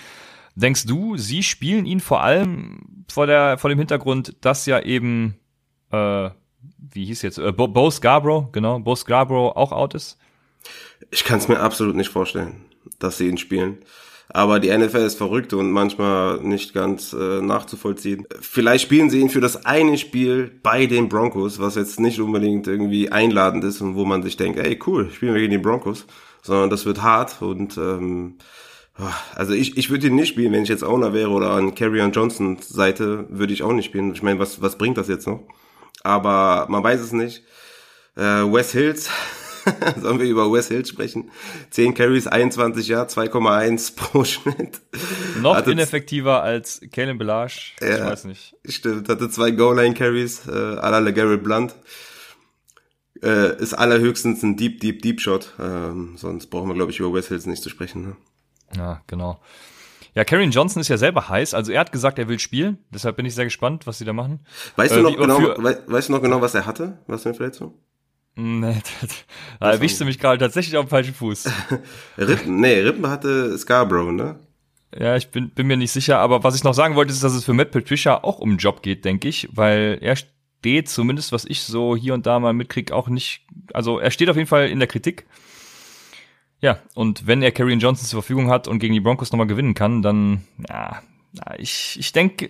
Denkst 0.55 0.85
du, 0.85 1.17
sie 1.17 1.43
spielen 1.43 1.85
ihn 1.85 1.99
vor 1.99 2.21
allem 2.21 3.05
vor 3.11 3.27
der 3.27 3.57
vor 3.57 3.69
dem 3.69 3.79
Hintergrund, 3.79 4.35
dass 4.41 4.65
ja 4.65 4.79
eben 4.79 5.35
äh, 5.91 6.29
wie 6.77 7.05
hieß 7.05 7.21
jetzt 7.21 7.37
äh, 7.37 7.51
Bo, 7.51 7.67
Bo 7.67 7.89
Scarborough, 7.91 8.51
genau, 8.51 8.79
Bo 8.79 8.95
Scarborough 8.95 9.55
auch 9.55 9.71
out 9.71 9.93
ist? 9.93 10.17
Ich 11.11 11.23
kann 11.23 11.39
es 11.39 11.47
mir 11.47 11.59
absolut 11.59 11.95
nicht 11.95 12.09
vorstellen, 12.09 12.65
dass 12.99 13.17
sie 13.17 13.27
ihn 13.27 13.37
spielen. 13.37 13.79
Aber 14.29 14.59
die 14.59 14.75
NFL 14.75 14.97
ist 14.97 15.17
verrückt 15.17 15.53
und 15.53 15.71
manchmal 15.71 16.39
nicht 16.41 16.73
ganz 16.73 17.13
äh, 17.13 17.41
nachzuvollziehen. 17.41 18.25
Vielleicht 18.41 18.83
spielen 18.83 19.09
sie 19.09 19.19
ihn 19.19 19.29
für 19.29 19.41
das 19.41 19.65
eine 19.65 19.97
Spiel 19.97 20.51
bei 20.63 20.87
den 20.87 21.09
Broncos, 21.09 21.59
was 21.59 21.75
jetzt 21.75 21.99
nicht 21.99 22.19
unbedingt 22.19 22.67
irgendwie 22.67 23.11
einladend 23.11 23.63
ist 23.63 23.81
und 23.81 23.95
wo 23.95 24.03
man 24.03 24.23
sich 24.23 24.35
denkt, 24.35 24.59
ey 24.59 24.79
cool, 24.87 25.11
spielen 25.11 25.33
wir 25.33 25.41
gegen 25.41 25.51
die 25.51 25.57
Broncos, 25.59 26.05
sondern 26.41 26.69
das 26.69 26.85
wird 26.85 27.01
hart 27.01 27.41
und 27.41 27.77
ähm, 27.77 28.37
also 29.35 29.53
ich, 29.53 29.77
ich 29.77 29.89
würde 29.89 30.07
ihn 30.07 30.15
nicht 30.15 30.29
spielen, 30.29 30.53
wenn 30.53 30.63
ich 30.63 30.69
jetzt 30.69 30.83
Owner 30.83 31.13
wäre 31.13 31.29
oder 31.29 31.51
an 31.51 31.75
Carrion 31.75 32.11
Johnson 32.11 32.57
Seite 32.61 33.25
würde 33.29 33.53
ich 33.53 33.61
auch 33.61 33.73
nicht 33.73 33.85
spielen. 33.85 34.13
Ich 34.13 34.23
meine, 34.23 34.39
was, 34.39 34.61
was 34.61 34.77
bringt 34.77 34.97
das 34.97 35.09
jetzt 35.09 35.27
noch? 35.27 35.41
Aber 36.03 36.67
man 36.69 36.83
weiß 36.83 37.01
es 37.01 37.11
nicht. 37.11 37.43
Äh, 38.15 38.21
Wes 38.21 38.71
Hills 38.71 39.09
Sollen 40.01 40.19
wir 40.19 40.27
über 40.27 40.51
Wes 40.51 40.67
Hill 40.67 40.85
sprechen? 40.85 41.31
10 41.71 41.93
Carries, 41.93 42.27
21 42.27 42.87
Jahre, 42.87 43.07
2,1 43.07 43.95
pro 43.95 44.23
Schnitt. 44.23 44.81
Noch 45.41 45.55
hatte 45.55 45.71
ineffektiver 45.71 46.43
als 46.43 46.81
Kalen 46.91 47.17
Belage. 47.17 47.73
Ja, 47.81 47.95
ich 47.95 48.03
weiß 48.03 48.25
nicht. 48.25 48.55
Stimmt, 48.67 49.09
hatte 49.09 49.29
zwei 49.29 49.51
Goal-Line-Carries, 49.51 50.47
äh, 50.47 50.51
à 50.51 50.99
la 50.99 51.11
Garrett 51.11 51.43
Blunt. 51.43 51.75
Äh, 53.21 53.61
ist 53.61 53.73
allerhöchstens 53.73 54.43
ein 54.43 54.57
Deep, 54.57 54.81
Deep, 54.81 55.01
Deep 55.01 55.21
Shot. 55.21 55.53
Ähm, 55.59 56.15
sonst 56.17 56.47
brauchen 56.47 56.67
wir, 56.67 56.75
glaube 56.75 56.91
ich, 56.91 56.99
über 56.99 57.13
Wes 57.13 57.29
Hills 57.29 57.45
nicht 57.45 57.63
zu 57.63 57.69
sprechen. 57.69 58.03
Ne? 58.03 58.15
Ja, 58.75 59.01
genau. 59.07 59.39
Ja, 60.15 60.23
Karrion 60.23 60.51
Johnson 60.51 60.79
ist 60.79 60.87
ja 60.87 60.97
selber 60.97 61.27
heiß, 61.27 61.53
also 61.53 61.73
er 61.73 61.81
hat 61.81 61.91
gesagt, 61.91 62.17
er 62.17 62.29
will 62.29 62.39
spielen, 62.39 62.77
deshalb 62.89 63.17
bin 63.17 63.25
ich 63.25 63.35
sehr 63.35 63.43
gespannt, 63.43 63.85
was 63.85 63.97
sie 63.97 64.05
da 64.05 64.13
machen. 64.13 64.39
Weißt 64.77 64.93
äh, 64.93 64.95
du 64.95 65.03
noch 65.03 65.17
genau, 65.17 65.39
we 65.41 65.83
weißt 65.87 66.07
du 66.07 66.13
noch 66.13 66.21
genau, 66.21 66.39
was 66.39 66.55
er 66.55 66.65
hatte? 66.65 66.99
Was 67.05 67.23
für 67.23 67.29
eine 67.29 67.35
Verletzung? 67.35 67.73
Nee, 68.35 68.81
da 69.59 69.71
erwischte 69.71 70.03
mich 70.05 70.19
gerade 70.19 70.39
tatsächlich 70.39 70.75
auf 70.77 70.85
dem 70.85 70.89
falschen 70.89 71.13
Fuß. 71.13 71.49
Rippen, 72.17 72.59
nee, 72.59 72.79
Rippen 72.79 73.07
hatte 73.07 73.57
Scarborough, 73.57 74.11
ne? 74.11 74.39
Ja, 74.97 75.15
ich 75.15 75.29
bin, 75.29 75.49
bin 75.49 75.67
mir 75.67 75.77
nicht 75.77 75.91
sicher, 75.91 76.19
aber 76.19 76.43
was 76.43 76.55
ich 76.55 76.63
noch 76.63 76.73
sagen 76.73 76.95
wollte, 76.95 77.11
ist, 77.11 77.23
dass 77.23 77.33
es 77.33 77.45
für 77.45 77.53
Matt 77.53 77.71
Patricia 77.71 78.23
auch 78.23 78.39
um 78.39 78.51
den 78.51 78.57
Job 78.57 78.81
geht, 78.81 79.03
denke 79.03 79.27
ich, 79.27 79.49
weil 79.51 79.97
er 80.01 80.15
steht, 80.15 80.89
zumindest 80.89 81.31
was 81.31 81.45
ich 81.45 81.61
so 81.63 81.95
hier 81.95 82.13
und 82.13 82.25
da 82.25 82.39
mal 82.39 82.53
mitkrieg, 82.53 82.91
auch 82.91 83.07
nicht, 83.07 83.45
also 83.73 83.99
er 83.99 84.11
steht 84.11 84.29
auf 84.29 84.37
jeden 84.37 84.47
Fall 84.47 84.69
in 84.69 84.79
der 84.79 84.87
Kritik. 84.87 85.25
Ja, 86.61 86.79
und 86.93 87.27
wenn 87.27 87.41
er 87.41 87.51
Karrion 87.51 87.79
Johnson 87.79 88.07
zur 88.07 88.21
Verfügung 88.21 88.49
hat 88.49 88.67
und 88.67 88.79
gegen 88.79 88.93
die 88.93 89.01
Broncos 89.01 89.31
nochmal 89.31 89.47
gewinnen 89.47 89.73
kann, 89.73 90.01
dann, 90.01 90.43
ja, 90.69 91.01
ich, 91.57 91.97
ich 91.99 92.11
denke, 92.11 92.49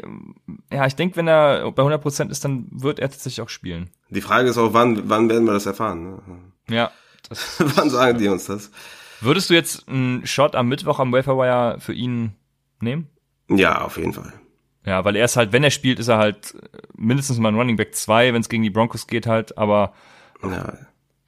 ja, 0.71 0.86
ich 0.86 0.95
denke, 0.95 1.17
wenn 1.17 1.28
er 1.28 1.71
bei 1.71 1.84
100% 1.84 2.30
ist, 2.30 2.43
dann 2.45 2.67
wird 2.71 3.00
er 3.00 3.10
tatsächlich 3.10 3.41
auch 3.41 3.50
spielen. 3.50 3.89
Die 4.10 4.21
Frage 4.21 4.50
ist 4.50 4.58
auch, 4.58 4.74
wann, 4.74 5.10
wann 5.10 5.30
werden 5.30 5.45
wir 5.45 5.54
das 5.54 5.65
erfahren? 5.65 6.04
Ne? 6.04 6.19
Ja. 6.69 6.91
Das, 7.30 7.56
wann 7.76 7.89
sagen 7.89 8.17
die 8.17 8.28
uns 8.28 8.45
das? 8.45 8.71
Würdest 9.21 9.50
du 9.50 9.54
jetzt 9.54 9.88
einen 9.88 10.26
Shot 10.26 10.56
am 10.56 10.67
Mittwoch 10.67 11.00
am 11.00 11.12
Waferwire 11.12 11.80
für 11.80 11.93
ihn 11.93 12.34
nehmen? 12.80 13.08
Ja, 13.50 13.82
auf 13.82 13.98
jeden 13.98 14.13
Fall. 14.13 14.34
Ja, 14.86 15.04
weil 15.04 15.15
er 15.15 15.26
ist 15.26 15.36
halt, 15.36 15.52
wenn 15.52 15.63
er 15.63 15.71
spielt, 15.71 16.00
ist 16.00 16.10
er 16.10 16.17
halt 16.17 16.56
mindestens 16.95 17.39
mal 17.39 17.50
ein 17.50 17.56
Running 17.56 17.76
Back 17.76 17.95
2, 17.95 18.34
wenn 18.34 18.41
es 18.41 18.50
gegen 18.50 18.63
die 18.63 18.69
Broncos 18.69 19.08
geht 19.08 19.26
halt, 19.26 19.58
aber 19.58 19.93
ja. 20.43 20.74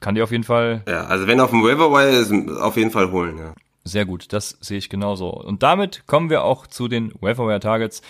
kann 0.00 0.14
die 0.14 0.22
auf 0.22 0.30
jeden 0.30 0.44
Fall. 0.44 0.82
Ja, 0.86 1.06
also 1.06 1.26
wenn 1.26 1.40
auf 1.40 1.50
dem 1.50 1.62
Waferwire 1.62 2.10
ist, 2.10 2.32
auf 2.60 2.76
jeden 2.76 2.90
Fall 2.90 3.10
holen, 3.10 3.38
ja. 3.38 3.54
Sehr 3.84 4.04
gut, 4.04 4.32
das 4.32 4.58
sehe 4.60 4.78
ich 4.78 4.88
genauso. 4.88 5.30
Und 5.30 5.62
damit 5.62 6.06
kommen 6.06 6.30
wir 6.30 6.44
auch 6.44 6.66
zu 6.66 6.88
den 6.88 7.12
Waferwire 7.20 7.60
Targets. 7.60 8.02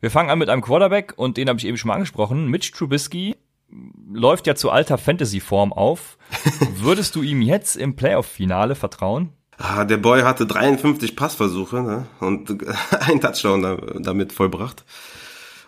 Wir 0.00 0.10
fangen 0.10 0.30
an 0.30 0.38
mit 0.38 0.48
einem 0.48 0.62
Quarterback 0.62 1.14
und 1.16 1.36
den 1.36 1.48
habe 1.48 1.58
ich 1.58 1.66
eben 1.66 1.76
schon 1.76 1.88
mal 1.88 1.94
angesprochen. 1.94 2.48
Mitch 2.48 2.72
Trubisky 2.72 3.36
läuft 4.12 4.46
ja 4.46 4.54
zu 4.54 4.70
alter 4.70 4.98
Fantasy-Form 4.98 5.72
auf. 5.72 6.18
Würdest 6.76 7.14
du 7.14 7.22
ihm 7.22 7.42
jetzt 7.42 7.76
im 7.76 7.96
Playoff-Finale 7.96 8.74
vertrauen? 8.74 9.30
Ah, 9.58 9.84
der 9.84 9.98
Boy 9.98 10.22
hatte 10.22 10.46
53 10.46 11.16
Passversuche 11.16 11.82
ne? 11.82 12.06
und 12.20 12.50
ein 13.00 13.20
Touchdown 13.20 14.02
damit 14.02 14.32
vollbracht. 14.32 14.84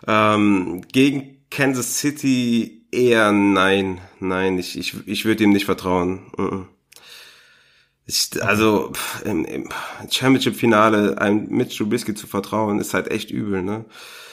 Ähm, 0.07 0.81
gegen 0.91 1.37
Kansas 1.51 1.99
City 1.99 2.87
eher 2.91 3.31
nein, 3.31 4.01
nein, 4.19 4.57
ich, 4.57 4.77
ich, 4.77 5.07
ich 5.07 5.25
würde 5.25 5.43
ihm 5.43 5.51
nicht 5.51 5.65
vertrauen. 5.65 6.67
Ich, 8.05 8.29
also 8.41 8.91
im, 9.23 9.45
im 9.45 9.69
Championship-Finale 10.09 11.19
einem 11.19 11.47
Mitch 11.49 11.77
Trubisky 11.77 12.13
zu 12.13 12.27
vertrauen, 12.27 12.79
ist 12.79 12.93
halt 12.93 13.09
echt 13.09 13.31
übel. 13.31 13.61
Ne? 13.61 13.85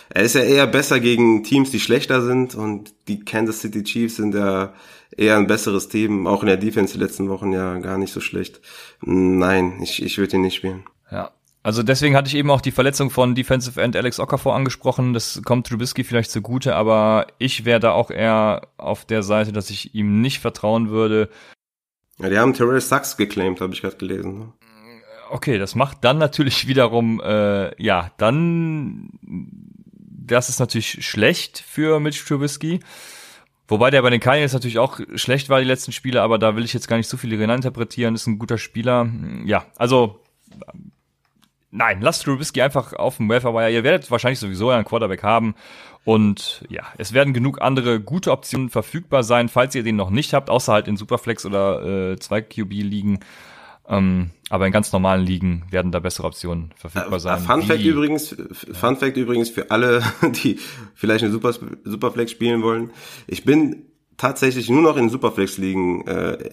Er 0.09 0.23
ist 0.23 0.35
ja 0.35 0.43
eher 0.43 0.67
besser 0.67 0.99
gegen 0.99 1.45
Teams, 1.45 1.71
die 1.71 1.79
schlechter 1.79 2.21
sind 2.21 2.57
und 2.57 2.93
die 3.07 3.25
Kansas 3.25 3.61
City 3.61 3.85
Chiefs 3.85 4.17
sind 4.17 4.35
ja 4.35 4.75
eher 5.17 5.37
ein 5.37 5.47
besseres 5.47 5.89
Team, 5.89 6.27
auch 6.27 6.43
in 6.43 6.49
der 6.49 6.57
Defense 6.57 6.95
die 6.95 7.01
letzten 7.01 7.29
Wochen 7.29 7.53
ja 7.53 7.79
gar 7.79 7.97
nicht 7.97 8.13
so 8.13 8.21
schlecht. 8.21 8.61
Nein, 9.03 9.81
ich, 9.83 10.03
ich 10.03 10.19
würde 10.19 10.37
ihn 10.37 10.43
nicht 10.43 10.57
spielen. 10.57 10.85
Ja, 11.13 11.31
also 11.63 11.83
deswegen 11.85 12.17
hatte 12.17 12.29
ich 12.29 12.37
eben 12.37 12.51
auch 12.51 12.61
die 12.61 12.73
Verletzung 12.73 13.11
von 13.11 13.35
Defensive 13.35 13.81
End 13.81 13.95
Alex 13.95 14.19
Okafor 14.19 14.57
angesprochen. 14.57 15.13
Das 15.13 15.43
kommt 15.45 15.67
Trubisky 15.67 16.03
vielleicht 16.03 16.31
zugute, 16.31 16.75
aber 16.75 17.27
ich 17.39 17.65
wäre 17.65 17.81
da 17.81 17.93
auch 17.93 18.11
eher 18.11 18.63
auf 18.79 19.05
der 19.05 19.23
Seite, 19.23 19.53
dass 19.53 19.71
ich 19.71 19.95
ihm 19.95 20.21
nicht 20.21 20.41
vertrauen 20.41 20.89
würde. 20.91 21.29
Ja, 22.21 22.29
die 22.29 22.39
haben 22.39 22.53
Terrell 22.55 22.81
Sachs 22.81 23.17
geclaimed, 23.17 23.61
habe 23.61 23.73
ich 23.73 23.81
gerade 23.81 23.97
gelesen. 23.97 24.39
Ne? 24.39 24.53
Okay, 25.31 25.59
das 25.59 25.75
macht 25.75 25.99
dann 26.05 26.19
natürlich 26.19 26.67
wiederum, 26.69 27.21
äh, 27.21 27.83
ja, 27.83 28.11
dann, 28.19 29.11
das 30.27 30.49
ist 30.49 30.59
natürlich 30.59 31.05
schlecht 31.07 31.59
für 31.59 32.01
Mitch 32.01 32.25
Trubisky. 32.27 32.81
Wobei 33.69 33.91
der 33.91 34.03
bei 34.03 34.11
den 34.11 34.21
Cardinals 34.21 34.53
natürlich 34.53 34.81
auch 34.81 34.99
schlecht 35.15 35.49
war, 35.49 35.61
die 35.61 35.67
letzten 35.67 35.93
Spiele, 35.93 36.23
aber 36.23 36.39
da 36.39 36.57
will 36.57 36.65
ich 36.65 36.73
jetzt 36.73 36.89
gar 36.89 36.97
nicht 36.97 37.07
so 37.07 37.17
viele 37.17 37.43
interpretieren. 37.43 38.17
Ist 38.17 38.27
ein 38.27 38.41
guter 38.41 38.59
Spieler. 38.59 39.09
Ja, 39.45 39.65
also 39.77 40.25
nein, 41.71 42.01
lasst 42.01 42.25
Trubisky 42.25 42.63
einfach 42.63 42.93
auf 42.93 43.17
dem 43.17 43.29
Welfare 43.29 43.71
Ihr 43.71 43.85
werdet 43.85 44.11
wahrscheinlich 44.11 44.39
sowieso 44.39 44.71
einen 44.71 44.85
Quarterback 44.85 45.23
haben. 45.23 45.55
Und 46.05 46.65
ja, 46.69 46.83
es 46.97 47.13
werden 47.13 47.35
genug 47.35 47.61
andere 47.61 48.01
gute 48.01 48.33
Optionen 48.33 48.71
verfügbar 48.71 49.23
sein, 49.23 49.49
falls 49.49 49.75
ihr 49.75 49.83
den 49.83 49.97
noch 49.97 50.11
nicht 50.11 50.33
habt, 50.33 50.49
außer 50.49 50.73
halt 50.73 50.89
in 50.89 50.97
Superflex 50.97 51.45
oder 51.45 52.13
äh, 52.13 52.19
2 52.19 52.41
QB 52.43 52.71
ligen. 52.71 53.21
Ähm, 53.87 54.31
aber 54.49 54.67
in 54.67 54.73
ganz 54.73 54.93
normalen 54.93 55.27
Ligen 55.27 55.65
werden 55.71 55.93
da 55.93 55.99
bessere 55.99 56.27
Optionen 56.27 56.73
verfügbar 56.77 57.19
äh, 57.19 57.21
sein. 57.21 57.41
Fun 57.41 57.63
Fact 57.63 57.85
übrigens, 57.85 58.37
Fun 58.73 58.97
Fact 58.97 59.17
übrigens 59.17 59.51
für 59.51 59.71
alle, 59.71 60.03
die 60.23 60.59
vielleicht 60.95 61.25
eine 61.25 61.33
Super, 61.33 61.53
Superflex 61.85 62.31
spielen 62.31 62.63
wollen. 62.63 62.91
Ich 63.27 63.45
bin 63.45 63.87
tatsächlich 64.17 64.71
nur 64.71 64.83
noch 64.83 64.97
in 64.97 65.11
Superflex-Ligen 65.11 66.07
äh, 66.07 66.51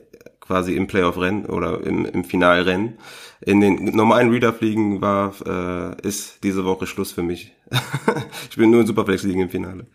quasi 0.47 0.73
im 0.73 0.87
Playoff-Rennen 0.87 1.45
oder 1.45 1.85
im, 1.85 2.05
im 2.05 2.23
Finalrennen. 2.23 2.97
In 3.41 3.59
den 3.61 3.95
normalen 3.95 4.31
Reader-Fliegen 4.31 5.01
war, 5.01 5.33
äh, 5.45 6.07
ist 6.07 6.43
diese 6.43 6.65
Woche 6.65 6.87
Schluss 6.87 7.11
für 7.11 7.21
mich. 7.21 7.53
ich 8.49 8.55
bin 8.55 8.71
nur 8.71 8.81
in 8.81 8.87
Superflex-Ligen 8.87 9.41
im 9.41 9.49
Finale. 9.49 9.85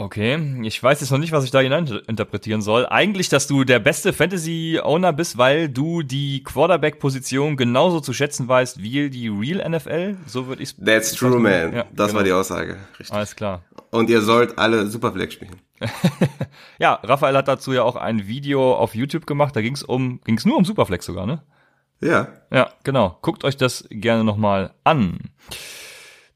Okay, 0.00 0.62
ich 0.62 0.82
weiß 0.82 1.02
jetzt 1.02 1.10
noch 1.10 1.18
nicht, 1.18 1.30
was 1.30 1.44
ich 1.44 1.50
da 1.50 1.60
hinein 1.60 1.86
interpretieren 2.06 2.62
soll. 2.62 2.86
Eigentlich, 2.86 3.28
dass 3.28 3.46
du 3.46 3.64
der 3.64 3.80
beste 3.80 4.14
Fantasy-Owner 4.14 5.12
bist, 5.12 5.36
weil 5.36 5.68
du 5.68 6.00
die 6.00 6.42
Quarterback-Position 6.42 7.58
genauso 7.58 8.00
zu 8.00 8.14
schätzen 8.14 8.48
weißt 8.48 8.82
wie 8.82 9.10
die 9.10 9.28
Real 9.28 9.68
NFL. 9.68 10.16
So 10.24 10.46
würde 10.46 10.62
ich 10.62 10.74
That's 10.76 11.12
true, 11.12 11.38
man. 11.38 11.74
Ja, 11.74 11.84
das 11.92 12.06
genau. 12.06 12.16
war 12.16 12.24
die 12.24 12.32
Aussage. 12.32 12.78
Richtig. 12.98 13.14
Alles 13.14 13.36
klar. 13.36 13.62
Und 13.90 14.08
ihr 14.08 14.22
sollt 14.22 14.56
alle 14.56 14.86
Superflex 14.86 15.34
spielen. 15.34 15.56
ja, 16.78 16.94
Raphael 17.02 17.36
hat 17.36 17.48
dazu 17.48 17.74
ja 17.74 17.82
auch 17.82 17.96
ein 17.96 18.26
Video 18.26 18.74
auf 18.74 18.94
YouTube 18.94 19.26
gemacht. 19.26 19.54
Da 19.54 19.60
ging 19.60 19.74
es 19.74 19.82
um, 19.82 20.22
ging 20.24 20.38
es 20.38 20.46
nur 20.46 20.56
um 20.56 20.64
Superflex 20.64 21.04
sogar, 21.04 21.26
ne? 21.26 21.42
Ja. 22.00 22.28
Ja, 22.50 22.72
genau. 22.84 23.18
Guckt 23.20 23.44
euch 23.44 23.58
das 23.58 23.86
gerne 23.90 24.24
nochmal 24.24 24.72
an. 24.82 25.18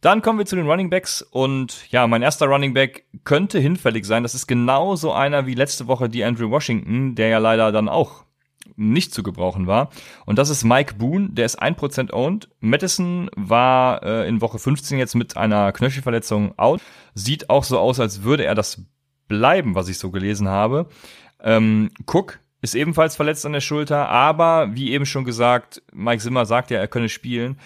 Dann 0.04 0.20
kommen 0.20 0.38
wir 0.38 0.44
zu 0.44 0.54
den 0.54 0.68
Running 0.68 0.90
Backs 0.90 1.22
und 1.22 1.90
ja, 1.90 2.06
mein 2.06 2.20
erster 2.20 2.44
Running 2.44 2.74
Back 2.74 3.06
könnte 3.24 3.58
hinfällig 3.58 4.04
sein. 4.04 4.22
Das 4.22 4.34
ist 4.34 4.46
genau 4.46 4.96
so 4.96 5.14
einer 5.14 5.46
wie 5.46 5.54
letzte 5.54 5.86
Woche 5.86 6.10
die 6.10 6.22
Andrew 6.24 6.50
Washington, 6.50 7.14
der 7.14 7.28
ja 7.28 7.38
leider 7.38 7.72
dann 7.72 7.88
auch 7.88 8.24
nicht 8.76 9.14
zu 9.14 9.22
gebrauchen 9.22 9.66
war. 9.66 9.88
Und 10.26 10.38
das 10.38 10.50
ist 10.50 10.62
Mike 10.62 10.96
Boone, 10.96 11.30
der 11.30 11.46
ist 11.46 11.62
1% 11.62 12.12
owned. 12.12 12.50
Madison 12.60 13.30
war 13.34 14.02
äh, 14.02 14.28
in 14.28 14.42
Woche 14.42 14.58
15 14.58 14.98
jetzt 14.98 15.14
mit 15.14 15.38
einer 15.38 15.72
Knöchelverletzung 15.72 16.52
out. 16.58 16.82
Sieht 17.14 17.48
auch 17.48 17.64
so 17.64 17.78
aus, 17.78 17.98
als 17.98 18.24
würde 18.24 18.44
er 18.44 18.54
das 18.54 18.82
bleiben, 19.26 19.74
was 19.74 19.88
ich 19.88 19.96
so 19.96 20.10
gelesen 20.10 20.48
habe. 20.48 20.86
Ähm, 21.42 21.88
Cook 22.06 22.40
ist 22.60 22.74
ebenfalls 22.74 23.16
verletzt 23.16 23.46
an 23.46 23.54
der 23.54 23.62
Schulter, 23.62 24.10
aber 24.10 24.68
wie 24.74 24.92
eben 24.92 25.06
schon 25.06 25.24
gesagt, 25.24 25.82
Mike 25.94 26.22
Zimmer 26.22 26.44
sagt 26.44 26.70
ja, 26.70 26.78
er 26.78 26.88
könne 26.88 27.08
spielen. 27.08 27.58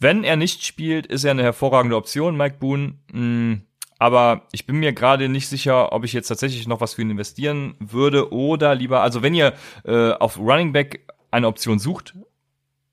Wenn 0.00 0.24
er 0.24 0.36
nicht 0.36 0.64
spielt, 0.64 1.06
ist 1.06 1.24
er 1.24 1.32
eine 1.32 1.42
hervorragende 1.42 1.96
Option, 1.96 2.36
Mike 2.36 2.56
Boone. 2.60 2.94
Mm, 3.12 3.62
aber 3.98 4.42
ich 4.52 4.66
bin 4.66 4.76
mir 4.76 4.92
gerade 4.92 5.28
nicht 5.28 5.48
sicher, 5.48 5.92
ob 5.92 6.04
ich 6.04 6.12
jetzt 6.12 6.28
tatsächlich 6.28 6.68
noch 6.68 6.80
was 6.80 6.94
für 6.94 7.02
ihn 7.02 7.10
investieren 7.10 7.74
würde 7.80 8.32
oder 8.32 8.74
lieber, 8.74 9.00
also 9.00 9.22
wenn 9.22 9.34
ihr 9.34 9.54
äh, 9.84 10.12
auf 10.12 10.38
Running 10.38 10.72
Back 10.72 11.04
eine 11.32 11.48
Option 11.48 11.80
sucht 11.80 12.14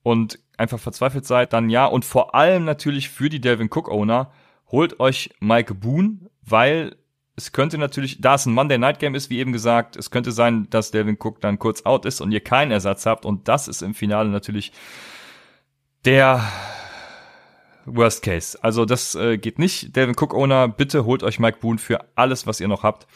und 0.01 0.39
einfach 0.57 0.79
verzweifelt 0.79 1.25
seid, 1.25 1.53
dann 1.53 1.69
ja. 1.69 1.85
Und 1.85 2.05
vor 2.05 2.33
allem 2.33 2.65
natürlich 2.65 3.09
für 3.09 3.29
die 3.29 3.41
Delvin 3.41 3.69
Cook 3.71 3.89
Owner, 3.89 4.31
holt 4.71 4.99
euch 4.99 5.29
Mike 5.39 5.75
Boone, 5.75 6.29
weil 6.41 6.95
es 7.35 7.51
könnte 7.51 7.77
natürlich, 7.77 8.21
da 8.21 8.35
es 8.35 8.45
ein 8.45 8.53
Monday 8.53 8.77
Night 8.77 8.99
Game 8.99 9.13
ist, 9.13 9.29
wie 9.29 9.39
eben 9.39 9.51
gesagt, 9.51 9.95
es 9.95 10.09
könnte 10.09 10.31
sein, 10.31 10.67
dass 10.69 10.91
Delvin 10.91 11.17
Cook 11.19 11.41
dann 11.41 11.59
kurz 11.59 11.85
out 11.85 12.05
ist 12.05 12.21
und 12.21 12.31
ihr 12.31 12.39
keinen 12.39 12.71
Ersatz 12.71 13.05
habt 13.05 13.25
und 13.25 13.47
das 13.47 13.67
ist 13.67 13.81
im 13.81 13.93
Finale 13.93 14.29
natürlich 14.29 14.71
der 16.05 16.41
Worst 17.85 18.23
Case. 18.23 18.57
Also 18.61 18.85
das 18.85 19.15
äh, 19.15 19.37
geht 19.37 19.59
nicht. 19.59 19.95
Devin 19.95 20.15
Cook 20.17 20.33
Owner, 20.33 20.67
bitte 20.67 21.05
holt 21.05 21.23
euch 21.23 21.39
Mike 21.39 21.59
Boone 21.61 21.77
für 21.77 22.05
alles, 22.15 22.47
was 22.47 22.59
ihr 22.59 22.67
noch 22.67 22.83
habt. 22.83 23.07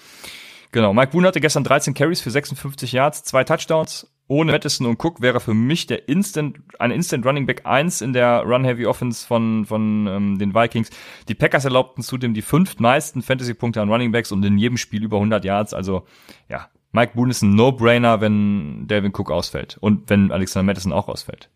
Genau, 0.71 0.93
Mike 0.93 1.11
Boone 1.11 1.27
hatte 1.27 1.41
gestern 1.41 1.63
13 1.63 1.93
Carries 1.93 2.21
für 2.21 2.31
56 2.31 2.91
Yards, 2.91 3.23
zwei 3.23 3.43
Touchdowns. 3.43 4.11
Ohne 4.27 4.51
Madison 4.51 4.85
und 4.85 5.03
Cook 5.03 5.21
wäre 5.21 5.39
für 5.39 5.55
mich 5.55 5.87
der 5.87 6.07
Instant, 6.07 6.59
ein 6.77 6.91
Instant 6.91 7.25
Running 7.25 7.47
Back 7.47 7.65
1 7.65 8.01
in 8.01 8.13
der 8.13 8.43
Run-Heavy 8.43 8.85
Offense 8.85 9.25
von, 9.25 9.65
von 9.65 10.05
ähm, 10.05 10.37
den 10.37 10.53
Vikings. 10.53 10.91
Die 11.27 11.33
Packers 11.33 11.65
erlaubten 11.65 12.03
zudem 12.03 12.35
die 12.35 12.43
fünftmeisten 12.43 13.23
Fantasy-Punkte 13.23 13.81
an 13.81 13.89
Running 13.89 14.11
Backs 14.11 14.31
und 14.31 14.45
in 14.45 14.59
jedem 14.59 14.77
Spiel 14.77 15.03
über 15.03 15.17
100 15.17 15.43
Yards. 15.43 15.73
Also 15.73 16.05
ja, 16.47 16.67
Mike 16.91 17.13
Boone 17.15 17.31
ist 17.31 17.41
ein 17.41 17.55
No-Brainer, 17.55 18.21
wenn 18.21 18.87
Devin 18.87 19.13
Cook 19.15 19.31
ausfällt 19.31 19.77
und 19.79 20.11
wenn 20.11 20.31
Alexander 20.31 20.67
Madison 20.67 20.93
auch 20.93 21.07
ausfällt. 21.07 21.49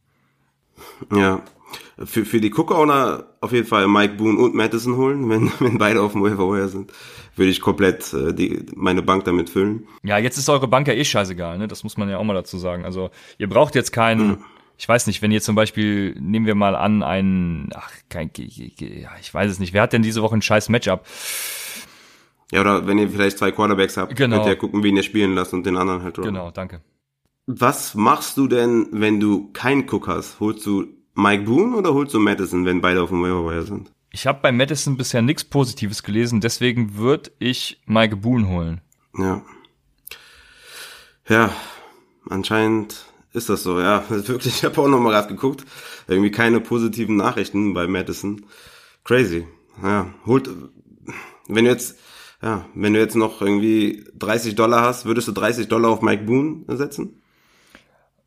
Ja, 1.15 1.41
für, 2.03 2.25
für 2.25 2.39
die 2.39 2.51
Cook-Owner 2.53 3.25
auf 3.41 3.51
jeden 3.51 3.67
Fall 3.67 3.87
Mike 3.87 4.15
Boone 4.15 4.37
und 4.39 4.55
Madison 4.55 4.97
holen, 4.97 5.29
wenn, 5.29 5.51
wenn 5.59 5.77
beide 5.77 6.01
auf 6.01 6.13
dem 6.13 6.23
Waiver 6.23 6.67
sind. 6.67 6.91
Würde 7.35 7.49
ich 7.51 7.61
komplett 7.61 8.13
äh, 8.13 8.33
die, 8.33 8.65
meine 8.75 9.01
Bank 9.01 9.23
damit 9.25 9.49
füllen. 9.49 9.87
Ja, 10.03 10.17
jetzt 10.17 10.37
ist 10.37 10.49
eure 10.49 10.67
Bank 10.67 10.87
ja 10.87 10.93
eh 10.93 11.03
scheißegal, 11.03 11.57
ne? 11.57 11.67
Das 11.67 11.83
muss 11.83 11.97
man 11.97 12.09
ja 12.09 12.17
auch 12.17 12.23
mal 12.23 12.35
dazu 12.35 12.57
sagen. 12.57 12.85
Also 12.85 13.09
ihr 13.37 13.49
braucht 13.49 13.73
jetzt 13.75 13.91
keinen, 13.91 14.27
mhm. 14.27 14.37
ich 14.77 14.87
weiß 14.87 15.07
nicht, 15.07 15.21
wenn 15.21 15.31
ihr 15.31 15.41
zum 15.41 15.55
Beispiel, 15.55 16.15
nehmen 16.19 16.45
wir 16.45 16.55
mal 16.55 16.75
an, 16.75 17.01
einen, 17.01 17.69
ach, 17.73 17.91
kein, 18.09 18.29
ich 18.35 19.33
weiß 19.33 19.49
es 19.51 19.59
nicht, 19.59 19.73
wer 19.73 19.81
hat 19.81 19.93
denn 19.93 20.03
diese 20.03 20.21
Woche 20.21 20.35
ein 20.35 20.41
scheiß 20.41 20.69
Matchup? 20.69 21.05
Ja, 22.51 22.61
oder 22.61 22.85
wenn 22.85 22.99
ihr 22.99 23.09
vielleicht 23.09 23.39
zwei 23.39 23.51
Quarterbacks 23.51 23.97
habt, 23.97 24.15
Genau. 24.15 24.37
könnt 24.37 24.47
ihr 24.47 24.55
gucken, 24.55 24.83
wen 24.83 24.95
ihr 24.95 25.01
spielen 25.01 25.33
lasst 25.33 25.53
und 25.53 25.65
den 25.65 25.75
anderen 25.75 26.03
halt 26.03 26.17
droppen. 26.17 26.33
Genau, 26.33 26.51
danke. 26.51 26.81
Was 27.47 27.95
machst 27.95 28.37
du 28.37 28.47
denn, 28.47 28.87
wenn 28.91 29.19
du 29.19 29.51
keinen 29.53 29.89
Cook 29.89 30.07
hast? 30.07 30.39
Holst 30.39 30.63
du 30.65 30.85
Mike 31.15 31.43
Boone 31.43 31.75
oder 31.75 31.93
holst 31.93 32.13
du 32.13 32.19
Madison, 32.19 32.65
wenn 32.65 32.81
beide 32.81 33.01
auf 33.01 33.09
dem 33.09 33.21
Waiver 33.21 33.63
sind? 33.63 33.91
Ich 34.11 34.27
habe 34.27 34.39
bei 34.41 34.51
Madison 34.51 34.97
bisher 34.97 35.21
nichts 35.21 35.43
Positives 35.43 36.03
gelesen, 36.03 36.41
deswegen 36.41 36.95
würde 36.95 37.31
ich 37.39 37.81
Mike 37.85 38.17
Boone 38.17 38.47
holen. 38.47 38.81
Ja. 39.17 39.43
Ja, 41.27 41.51
anscheinend 42.29 43.05
ist 43.33 43.49
das 43.49 43.63
so, 43.63 43.79
ja. 43.79 44.03
Wirklich, 44.09 44.55
ich 44.57 44.63
habe 44.63 44.79
auch 44.81 44.87
nochmal 44.87 45.13
gerade 45.13 45.29
geguckt. 45.29 45.65
Irgendwie 46.07 46.31
keine 46.31 46.59
positiven 46.59 47.15
Nachrichten 47.15 47.73
bei 47.73 47.87
Madison. 47.87 48.45
Crazy. 49.03 49.47
Ja, 49.81 50.13
holt, 50.25 50.49
wenn 51.47 51.65
du 51.65 51.71
jetzt, 51.71 51.99
ja, 52.41 52.65
wenn 52.75 52.93
du 52.93 52.99
jetzt 52.99 53.15
noch 53.15 53.41
irgendwie 53.41 54.05
30 54.15 54.55
Dollar 54.55 54.81
hast, 54.81 55.05
würdest 55.05 55.27
du 55.27 55.31
30 55.31 55.67
Dollar 55.67 55.89
auf 55.91 56.01
Mike 56.01 56.23
Boone 56.23 56.65
setzen? 56.77 57.22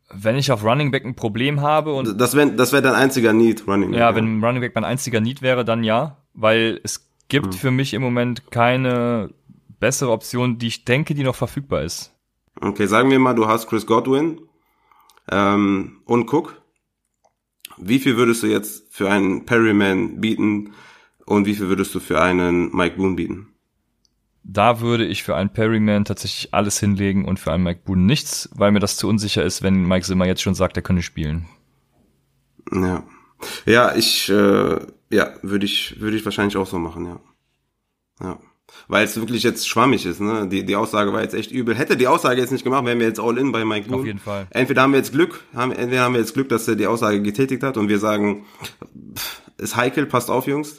Wenn 0.09 0.37
ich 0.37 0.51
auf 0.51 0.63
Running 0.63 0.91
Back 0.91 1.05
ein 1.05 1.15
Problem 1.15 1.61
habe 1.61 1.93
und 1.93 2.19
Das 2.19 2.35
wäre 2.35 2.51
das 2.51 2.71
wär 2.71 2.81
dein 2.81 2.95
einziger 2.95 3.33
Need, 3.33 3.67
Running 3.67 3.91
Back, 3.91 3.99
ja, 3.99 4.15
wenn 4.15 4.43
Running 4.43 4.61
Back 4.61 4.73
mein 4.75 4.85
einziger 4.85 5.19
Need 5.19 5.41
wäre, 5.41 5.65
dann 5.65 5.83
ja, 5.83 6.17
weil 6.33 6.79
es 6.83 7.11
gibt 7.27 7.55
für 7.55 7.71
mich 7.71 7.93
im 7.93 8.01
Moment 8.01 8.51
keine 8.51 9.31
bessere 9.79 10.11
Option, 10.11 10.57
die 10.57 10.67
ich 10.67 10.85
denke, 10.85 11.13
die 11.13 11.23
noch 11.23 11.35
verfügbar 11.35 11.83
ist. 11.83 12.13
Okay, 12.59 12.87
sagen 12.87 13.11
wir 13.11 13.19
mal, 13.19 13.35
du 13.35 13.47
hast 13.47 13.67
Chris 13.67 13.85
Godwin 13.85 14.41
ähm, 15.29 16.01
und 16.05 16.31
Cook. 16.31 16.61
Wie 17.77 17.99
viel 17.99 18.17
würdest 18.17 18.43
du 18.43 18.47
jetzt 18.47 18.91
für 18.91 19.09
einen 19.09 19.45
Perryman 19.45 20.19
bieten 20.19 20.73
und 21.25 21.45
wie 21.45 21.53
viel 21.53 21.67
würdest 21.67 21.93
du 21.93 21.99
für 21.99 22.21
einen 22.21 22.75
Mike 22.75 22.95
Boone 22.97 23.15
bieten? 23.15 23.53
Da 24.49 24.79
würde 24.79 25.05
ich 25.05 25.23
für 25.23 25.35
einen 25.35 25.49
Perryman 25.49 26.05
tatsächlich 26.05 26.53
alles 26.53 26.79
hinlegen 26.79 27.25
und 27.25 27.37
für 27.37 27.51
einen 27.51 27.65
Mike 27.65 27.81
Boone 27.83 28.03
nichts, 28.03 28.49
weil 28.55 28.71
mir 28.71 28.79
das 28.79 28.95
zu 28.95 29.09
unsicher 29.09 29.43
ist, 29.43 29.61
wenn 29.61 29.85
Mike 29.85 30.05
Zimmer 30.05 30.25
jetzt 30.25 30.41
schon 30.41 30.55
sagt, 30.55 30.77
er 30.77 30.83
könne 30.83 31.03
spielen. 31.03 31.47
Ja, 32.71 33.03
ja, 33.65 33.93
ich, 33.93 34.29
äh, 34.29 34.79
ja, 35.09 35.33
würde 35.41 35.65
ich, 35.65 35.99
würde 35.99 36.15
ich 36.15 36.23
wahrscheinlich 36.23 36.55
auch 36.55 36.65
so 36.65 36.79
machen, 36.79 37.05
ja, 37.05 37.19
ja, 38.21 38.39
weil 38.87 39.03
es 39.03 39.17
wirklich 39.17 39.43
jetzt 39.43 39.67
schwammig 39.67 40.05
ist, 40.05 40.21
ne? 40.21 40.47
Die 40.47 40.65
die 40.65 40.75
Aussage 40.77 41.11
war 41.11 41.21
jetzt 41.21 41.33
echt 41.35 41.51
übel. 41.51 41.75
Hätte 41.75 41.97
die 41.97 42.07
Aussage 42.07 42.39
jetzt 42.39 42.51
nicht 42.51 42.63
gemacht, 42.63 42.85
wären 42.85 42.99
wir 42.99 43.07
jetzt 43.07 43.19
all 43.19 43.37
in 43.37 43.51
bei 43.51 43.65
Mike 43.65 43.89
Boone. 43.89 43.99
Auf 43.99 44.05
jeden 44.05 44.19
Fall. 44.19 44.47
Entweder 44.51 44.81
haben 44.81 44.91
wir 44.91 44.99
jetzt 44.99 45.11
Glück, 45.11 45.43
haben, 45.53 45.73
entweder 45.73 46.03
haben 46.03 46.13
wir 46.13 46.21
jetzt 46.21 46.33
Glück, 46.33 46.47
dass 46.47 46.67
er 46.69 46.75
die 46.75 46.87
Aussage 46.87 47.21
getätigt 47.21 47.63
hat 47.63 47.75
und 47.75 47.89
wir 47.89 47.99
sagen, 47.99 48.45
pff, 49.13 49.41
ist 49.57 49.75
heikel, 49.75 50.05
passt 50.05 50.29
auf, 50.29 50.47
Jungs. 50.47 50.77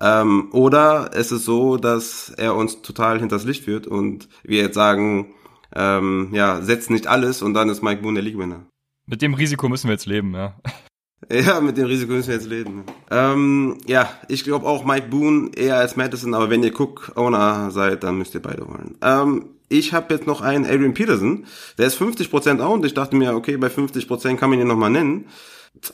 Ähm, 0.00 0.48
oder 0.52 1.10
es 1.14 1.30
ist 1.30 1.44
so, 1.44 1.76
dass 1.76 2.30
er 2.30 2.54
uns 2.54 2.82
total 2.82 3.20
hinters 3.20 3.44
Licht 3.44 3.64
führt 3.64 3.86
und 3.86 4.28
wir 4.42 4.62
jetzt 4.62 4.74
sagen, 4.74 5.34
ähm, 5.74 6.30
ja, 6.32 6.62
setzt 6.62 6.90
nicht 6.90 7.06
alles 7.06 7.42
und 7.42 7.54
dann 7.54 7.68
ist 7.68 7.82
Mike 7.82 8.02
Boone 8.02 8.14
der 8.14 8.24
League-Winner. 8.24 8.66
Mit 9.06 9.22
dem 9.22 9.34
Risiko 9.34 9.68
müssen 9.68 9.88
wir 9.88 9.92
jetzt 9.92 10.06
leben, 10.06 10.34
ja. 10.34 10.56
Ja, 11.30 11.60
mit 11.60 11.76
dem 11.76 11.84
Risiko 11.84 12.12
müssen 12.12 12.28
wir 12.28 12.36
jetzt 12.36 12.48
leben. 12.48 12.84
Ähm, 13.10 13.76
ja, 13.86 14.08
ich 14.28 14.42
glaube 14.42 14.66
auch 14.66 14.86
Mike 14.86 15.08
Boone 15.08 15.50
eher 15.54 15.76
als 15.76 15.94
Madison, 15.94 16.32
aber 16.32 16.48
wenn 16.48 16.62
ihr 16.62 16.72
Cook-Owner 16.72 17.70
seid, 17.70 18.02
dann 18.04 18.16
müsst 18.16 18.34
ihr 18.34 18.40
beide 18.40 18.66
holen. 18.66 18.96
Ähm, 19.02 19.50
ich 19.68 19.92
habe 19.92 20.14
jetzt 20.14 20.26
noch 20.26 20.40
einen 20.40 20.64
Adrian 20.64 20.94
Peterson, 20.94 21.44
der 21.76 21.88
ist 21.88 22.00
50% 22.00 22.60
owned. 22.60 22.86
Ich 22.86 22.94
dachte 22.94 23.16
mir, 23.16 23.34
okay, 23.34 23.58
bei 23.58 23.68
50% 23.68 24.36
kann 24.36 24.48
man 24.48 24.60
ihn 24.60 24.66
nochmal 24.66 24.90
nennen. 24.90 25.26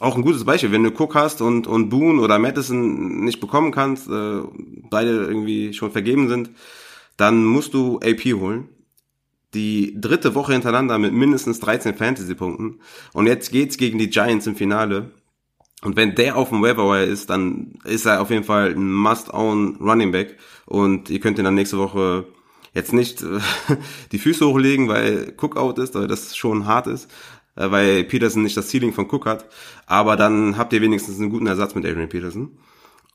Auch 0.01 0.17
ein 0.17 0.23
gutes 0.23 0.45
Beispiel, 0.45 0.73
wenn 0.73 0.83
du 0.83 0.91
Cook 0.91 1.15
hast 1.15 1.41
und, 1.41 1.67
und 1.67 1.91
Boone 1.91 2.21
oder 2.21 2.39
Madison 2.39 3.25
nicht 3.25 3.41
bekommen 3.41 3.73
kannst, 3.73 4.09
äh, 4.09 4.41
beide 4.91 5.11
irgendwie 5.11 5.73
schon 5.73 5.93
vergeben 5.93 6.29
sind, 6.29 6.51
dann 7.17 7.45
musst 7.45 7.73
du 7.75 7.99
AP 8.01 8.25
holen 8.35 8.69
die 9.57 9.99
dritte 9.99 10.35
Woche 10.35 10.53
hintereinander 10.53 10.99
mit 10.99 11.13
mindestens 11.13 11.59
13 11.61 11.95
Fantasy-Punkten. 11.95 12.81
Und 13.13 13.27
jetzt 13.27 13.51
geht's 13.51 13.79
gegen 13.79 13.99
die 13.99 14.11
Giants 14.11 14.47
im 14.47 14.55
Finale. 14.55 15.11
Und 15.83 15.97
wenn 15.97 16.15
der 16.15 16.37
auf 16.37 16.51
dem 16.51 16.63
Waiver 16.63 17.03
ist, 17.03 17.31
dann 17.31 17.73
ist 17.85 18.07
er 18.07 18.21
auf 18.21 18.31
jeden 18.31 18.45
Fall 18.45 18.73
ein 18.75 18.93
Must-Own 18.93 19.77
Running 19.77 20.13
Back. 20.13 20.37
Und 20.67 21.11
ihr 21.11 21.21
könnt 21.21 21.39
ihn 21.39 21.45
dann 21.45 21.55
nächste 21.55 21.79
Woche 21.79 22.27
jetzt 22.75 22.93
nicht 22.93 23.23
äh, 23.23 23.41
die 24.13 24.19
Füße 24.19 24.47
hochlegen, 24.47 24.89
weil 24.89 25.35
Cook 25.41 25.57
out 25.57 25.79
ist, 25.79 25.95
weil 25.95 26.07
das 26.07 26.37
schon 26.37 26.67
hart 26.67 26.87
ist, 26.87 27.11
weil 27.57 28.05
Peterson 28.05 28.43
nicht 28.43 28.57
das 28.57 28.71
Ceiling 28.71 28.93
von 28.93 29.07
Cook 29.11 29.27
hat. 29.27 29.47
Aber 29.87 30.17
dann 30.17 30.57
habt 30.57 30.73
ihr 30.73 30.83
wenigstens 30.83 31.19
einen 31.19 31.31
guten 31.31 31.47
Ersatz 31.47 31.75
mit 31.75 31.85
Adrian 31.85 32.09
Peterson. 32.09 32.57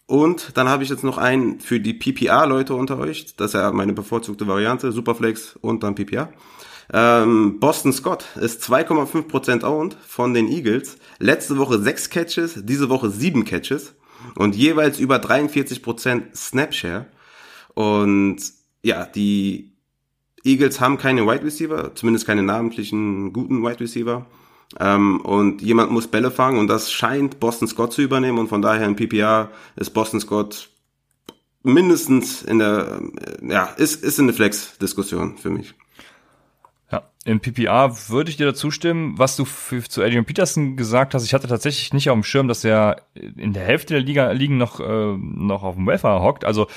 Und 0.08 0.58
dann 0.58 0.68
habe 0.68 0.84
ich 0.84 0.90
jetzt 0.90 1.06
noch 1.06 1.18
einen 1.18 1.62
für 1.62 1.80
die 1.80 1.94
PPR-Leute 1.94 2.76
unter 2.76 3.00
euch. 3.00 3.36
Das 3.38 3.52
ist 3.52 3.54
ja 3.54 3.72
meine 3.72 3.94
bevorzugte 3.94 4.48
Variante. 4.48 4.92
Superflex 4.92 5.56
und 5.62 5.84
dann 5.84 5.96
PPR. 5.96 6.34
Ähm, 6.94 7.60
Boston 7.60 7.94
Scott 7.94 8.26
ist 8.36 8.62
2,5% 8.64 9.64
owned 9.64 9.96
von 10.06 10.34
den 10.34 10.50
Eagles. 10.50 10.98
Letzte 11.20 11.58
Woche 11.58 11.80
6 11.80 12.10
Catches, 12.10 12.60
diese 12.66 12.90
Woche 12.90 13.10
7 13.10 13.46
Catches. 13.46 13.94
Und 14.36 14.56
jeweils 14.56 15.00
über 15.00 15.18
43% 15.18 16.36
Snapshare. 16.36 17.06
Und 17.74 18.38
ja, 18.84 19.06
die 19.06 19.71
Eagles 20.44 20.80
haben 20.80 20.98
keine 20.98 21.26
Wide 21.28 21.44
Receiver, 21.44 21.94
zumindest 21.96 22.26
keine 22.26 22.44
namentlichen 22.44 23.34
guten 23.34 23.64
Wide 23.64 23.80
Receiver. 23.80 24.26
Ähm, 24.80 25.22
und 25.22 25.62
jemand 25.62 25.92
muss 25.92 26.08
Bälle 26.08 26.32
fangen 26.32 26.58
und 26.58 26.68
das 26.68 26.92
scheint 26.92 27.40
Boston 27.40 27.68
Scott 27.68 27.92
zu 27.92 28.02
übernehmen 28.02 28.40
und 28.40 28.48
von 28.48 28.62
daher 28.62 28.86
im 28.86 28.96
PPR 28.96 29.50
ist 29.76 29.90
Boston 29.90 30.22
Scott 30.22 30.70
mindestens 31.64 32.42
in 32.42 32.60
der, 32.60 33.02
äh, 33.42 33.52
ja, 33.52 33.66
ist, 33.66 34.04
ist 34.04 34.20
in 34.20 34.28
der 34.28 34.36
Flex-Diskussion 34.36 35.38
für 35.38 35.50
mich. 35.50 35.74
Ja, 36.92 37.04
im 37.26 37.40
PPR 37.40 37.96
würde 38.10 38.30
ich 38.30 38.38
dir 38.38 38.46
dazu 38.46 38.72
stimmen, 38.72 39.18
was 39.18 39.36
du 39.36 39.46
für, 39.46 39.84
zu 39.84 40.02
Adrian 40.02 40.26
Peterson 40.26 40.76
gesagt 40.76 41.14
hast. 41.14 41.24
Ich 41.24 41.34
hatte 41.34 41.48
tatsächlich 41.48 41.94
nicht 41.94 42.10
auf 42.10 42.16
dem 42.16 42.24
Schirm, 42.24 42.48
dass 42.48 42.64
er 42.64 43.02
in 43.14 43.54
der 43.54 43.64
Hälfte 43.64 43.94
der 43.94 44.04
Liga 44.04 44.32
liegen 44.32 44.58
noch 44.58 44.80
äh, 44.80 45.18
noch 45.18 45.64
auf 45.64 45.76
dem 45.76 45.88
Welfare 45.88 46.22
hockt. 46.22 46.44
Also 46.44 46.68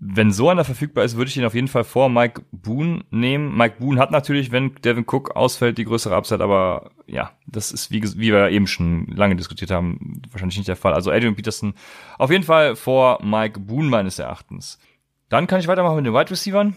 wenn 0.00 0.30
so 0.30 0.48
einer 0.48 0.64
verfügbar 0.64 1.04
ist, 1.04 1.16
würde 1.16 1.28
ich 1.28 1.36
ihn 1.36 1.44
auf 1.44 1.54
jeden 1.54 1.66
Fall 1.66 1.82
vor 1.82 2.08
Mike 2.08 2.42
Boone 2.52 3.04
nehmen. 3.10 3.56
Mike 3.56 3.76
Boone 3.80 4.00
hat 4.00 4.12
natürlich, 4.12 4.52
wenn 4.52 4.74
Devin 4.76 5.04
Cook 5.04 5.34
ausfällt, 5.34 5.76
die 5.76 5.84
größere 5.84 6.14
Upside, 6.14 6.42
aber 6.42 6.92
ja, 7.06 7.32
das 7.46 7.72
ist 7.72 7.90
wie, 7.90 8.02
wie 8.02 8.32
wir 8.32 8.50
eben 8.50 8.68
schon 8.68 9.06
lange 9.08 9.34
diskutiert 9.34 9.72
haben, 9.72 10.22
wahrscheinlich 10.30 10.56
nicht 10.56 10.68
der 10.68 10.76
Fall. 10.76 10.94
Also 10.94 11.10
Adrian 11.10 11.34
Peterson 11.34 11.74
auf 12.16 12.30
jeden 12.30 12.44
Fall 12.44 12.76
vor 12.76 13.18
Mike 13.24 13.58
Boone 13.58 13.88
meines 13.88 14.20
Erachtens. 14.20 14.78
Dann 15.28 15.48
kann 15.48 15.58
ich 15.58 15.66
weitermachen 15.66 15.96
mit 15.96 16.06
den 16.06 16.14
Wide 16.14 16.30
Receivern. 16.30 16.76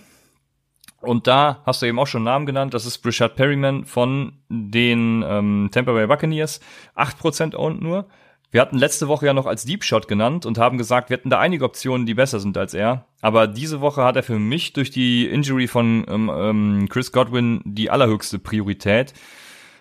Und 1.01 1.28
da 1.28 1.61
hast 1.65 1.82
du 1.82 1.88
eben 1.88 1.99
auch 1.99 2.07
schon 2.07 2.24
Namen 2.24 2.45
genannt. 2.45 2.74
Das 2.74 2.86
ist 2.86 2.99
Brishad 2.99 3.36
Perryman 3.36 3.86
von 3.86 4.34
den 4.49 5.24
ähm, 5.28 5.69
Tampa 5.72 5.93
Bay 5.93 6.07
Buccaneers. 6.07 6.59
8% 6.95 7.55
owned 7.55 7.82
nur. 7.82 8.07
Wir 8.51 8.59
hatten 8.59 8.77
letzte 8.77 9.07
Woche 9.07 9.27
ja 9.27 9.33
noch 9.33 9.45
als 9.45 9.63
Deep 9.63 9.85
Shot 9.85 10.09
genannt 10.09 10.45
und 10.45 10.57
haben 10.57 10.77
gesagt, 10.77 11.09
wir 11.09 11.15
hätten 11.15 11.29
da 11.29 11.39
einige 11.39 11.63
Optionen, 11.63 12.05
die 12.05 12.13
besser 12.13 12.41
sind 12.41 12.57
als 12.57 12.73
er. 12.73 13.05
Aber 13.21 13.47
diese 13.47 13.79
Woche 13.79 14.03
hat 14.03 14.17
er 14.17 14.23
für 14.23 14.39
mich 14.39 14.73
durch 14.73 14.91
die 14.91 15.25
Injury 15.25 15.67
von 15.67 16.05
ähm, 16.09 16.29
ähm, 16.33 16.87
Chris 16.89 17.13
Godwin 17.13 17.61
die 17.63 17.89
allerhöchste 17.89 18.39
Priorität. 18.39 19.13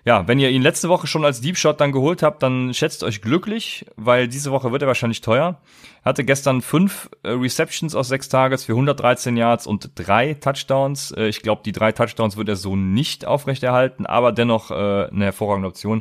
Ja, 0.05 0.27
wenn 0.27 0.39
ihr 0.39 0.51
ihn 0.51 0.63
letzte 0.63 0.89
Woche 0.89 1.07
schon 1.07 1.25
als 1.25 1.41
Deep 1.43 1.59
Shot 1.59 1.81
dann 1.81 1.93
geholt 1.93 2.23
habt, 2.23 2.43
dann 2.43 2.73
schätzt 2.73 3.03
euch 3.03 3.21
glücklich, 3.21 3.85
weil 3.97 4.29
diese 4.29 4.51
Woche 4.51 4.73
wird 4.73 4.83
er 4.83 4.89
wahrscheinlich 4.89 5.21
teuer. 5.21 5.61
Er 6.03 6.09
hatte 6.09 6.25
gestern 6.25 6.63
fünf 6.63 7.11
äh, 7.23 7.31
Receptions 7.33 7.95
aus 7.95 8.09
sechs 8.09 8.31
Tages 8.31 8.65
für 8.65 8.73
113 8.73 9.37
Yards 9.37 9.67
und 9.67 9.91
drei 9.95 10.35
Touchdowns. 10.35 11.11
Äh, 11.13 11.27
ich 11.27 11.43
glaube, 11.43 11.61
die 11.65 11.73
drei 11.73 11.93
Touchdowns 11.93 12.39
wird 12.39 12.49
er 12.49 12.57
so 12.57 12.77
nicht 12.77 13.27
aufrechterhalten, 13.27 14.07
aber 14.07 14.33
dennoch 14.33 14.71
äh, 14.71 14.75
eine 14.75 15.27
hervorragende 15.27 15.69
Option. 15.69 16.01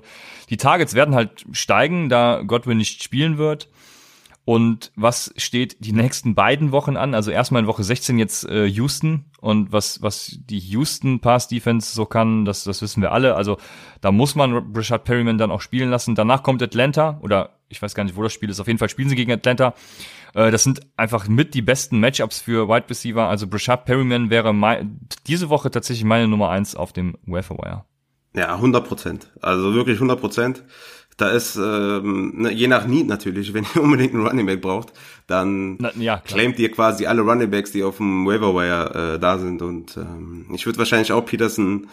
Die 0.50 0.58
Targets 0.58 0.93
werden 0.93 1.16
halt 1.16 1.45
steigen, 1.52 2.08
da 2.08 2.41
Godwin 2.45 2.78
nicht 2.78 3.04
spielen 3.04 3.38
wird. 3.38 3.68
Und 4.46 4.92
was 4.96 5.32
steht 5.38 5.78
die 5.86 5.92
nächsten 5.92 6.34
beiden 6.34 6.72
Wochen 6.72 6.98
an? 6.98 7.14
Also 7.14 7.30
erstmal 7.30 7.62
in 7.62 7.68
Woche 7.68 7.84
16 7.84 8.18
jetzt 8.18 8.50
äh, 8.50 8.66
Houston 8.66 9.26
und 9.42 9.72
was 9.72 10.02
was 10.02 10.40
die 10.42 10.58
Houston 10.58 11.20
Pass 11.20 11.48
Defense 11.48 11.94
so 11.94 12.06
kann, 12.06 12.46
das 12.46 12.64
das 12.64 12.82
wissen 12.82 13.02
wir 13.02 13.12
alle. 13.12 13.36
Also 13.36 13.58
da 14.02 14.12
muss 14.12 14.34
man 14.34 14.74
Richard 14.76 15.04
Perryman 15.04 15.38
dann 15.38 15.52
auch 15.52 15.62
spielen 15.62 15.92
lassen. 15.92 16.16
Danach 16.16 16.42
kommt 16.42 16.64
Atlanta 16.64 17.20
oder 17.22 17.60
ich 17.70 17.82
weiß 17.82 17.94
gar 17.94 18.04
nicht, 18.04 18.16
wo 18.16 18.24
das 18.24 18.34
Spiel 18.34 18.50
ist. 18.50 18.60
Auf 18.60 18.68
jeden 18.68 18.80
Fall 18.80 18.90
spielen 18.90 19.10
sie 19.10 19.16
gegen 19.16 19.32
Atlanta. 19.32 19.76
Äh, 20.34 20.52
das 20.52 20.64
sind 20.64 20.82
einfach 20.98 21.28
mit 21.28 21.54
die 21.54 21.62
besten 21.62 22.00
Matchups 22.00 22.42
für 22.42 22.68
Wide 22.68 22.90
Receiver. 22.90 23.28
Also 23.28 23.48
Brashad 23.48 23.86
Perryman 23.86 24.30
wäre 24.30 24.54
mein, 24.54 25.00
diese 25.28 25.50
Woche 25.50 25.70
tatsächlich 25.70 26.06
meine 26.06 26.28
Nummer 26.28 26.50
eins 26.50 26.76
auf 26.76 26.92
dem 26.92 27.18
Wire. 27.26 27.86
Ja, 28.36 28.56
100 28.56 28.88
Prozent. 28.88 29.32
Also 29.42 29.74
wirklich 29.74 29.98
100 29.98 30.20
Prozent. 30.20 30.64
Da 31.20 31.30
ist, 31.32 31.57
ähm, 31.57 32.32
ne, 32.36 32.51
je 32.53 32.67
nach 32.67 32.88
Need 32.88 33.07
natürlich, 33.07 33.53
wenn 33.53 33.65
ihr 33.76 33.84
unbedingt 33.84 34.13
einen 34.13 34.26
Running 34.26 34.45
Back 34.45 34.61
braucht, 34.61 34.93
dann 35.28 35.76
Na, 35.80 35.91
ja, 35.97 36.17
claimt 36.17 36.57
ihr 36.59 36.72
quasi 36.72 37.05
alle 37.05 37.22
Running 37.22 37.51
Backs, 37.51 37.72
die 37.74 37.84
auf 37.84 37.97
dem 37.97 38.26
Waiver 38.26 38.55
Wire 38.55 39.15
äh, 39.15 39.20
da 39.20 39.38
sind. 39.38 39.61
Und 39.61 39.97
ähm, 39.97 40.45
ich 40.53 40.65
würde 40.65 40.80
wahrscheinlich 40.80 41.11
auch 41.11 41.26
Peterson 41.26 41.88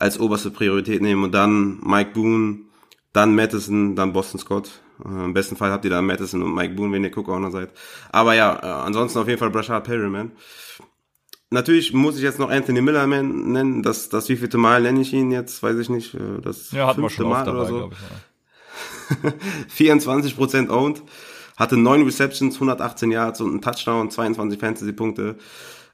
als 0.00 0.18
oberste 0.18 0.50
Priorität 0.50 1.00
nehmen 1.00 1.22
und 1.22 1.32
dann 1.32 1.78
Mike 1.84 2.10
Boone, 2.14 2.58
dann 3.12 3.34
Madison, 3.36 3.94
dann 3.94 4.12
Boston 4.12 4.40
Scott. 4.40 4.68
Äh, 5.04 5.26
Im 5.26 5.32
besten 5.32 5.54
Fall 5.56 5.70
habt 5.70 5.84
ihr 5.84 5.90
dann 5.90 6.04
Madison 6.04 6.42
und 6.42 6.52
Mike 6.54 6.74
Boone, 6.74 6.92
wenn 6.92 7.04
ihr 7.04 7.16
Cook 7.16 7.28
Owner 7.28 7.52
seid. 7.52 7.70
Aber 8.10 8.34
ja, 8.34 8.58
äh, 8.62 8.66
ansonsten 8.86 9.20
auf 9.20 9.28
jeden 9.28 9.38
Fall 9.38 9.50
Brashard 9.50 9.84
Perryman. 9.84 10.32
Natürlich 11.50 11.92
muss 11.92 12.16
ich 12.16 12.22
jetzt 12.22 12.38
noch 12.38 12.50
Anthony 12.50 12.80
Miller 12.80 13.06
nennen. 13.06 13.82
Das, 13.82 14.08
das 14.08 14.28
wievielte 14.30 14.56
Mal 14.58 14.82
nenne 14.82 15.02
ich 15.02 15.12
ihn 15.12 15.30
jetzt, 15.30 15.62
weiß 15.62 15.76
ich 15.78 15.88
nicht. 15.90 16.14
äh, 16.14 16.40
Das 16.42 16.72
Ja, 16.72 16.86
hat 16.88 16.96
man 16.98 17.10
fünfte 17.10 17.22
schon 17.22 17.30
Mal 17.30 17.44
dabei, 17.44 17.58
oder 17.58 17.66
so. 17.68 17.76
ich. 17.92 17.92
Ja. 17.92 18.08
24% 19.76 20.70
owned, 20.70 21.02
hatte 21.56 21.76
9 21.76 22.02
Receptions, 22.04 22.54
118 22.54 23.10
Yards 23.10 23.40
und 23.40 23.50
einen 23.50 23.62
Touchdown, 23.62 24.10
22 24.10 24.58
Fantasy-Punkte. 24.58 25.36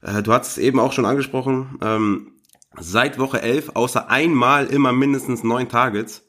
Äh, 0.01 0.23
du 0.23 0.33
hast 0.33 0.51
es 0.51 0.57
eben 0.57 0.79
auch 0.79 0.93
schon 0.93 1.05
angesprochen. 1.05 1.77
Ähm, 1.81 2.31
seit 2.79 3.19
Woche 3.19 3.41
11 3.41 3.71
außer 3.75 4.09
einmal 4.09 4.67
immer 4.67 4.91
mindestens 4.91 5.43
9 5.43 5.69
Targets. 5.69 6.23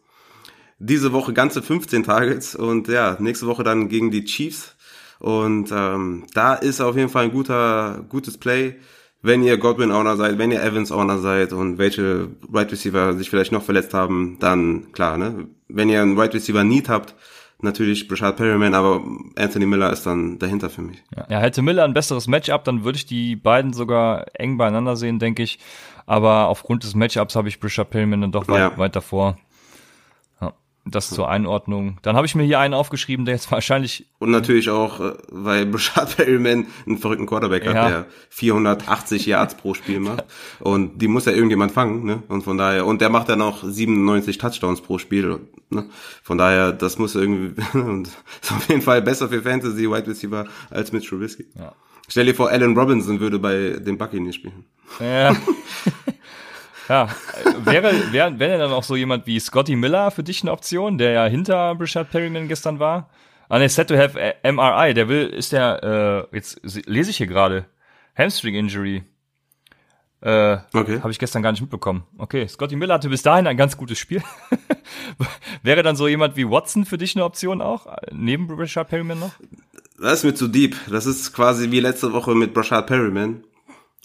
Diese 0.78 1.12
Woche 1.12 1.32
ganze 1.32 1.62
15 1.62 2.04
Targets 2.04 2.56
und 2.56 2.88
ja, 2.88 3.16
nächste 3.20 3.46
Woche 3.46 3.62
dann 3.62 3.88
gegen 3.88 4.10
die 4.10 4.24
Chiefs. 4.24 4.76
Und 5.18 5.70
ähm, 5.70 6.26
da 6.32 6.54
ist 6.54 6.80
auf 6.80 6.96
jeden 6.96 7.10
Fall 7.10 7.24
ein 7.24 7.32
guter, 7.32 8.04
gutes 8.08 8.38
Play, 8.38 8.76
wenn 9.22 9.42
ihr 9.42 9.58
Godwin 9.58 9.90
Owner 9.92 10.16
seid, 10.16 10.38
wenn 10.38 10.50
ihr 10.50 10.62
Evans 10.62 10.90
Owner 10.92 11.18
seid 11.18 11.52
und 11.52 11.78
welche 11.78 12.28
Wide 12.48 12.72
Receiver 12.72 13.14
sich 13.14 13.28
vielleicht 13.30 13.52
noch 13.52 13.62
verletzt 13.62 13.92
haben, 13.94 14.38
dann 14.40 14.92
klar, 14.92 15.18
ne? 15.18 15.46
Wenn 15.68 15.88
ihr 15.88 16.02
einen 16.02 16.16
Wide 16.16 16.34
Receiver 16.34 16.64
Need 16.64 16.88
habt, 16.88 17.14
natürlich 17.60 18.08
Brashad 18.08 18.36
Perryman, 18.36 18.74
aber 18.74 19.02
Anthony 19.36 19.66
Miller 19.66 19.92
ist 19.92 20.06
dann 20.06 20.38
dahinter 20.38 20.70
für 20.70 20.82
mich. 20.82 21.02
Ja, 21.28 21.38
hätte 21.40 21.60
Miller 21.62 21.84
ein 21.84 21.92
besseres 21.94 22.26
Matchup, 22.26 22.64
dann 22.64 22.84
würde 22.84 22.96
ich 22.96 23.06
die 23.06 23.36
beiden 23.36 23.72
sogar 23.72 24.24
eng 24.34 24.56
beieinander 24.56 24.96
sehen, 24.96 25.18
denke 25.18 25.42
ich. 25.42 25.58
Aber 26.06 26.48
aufgrund 26.48 26.82
des 26.82 26.94
Matchups 26.94 27.36
habe 27.36 27.48
ich 27.48 27.60
Brashad 27.60 27.90
Perryman 27.90 28.22
dann 28.22 28.32
doch 28.32 28.48
weit, 28.48 28.58
Ja. 28.72 28.78
weit 28.78 28.96
davor. 28.96 29.36
Das 30.86 31.10
zur 31.10 31.28
Einordnung. 31.28 31.98
Dann 32.02 32.16
habe 32.16 32.26
ich 32.26 32.34
mir 32.34 32.42
hier 32.42 32.58
einen 32.58 32.74
aufgeschrieben, 32.74 33.24
der 33.26 33.34
jetzt 33.34 33.50
wahrscheinlich 33.52 34.06
Und 34.18 34.30
natürlich 34.30 34.70
auch, 34.70 34.98
äh, 35.00 35.12
weil 35.30 35.66
Brashad 35.70 36.16
Perryman 36.16 36.66
einen 36.86 36.98
verrückten 36.98 37.26
Quarterback 37.26 37.66
hat, 37.66 37.74
Ja. 37.74 37.88
der 37.88 38.06
480 38.30 39.26
Yards 39.26 39.54
pro 39.56 39.74
Spiel 39.74 40.00
macht. 40.00 40.24
Und 40.58 41.00
die 41.02 41.08
muss 41.08 41.26
ja 41.26 41.32
irgendjemand 41.32 41.72
fangen, 41.72 42.04
ne? 42.04 42.22
Und 42.28 42.42
von 42.42 42.56
daher, 42.58 42.86
und 42.86 43.00
der 43.00 43.10
macht 43.10 43.28
dann 43.28 43.42
auch 43.42 43.62
97 43.62 44.38
Touchdowns 44.38 44.80
pro 44.80 44.98
Spiel, 44.98 45.40
ne? 45.68 45.86
Von 46.22 46.38
daher, 46.38 46.72
das 46.72 46.98
muss 46.98 47.14
irgendwie, 47.14 47.60
und 47.78 48.08
ist 48.42 48.50
auf 48.52 48.68
jeden 48.68 48.82
Fall 48.82 49.02
besser 49.02 49.28
für 49.28 49.42
Fantasy 49.42 49.90
Wide 49.90 50.06
Receiver 50.06 50.46
als 50.70 50.92
mit 50.92 51.04
Trubisky. 51.06 51.46
Ja. 51.58 51.72
Stell 52.08 52.26
dir 52.26 52.34
vor, 52.34 52.48
Allen 52.50 52.76
Robinson 52.76 53.20
würde 53.20 53.38
bei 53.38 53.76
den 53.78 53.96
Buccaneers 53.96 54.34
spielen. 54.34 54.64
Ja. 54.98 55.36
Ja, 56.90 57.04
äh, 57.04 57.66
wäre, 57.66 58.12
wäre, 58.12 58.38
wäre 58.38 58.58
dann 58.58 58.72
auch 58.72 58.82
so 58.84 58.96
jemand 58.96 59.26
wie 59.26 59.40
Scotty 59.40 59.76
Miller 59.76 60.10
für 60.10 60.22
dich 60.22 60.42
eine 60.42 60.52
Option, 60.52 60.98
der 60.98 61.12
ja 61.12 61.24
hinter 61.26 61.74
Brashad 61.76 62.10
Perryman 62.10 62.48
gestern 62.48 62.78
war? 62.78 63.08
Ah, 63.48 63.58
ne, 63.58 63.68
set 63.68 63.88
to 63.88 63.96
have 63.96 64.18
a- 64.20 64.52
MRI, 64.52 64.92
der 64.94 65.08
will, 65.08 65.26
ist 65.28 65.52
der, 65.52 66.28
äh, 66.32 66.36
jetzt 66.36 66.60
se- 66.62 66.82
lese 66.86 67.10
ich 67.10 67.16
hier 67.16 67.26
gerade, 67.26 67.64
Hamstring 68.16 68.54
Injury. 68.54 69.02
Äh, 70.22 70.58
Okay. 70.74 71.00
habe 71.00 71.10
ich 71.10 71.18
gestern 71.18 71.42
gar 71.42 71.50
nicht 71.50 71.62
mitbekommen. 71.62 72.04
Okay, 72.18 72.46
Scotty 72.46 72.76
Miller 72.76 72.94
hatte 72.94 73.08
bis 73.08 73.22
dahin 73.22 73.46
ein 73.46 73.56
ganz 73.56 73.76
gutes 73.76 73.98
Spiel. 73.98 74.22
wäre 75.62 75.82
dann 75.82 75.96
so 75.96 76.08
jemand 76.08 76.36
wie 76.36 76.48
Watson 76.48 76.84
für 76.84 76.98
dich 76.98 77.16
eine 77.16 77.24
Option 77.24 77.62
auch? 77.62 77.86
äh, 77.86 77.96
Neben 78.12 78.46
Brashad 78.46 78.88
Perryman 78.88 79.18
noch? 79.18 79.32
Das 79.98 80.14
ist 80.20 80.24
mir 80.24 80.34
zu 80.34 80.48
deep. 80.48 80.76
Das 80.90 81.06
ist 81.06 81.32
quasi 81.32 81.70
wie 81.70 81.80
letzte 81.80 82.12
Woche 82.12 82.34
mit 82.34 82.52
Brashad 82.54 82.86
Perryman. 82.86 83.44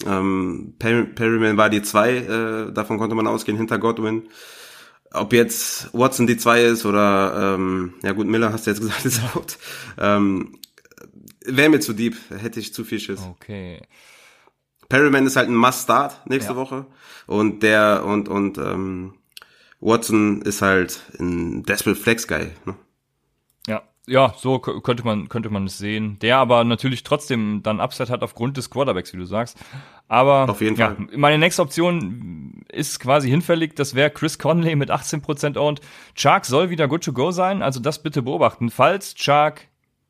Ähm, 0.04 0.74
Perry, 0.78 1.04
Perryman 1.04 1.56
war 1.56 1.70
die 1.70 1.82
zwei, 1.82 2.16
äh, 2.16 2.72
davon 2.72 2.98
konnte 2.98 3.14
man 3.14 3.26
ausgehen, 3.26 3.56
hinter 3.56 3.78
Godwin. 3.78 4.28
Ob 5.12 5.32
jetzt 5.32 5.88
Watson 5.94 6.26
die 6.26 6.36
zwei 6.36 6.64
ist 6.64 6.84
oder, 6.84 7.54
ähm, 7.54 7.94
ja 8.02 8.12
gut, 8.12 8.26
Miller 8.26 8.52
hast 8.52 8.66
du 8.66 8.70
jetzt 8.70 8.80
gesagt, 8.80 9.04
ist 9.04 9.22
out. 9.34 9.58
Ähm, 9.98 10.58
Wäre 11.44 11.70
mir 11.70 11.80
zu 11.80 11.92
deep, 11.92 12.16
hätte 12.36 12.58
ich 12.60 12.74
zu 12.74 12.84
viel 12.84 12.98
Schiss. 12.98 13.20
Okay. 13.22 13.80
Perryman 14.88 15.26
ist 15.26 15.36
halt 15.36 15.48
ein 15.48 15.54
Must-Start 15.56 16.26
nächste 16.28 16.52
Ja. 16.52 16.56
Woche. 16.56 16.86
Und 17.26 17.62
der, 17.62 18.04
und, 18.04 18.28
und, 18.28 18.58
ähm, 18.58 19.14
Watson 19.80 20.42
ist 20.42 20.62
halt 20.62 21.00
ein 21.18 21.62
Desperate 21.62 22.00
Flex 22.00 22.26
Guy. 22.26 22.50
Ne? 22.64 22.74
Ja, 23.66 23.82
ja, 24.06 24.34
so 24.36 24.58
könnte 24.60 25.04
man 25.04 25.28
könnte 25.28 25.50
man 25.50 25.66
es 25.66 25.78
sehen. 25.78 26.18
Der 26.20 26.38
aber 26.38 26.62
natürlich 26.64 27.02
trotzdem 27.02 27.62
dann 27.62 27.80
Upside 27.80 28.10
hat 28.10 28.22
aufgrund 28.22 28.56
des 28.56 28.70
Quarterbacks, 28.70 29.12
wie 29.12 29.18
du 29.18 29.24
sagst. 29.24 29.58
Aber 30.08 30.48
Auf 30.48 30.60
jeden 30.60 30.76
ja, 30.76 30.94
Fall. 30.94 31.08
meine 31.16 31.38
nächste 31.38 31.62
Option 31.62 32.64
ist 32.70 33.00
quasi 33.00 33.28
hinfällig. 33.28 33.74
Das 33.74 33.94
wäre 33.94 34.10
Chris 34.10 34.38
Conley 34.38 34.76
mit 34.76 34.90
18% 34.90 35.58
owned. 35.58 35.80
Chark 36.14 36.46
soll 36.46 36.70
wieder 36.70 36.86
good 36.86 37.02
to 37.02 37.12
go 37.12 37.32
sein, 37.32 37.62
also 37.62 37.80
das 37.80 38.02
bitte 38.02 38.22
beobachten. 38.22 38.70
Falls 38.70 39.14
Chark 39.14 39.66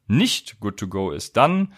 nicht 0.06 0.60
good 0.60 0.76
to 0.76 0.88
go 0.88 1.10
ist, 1.10 1.36
dann 1.38 1.72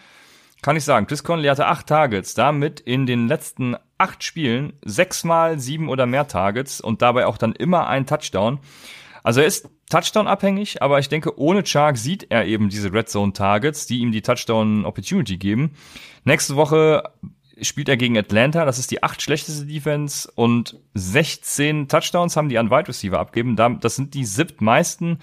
kann 0.61 0.75
ich 0.75 0.83
sagen, 0.83 1.07
Chris 1.07 1.23
Conley 1.23 1.47
hatte 1.47 1.67
acht 1.67 1.87
Targets, 1.87 2.33
damit 2.33 2.81
in 2.81 3.05
den 3.05 3.29
letzten 3.29 3.77
acht 3.97 4.25
Spielen 4.25 4.73
sechsmal 4.83 5.57
sieben 5.57 5.87
oder 5.87 6.05
mehr 6.05 6.27
Targets 6.27 6.81
und 6.81 7.01
dabei 7.01 7.27
auch 7.27 7.37
dann 7.37 7.53
immer 7.53 7.87
ein 7.87 8.05
Touchdown. 8.05 8.59
Also 9.29 9.41
er 9.41 9.45
ist 9.45 9.69
Touchdown-abhängig, 9.91 10.81
aber 10.81 10.97
ich 10.97 11.07
denke, 11.07 11.37
ohne 11.39 11.61
Chark 11.63 11.97
sieht 11.99 12.25
er 12.31 12.47
eben 12.47 12.69
diese 12.69 12.91
Red 12.91 13.09
Zone-Targets, 13.09 13.85
die 13.85 13.99
ihm 13.99 14.11
die 14.11 14.23
Touchdown-Opportunity 14.23 15.37
geben. 15.37 15.75
Nächste 16.23 16.55
Woche 16.55 17.03
spielt 17.61 17.89
er 17.89 17.97
gegen 17.97 18.17
Atlanta, 18.17 18.65
das 18.65 18.79
ist 18.79 18.89
die 18.89 19.03
acht 19.03 19.21
schlechteste 19.21 19.67
Defense 19.67 20.31
und 20.33 20.79
16 20.95 21.87
Touchdowns 21.89 22.35
haben 22.37 22.49
die 22.49 22.57
an 22.57 22.71
Wide 22.71 22.87
Receiver 22.87 23.19
abgeben. 23.19 23.55
Da- 23.55 23.69
Das 23.69 23.95
sind 23.95 24.15
die 24.15 24.25
siebtmeisten, 24.25 25.19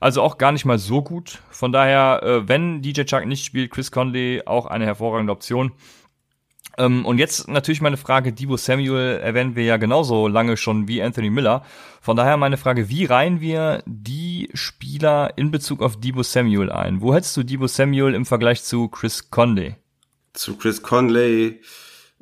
also 0.00 0.22
auch 0.22 0.38
gar 0.38 0.52
nicht 0.52 0.64
mal 0.64 0.78
so 0.78 1.02
gut. 1.02 1.42
Von 1.50 1.72
daher, 1.72 2.22
äh, 2.22 2.48
wenn 2.48 2.80
DJ 2.80 3.02
Chark 3.04 3.26
nicht 3.26 3.44
spielt, 3.44 3.70
Chris 3.70 3.90
Conley 3.92 4.44
auch 4.46 4.64
eine 4.64 4.86
hervorragende 4.86 5.30
Option. 5.34 5.72
Ähm, 6.78 7.04
und 7.04 7.18
jetzt 7.18 7.48
natürlich 7.48 7.80
meine 7.80 7.96
Frage, 7.96 8.32
Debo 8.32 8.56
Samuel 8.56 9.20
erwähnen 9.20 9.56
wir 9.56 9.64
ja 9.64 9.76
genauso 9.76 10.28
lange 10.28 10.56
schon 10.56 10.88
wie 10.88 11.02
Anthony 11.02 11.30
Miller. 11.30 11.64
Von 12.00 12.16
daher 12.16 12.36
meine 12.36 12.56
Frage, 12.56 12.88
wie 12.88 13.04
reihen 13.04 13.40
wir 13.40 13.82
die 13.86 14.48
Spieler 14.54 15.32
in 15.36 15.50
Bezug 15.50 15.82
auf 15.82 16.00
Debo 16.00 16.22
Samuel 16.22 16.70
ein? 16.70 17.00
Wo 17.00 17.14
hättest 17.14 17.36
du 17.36 17.42
Debo 17.42 17.66
Samuel 17.66 18.14
im 18.14 18.26
Vergleich 18.26 18.62
zu 18.62 18.88
Chris 18.88 19.30
Conley? 19.30 19.76
Zu 20.32 20.56
Chris 20.56 20.82
Conley 20.82 21.60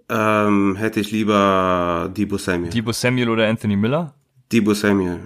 ähm, 0.09 0.77
hätte 0.77 1.01
ich 1.01 1.13
lieber 1.13 2.11
Debo 2.15 2.37
Samuel. 2.37 2.71
Debo 2.71 2.93
Samuel 2.93 3.29
oder 3.29 3.49
Anthony 3.49 3.77
Miller? 3.77 4.15
Debo 4.51 4.75
Samuel. 4.75 5.21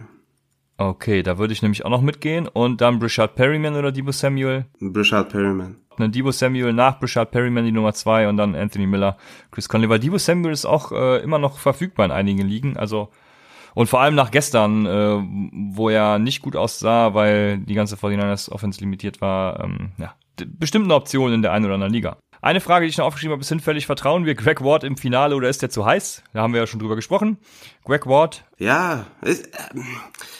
Okay, 0.76 1.22
da 1.22 1.38
würde 1.38 1.52
ich 1.52 1.62
nämlich 1.62 1.84
auch 1.84 1.90
noch 1.90 2.02
mitgehen. 2.02 2.48
Und 2.48 2.80
dann 2.80 2.98
Brashad 2.98 3.36
Perryman 3.36 3.76
oder 3.76 3.92
Debo 3.92 4.12
Samuel? 4.12 4.66
Brashad 4.80 5.28
Perryman. 5.28 5.76
Dann 5.96 6.10
Debo 6.10 6.32
Samuel 6.32 6.72
nach 6.72 6.98
Brashad 6.98 7.30
Perryman 7.30 7.64
die 7.64 7.72
Nummer 7.72 7.92
zwei 7.94 8.28
und 8.28 8.36
dann 8.36 8.56
Anthony 8.56 8.86
Miller, 8.86 9.16
Chris 9.52 9.68
Conley. 9.68 9.88
Weil 9.88 10.00
Debo 10.00 10.18
Samuel 10.18 10.52
ist 10.52 10.66
auch 10.66 10.90
äh, 10.90 11.22
immer 11.22 11.38
noch 11.38 11.58
verfügbar 11.58 12.06
in 12.06 12.12
einigen 12.12 12.46
Ligen. 12.46 12.76
Also 12.76 13.10
und 13.74 13.88
vor 13.88 14.00
allem 14.00 14.14
nach 14.14 14.30
gestern, 14.30 14.86
äh, 14.86 15.20
wo 15.74 15.88
er 15.88 16.18
nicht 16.18 16.42
gut 16.42 16.56
aussah, 16.56 17.14
weil 17.14 17.58
die 17.58 17.74
ganze 17.74 17.96
49ers 17.96 18.50
Offense 18.50 18.80
limitiert 18.80 19.20
war. 19.20 19.60
Ähm, 19.60 19.92
ja, 19.98 20.14
bestimmt 20.46 20.84
eine 20.84 20.94
Option 20.94 21.32
in 21.32 21.42
der 21.42 21.52
einen 21.52 21.64
oder 21.64 21.74
anderen 21.74 21.92
Liga. 21.92 22.16
Eine 22.44 22.60
Frage, 22.60 22.84
die 22.84 22.90
ich 22.90 22.98
noch 22.98 23.06
aufgeschrieben 23.06 23.32
habe, 23.32 23.40
ist 23.40 23.48
hinfällig, 23.48 23.86
vertrauen 23.86 24.26
wir 24.26 24.34
Greg 24.34 24.62
Ward 24.62 24.84
im 24.84 24.98
Finale 24.98 25.34
oder 25.34 25.48
ist 25.48 25.62
der 25.62 25.70
zu 25.70 25.86
heiß? 25.86 26.22
Da 26.34 26.42
haben 26.42 26.52
wir 26.52 26.60
ja 26.60 26.66
schon 26.66 26.78
drüber 26.78 26.94
gesprochen. 26.94 27.38
Greg 27.86 28.06
Ward, 28.06 28.44
Ja, 28.58 29.06
ist, 29.22 29.48
ähm, 29.72 29.86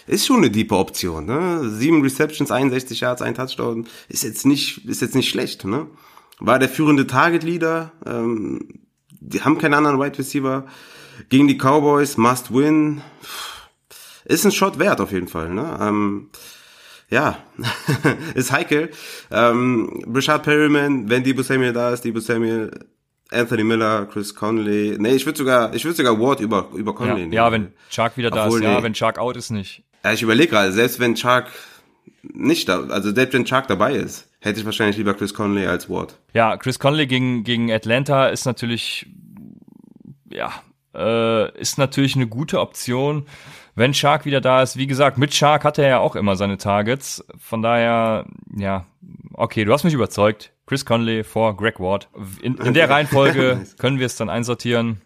ist 0.06 0.26
schon 0.26 0.36
eine 0.36 0.50
diepe 0.50 0.76
Option. 0.76 1.24
Ne? 1.24 1.66
Sieben 1.70 2.02
Receptions, 2.02 2.50
61 2.50 3.00
Yards, 3.00 3.22
ein 3.22 3.34
Touchdown. 3.34 3.86
Ist 4.10 4.22
jetzt 4.22 4.44
nicht, 4.44 4.86
ist 4.86 5.00
jetzt 5.00 5.14
nicht 5.14 5.30
schlecht. 5.30 5.64
Ne? 5.64 5.86
War 6.40 6.58
der 6.58 6.68
führende 6.68 7.06
Target 7.06 7.42
Leader. 7.42 7.92
Ähm, 8.04 8.84
die 9.08 9.40
haben 9.40 9.56
keinen 9.56 9.72
anderen 9.72 9.98
Wide 9.98 10.18
Receiver. 10.18 10.66
Gegen 11.30 11.48
die 11.48 11.56
Cowboys, 11.56 12.18
must 12.18 12.52
win. 12.52 13.00
Ist 14.26 14.44
ein 14.44 14.52
Shot 14.52 14.78
wert 14.78 15.00
auf 15.00 15.10
jeden 15.10 15.28
Fall. 15.28 15.54
Ne? 15.54 15.78
Ähm, 15.80 16.28
ja, 17.10 17.38
ist 18.34 18.52
heikel. 18.52 18.90
Ähm, 19.30 20.02
Brashad 20.06 20.42
Perryman, 20.42 21.08
wenn 21.08 21.22
Debo 21.24 21.42
Samuel 21.42 21.72
da 21.72 21.92
ist, 21.92 22.04
Debo 22.04 22.20
Samuel, 22.20 22.70
Anthony 23.30 23.64
Miller, 23.64 24.06
Chris 24.06 24.34
Conley. 24.34 24.96
Nee, 24.98 25.14
ich 25.14 25.26
würde 25.26 25.38
sogar, 25.38 25.74
ich 25.74 25.84
würde 25.84 25.96
sogar 25.96 26.18
Ward 26.20 26.40
über, 26.40 26.68
über 26.74 26.92
ja, 26.92 26.96
Conley 26.96 27.14
nehmen. 27.14 27.32
ja, 27.32 27.50
wenn 27.50 27.72
Chark 27.90 28.16
wieder 28.16 28.30
da 28.30 28.46
Obwohl, 28.46 28.60
ist, 28.60 28.64
ja, 28.64 28.76
nee. 28.76 28.82
wenn 28.82 28.94
Chark 28.94 29.18
out 29.18 29.36
ist, 29.36 29.50
nicht. 29.50 29.82
Ja, 30.04 30.12
ich 30.12 30.22
überlege 30.22 30.50
gerade, 30.50 30.72
selbst 30.72 31.00
wenn 31.00 31.14
Chark 31.14 31.50
nicht 32.22 32.68
da, 32.68 32.84
also 32.88 33.14
selbst 33.14 33.34
wenn 33.34 33.44
Chark 33.44 33.68
dabei 33.68 33.94
ist, 33.94 34.28
hätte 34.40 34.60
ich 34.60 34.66
wahrscheinlich 34.66 34.96
lieber 34.96 35.14
Chris 35.14 35.34
Conley 35.34 35.66
als 35.66 35.88
Ward. 35.88 36.18
Ja, 36.32 36.56
Chris 36.56 36.78
Conley 36.78 37.06
gegen, 37.06 37.44
gegen 37.44 37.72
Atlanta 37.72 38.28
ist 38.28 38.44
natürlich, 38.44 39.06
ja, 40.30 40.52
äh, 40.94 41.58
ist 41.58 41.78
natürlich 41.78 42.16
eine 42.16 42.26
gute 42.26 42.60
Option, 42.60 43.26
wenn 43.74 43.94
Shark 43.94 44.24
wieder 44.24 44.40
da 44.40 44.62
ist. 44.62 44.76
Wie 44.76 44.86
gesagt, 44.86 45.18
mit 45.18 45.34
Shark 45.34 45.64
hat 45.64 45.78
er 45.78 45.88
ja 45.88 45.98
auch 45.98 46.16
immer 46.16 46.36
seine 46.36 46.58
Targets. 46.58 47.24
Von 47.38 47.62
daher, 47.62 48.26
ja, 48.56 48.86
okay, 49.32 49.64
du 49.64 49.72
hast 49.72 49.84
mich 49.84 49.94
überzeugt. 49.94 50.52
Chris 50.66 50.86
Conley 50.86 51.24
vor 51.24 51.56
Greg 51.56 51.78
Ward. 51.78 52.08
In, 52.40 52.56
in 52.56 52.74
der 52.74 52.88
Reihenfolge 52.88 53.66
können 53.78 53.98
wir 53.98 54.06
es 54.06 54.16
dann 54.16 54.30
einsortieren 54.30 55.02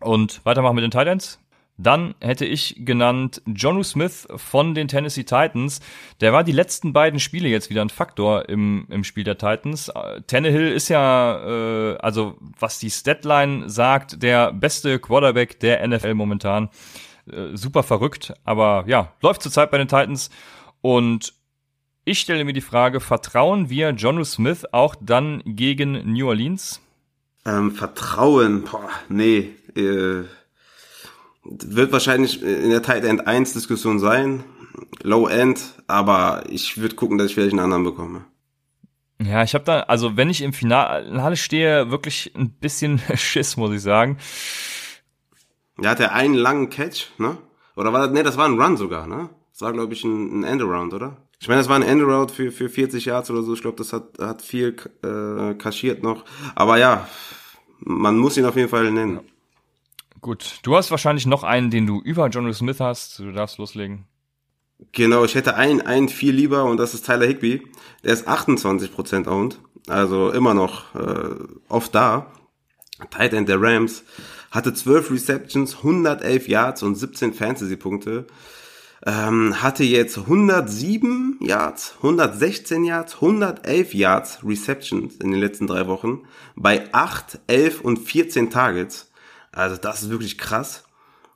und 0.00 0.40
weitermachen 0.44 0.76
mit 0.76 0.84
den 0.84 0.90
Titans. 0.90 1.41
Dann 1.82 2.14
hätte 2.20 2.44
ich 2.44 2.76
genannt 2.78 3.42
Jonu 3.46 3.82
Smith 3.82 4.28
von 4.36 4.74
den 4.74 4.88
Tennessee 4.88 5.24
Titans. 5.24 5.80
Der 6.20 6.32
war 6.32 6.44
die 6.44 6.52
letzten 6.52 6.92
beiden 6.92 7.18
Spiele 7.18 7.48
jetzt 7.48 7.70
wieder 7.70 7.82
ein 7.82 7.90
Faktor 7.90 8.48
im, 8.48 8.86
im 8.88 9.04
Spiel 9.04 9.24
der 9.24 9.38
Titans. 9.38 9.90
Tannehill 10.26 10.70
ist 10.72 10.88
ja, 10.88 11.42
äh, 11.44 11.96
also 11.98 12.36
was 12.58 12.78
die 12.78 12.90
Statline 12.90 13.68
sagt, 13.68 14.22
der 14.22 14.52
beste 14.52 14.98
Quarterback 14.98 15.58
der 15.60 15.86
NFL 15.86 16.14
momentan. 16.14 16.68
Äh, 17.30 17.56
super 17.56 17.82
verrückt, 17.82 18.34
aber 18.44 18.84
ja, 18.86 19.12
läuft 19.20 19.42
zurzeit 19.42 19.70
bei 19.70 19.78
den 19.78 19.88
Titans. 19.88 20.30
Und 20.80 21.34
ich 22.04 22.18
stelle 22.18 22.44
mir 22.44 22.52
die 22.52 22.60
Frage, 22.60 23.00
vertrauen 23.00 23.70
wir 23.70 23.90
Jonu 23.90 24.24
Smith 24.24 24.66
auch 24.72 24.96
dann 25.00 25.42
gegen 25.44 26.12
New 26.12 26.28
Orleans? 26.28 26.80
Ähm, 27.44 27.72
Vertrauen, 27.72 28.62
boah, 28.64 28.88
nee, 29.08 29.50
äh, 29.76 30.24
wird 31.44 31.92
wahrscheinlich 31.92 32.42
in 32.42 32.70
der 32.70 32.82
Tight 32.82 33.04
End 33.04 33.26
1 33.26 33.52
Diskussion 33.52 33.98
sein, 33.98 34.44
Low 35.02 35.26
End, 35.26 35.60
aber 35.86 36.44
ich 36.48 36.78
würde 36.78 36.94
gucken, 36.94 37.18
dass 37.18 37.28
ich 37.28 37.34
vielleicht 37.34 37.52
einen 37.52 37.60
anderen 37.60 37.84
bekomme. 37.84 38.24
Ja, 39.20 39.42
ich 39.42 39.54
habe 39.54 39.64
da, 39.64 39.80
also 39.80 40.16
wenn 40.16 40.30
ich 40.30 40.42
im 40.42 40.52
Finale 40.52 41.36
stehe, 41.36 41.90
wirklich 41.90 42.32
ein 42.34 42.50
bisschen 42.50 43.00
Schiss, 43.14 43.56
muss 43.56 43.72
ich 43.72 43.82
sagen. 43.82 44.18
Ja, 45.80 45.90
hat 45.90 46.00
er 46.00 46.12
einen 46.12 46.34
langen 46.34 46.70
Catch, 46.70 47.10
ne? 47.18 47.38
Oder 47.76 47.92
war 47.92 48.06
das, 48.06 48.12
ne, 48.12 48.22
das 48.22 48.36
war 48.36 48.46
ein 48.46 48.60
Run 48.60 48.76
sogar, 48.76 49.06
ne? 49.06 49.30
Das 49.52 49.62
war, 49.62 49.72
glaube 49.72 49.92
ich, 49.94 50.04
ein, 50.04 50.40
ein 50.40 50.44
Endaround, 50.44 50.94
oder? 50.94 51.16
Ich 51.40 51.48
meine, 51.48 51.60
das 51.60 51.68
war 51.68 51.76
ein 51.76 51.82
Endaround 51.82 52.30
für, 52.30 52.52
für 52.52 52.68
40 52.68 53.04
Yards 53.04 53.30
oder 53.30 53.42
so. 53.42 53.54
Ich 53.54 53.62
glaube, 53.62 53.76
das 53.76 53.92
hat, 53.92 54.18
hat 54.20 54.42
viel 54.42 54.76
äh, 55.02 55.54
kaschiert 55.54 56.02
noch. 56.02 56.24
Aber 56.54 56.78
ja, 56.78 57.08
man 57.80 58.16
muss 58.16 58.36
ihn 58.36 58.44
auf 58.44 58.56
jeden 58.56 58.68
Fall 58.68 58.90
nennen. 58.90 59.16
Ja. 59.16 59.31
Gut, 60.22 60.60
du 60.62 60.76
hast 60.76 60.92
wahrscheinlich 60.92 61.26
noch 61.26 61.42
einen, 61.42 61.70
den 61.70 61.84
du 61.84 62.00
über 62.00 62.28
John 62.28 62.52
Smith 62.54 62.78
hast. 62.78 63.18
Du 63.18 63.32
darfst 63.32 63.58
loslegen. 63.58 64.06
Genau, 64.92 65.24
ich 65.24 65.34
hätte 65.34 65.56
einen, 65.56 65.80
einen 65.80 66.08
viel 66.08 66.32
lieber 66.32 66.64
und 66.64 66.76
das 66.76 66.94
ist 66.94 67.06
Tyler 67.06 67.26
Higby. 67.26 67.66
Der 68.04 68.12
ist 68.12 68.28
28% 68.28 69.28
owned, 69.28 69.58
also 69.88 70.30
immer 70.30 70.54
noch 70.54 70.94
äh, 70.94 71.34
oft 71.68 71.92
da. 71.94 72.32
Tight 73.10 73.32
End 73.32 73.48
der 73.48 73.60
Rams 73.60 74.04
hatte 74.52 74.72
12 74.72 75.10
Receptions, 75.10 75.78
111 75.78 76.46
Yards 76.46 76.84
und 76.84 76.94
17 76.94 77.34
Fantasy-Punkte. 77.34 78.28
Ähm, 79.04 79.60
hatte 79.60 79.82
jetzt 79.82 80.18
107 80.18 81.38
Yards, 81.40 81.94
116 81.96 82.84
Yards, 82.84 83.16
111 83.16 83.94
Yards 83.94 84.38
Receptions 84.44 85.16
in 85.16 85.32
den 85.32 85.40
letzten 85.40 85.66
drei 85.66 85.88
Wochen 85.88 86.22
bei 86.54 86.92
8, 86.94 87.40
11 87.48 87.80
und 87.80 87.98
14 87.98 88.50
Targets. 88.50 89.11
Also 89.52 89.76
das 89.76 90.02
ist 90.02 90.10
wirklich 90.10 90.38
krass. 90.38 90.84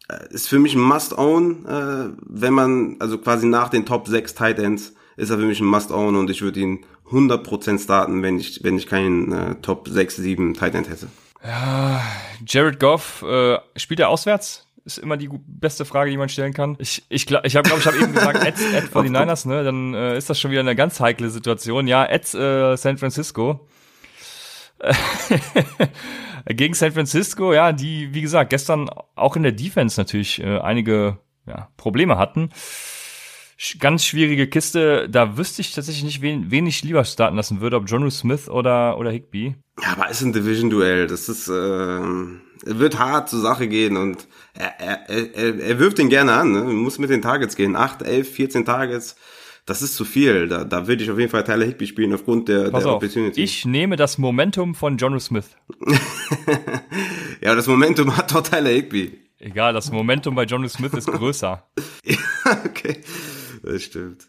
Äh, 0.09 0.33
ist 0.33 0.49
für 0.49 0.59
mich 0.59 0.75
ein 0.75 0.81
Must-Own, 0.81 1.67
äh, 1.67 2.17
wenn 2.27 2.53
man, 2.53 2.97
also 3.01 3.19
quasi 3.19 3.47
nach 3.47 3.69
den 3.69 3.87
Top 3.87 4.09
6 4.09 4.35
Tight 4.35 4.59
Ends, 4.59 4.95
ist 5.17 5.31
er 5.31 5.39
für 5.39 5.45
mich 5.45 5.61
ein 5.61 5.67
Must-Own 5.67 6.17
und 6.17 6.31
ich 6.31 6.43
würde 6.43 6.61
ihn 6.61 6.85
100% 7.11 7.83
starten, 7.83 8.23
wenn 8.23 8.39
ich, 8.39 8.63
wenn 8.65 8.77
ich 8.77 8.87
keinen 8.87 9.33
äh, 9.33 9.55
Top 9.57 9.89
6, 9.89 10.17
7 10.17 10.55
Tight 10.55 10.75
End 10.75 10.89
hätte. 10.89 11.09
Ja, 11.45 12.03
Jared 12.47 12.81
Goff, 12.81 13.23
äh, 13.23 13.59
spielt 13.77 14.01
er 14.01 14.09
auswärts? 14.09 14.67
Ist 14.85 14.99
immer 14.99 15.17
die 15.17 15.29
beste 15.47 15.85
Frage, 15.85 16.13
die 16.13 16.17
man 16.17 16.29
stellen 16.29 16.53
kann. 16.53 16.77
Ich 16.79 17.05
ich 17.09 17.27
glaube, 17.27 17.47
ich 17.47 17.57
habe 17.57 17.69
glaube 17.69 17.81
ich 17.81 17.87
habe 17.89 17.99
eben 17.99 18.13
gesagt, 18.13 18.37
at, 18.37 18.55
at 18.55 18.85
49ers, 18.85 19.49
ne, 19.49 19.65
dann 19.65 19.95
äh, 19.95 20.17
ist 20.17 20.31
das 20.31 20.39
schon 20.39 20.53
wieder 20.53 20.61
eine 20.61 20.77
ganz 20.77 21.01
heikle 21.01 21.29
Situation. 21.29 21.89
Ja, 21.89 22.09
at 22.09 22.33
äh, 22.35 22.77
San 22.77 22.97
Francisco. 22.97 23.67
gegen 26.47 26.75
San 26.75 26.93
Francisco, 26.93 27.53
ja, 27.53 27.73
die, 27.73 28.13
wie 28.15 28.23
gesagt, 28.23 28.51
gestern 28.51 28.89
auch 29.15 29.37
in 29.37 29.43
der 29.43 29.53
Defense 29.53 30.01
natürlich 30.01 30.41
äh, 30.43 30.59
einige 30.59 31.19
ja, 31.47 31.69
Probleme 31.77 32.19
hatten. 32.19 32.51
Ganz 33.79 34.05
schwierige 34.05 34.49
Kiste, 34.49 35.09
da 35.09 35.39
wüsste 35.39 35.63
ich 35.63 35.73
tatsächlich 35.73 36.05
nicht, 36.05 36.21
wen, 36.21 36.51
wen 36.51 36.67
ich 36.67 36.83
lieber 36.83 37.05
starten 37.05 37.37
lassen 37.37 37.63
würde, 37.63 37.77
ob 37.77 37.89
Jonu 37.89 38.11
Smith 38.11 38.51
oder, 38.51 38.99
oder 38.99 39.11
Higby. 39.11 39.55
Ja, 39.83 39.93
aber 39.93 40.11
ist 40.11 40.21
ein 40.21 40.35
Division-Duell. 40.35 41.07
Das 41.07 41.31
ist, 41.31 41.49
äh, 41.49 42.01
wird 42.65 42.99
hart 42.99 43.31
zur 43.31 43.41
Sache 43.41 43.67
gehen 43.67 43.97
und 43.97 44.27
er, 44.53 44.79
er, 44.79 45.09
er, 45.09 45.59
er 45.59 45.79
wirft 45.79 45.99
ihn 45.99 46.11
gerne 46.11 46.35
an, 46.35 46.53
ne? 46.53 46.65
muss 46.65 46.99
mit 46.99 47.09
den 47.09 47.23
Targets 47.23 47.57
gehen. 47.57 47.77
8, 47.77 48.03
11, 48.03 48.31
14 48.31 48.65
Targets 48.67 49.17
das 49.67 49.83
ist 49.83 49.97
zu 49.97 50.05
viel. 50.05 50.49
Da, 50.49 50.65
da 50.65 50.87
würde 50.87 51.03
ich 51.03 51.11
auf 51.11 51.19
jeden 51.19 51.31
Fall 51.31 51.45
Tyler 51.45 51.67
Higby 51.67 51.87
spielen 51.87 52.15
aufgrund 52.15 52.49
der, 52.49 52.71
Pass 52.71 52.85
der 52.85 52.93
auf, 52.93 52.97
Opportunity. 52.97 53.43
Ich 53.43 53.65
nehme 53.65 53.97
das 53.97 54.17
Momentum 54.17 54.75
von 54.75 54.97
Jono 54.97 55.19
Smith. 55.19 55.57
ja, 57.43 57.55
das 57.55 57.67
Momentum 57.67 58.17
hat 58.17 58.33
doch 58.33 58.43
Tyler 58.43 58.71
Higby. 58.71 59.19
Egal, 59.39 59.75
das 59.75 59.91
Momentum 59.91 60.35
bei 60.35 60.45
Jono 60.45 60.69
Smith 60.69 60.95
ist 60.95 61.09
größer. 61.09 61.63
ja, 62.05 62.17
okay. 62.65 62.97
Das 63.63 63.83
stimmt. 63.83 64.29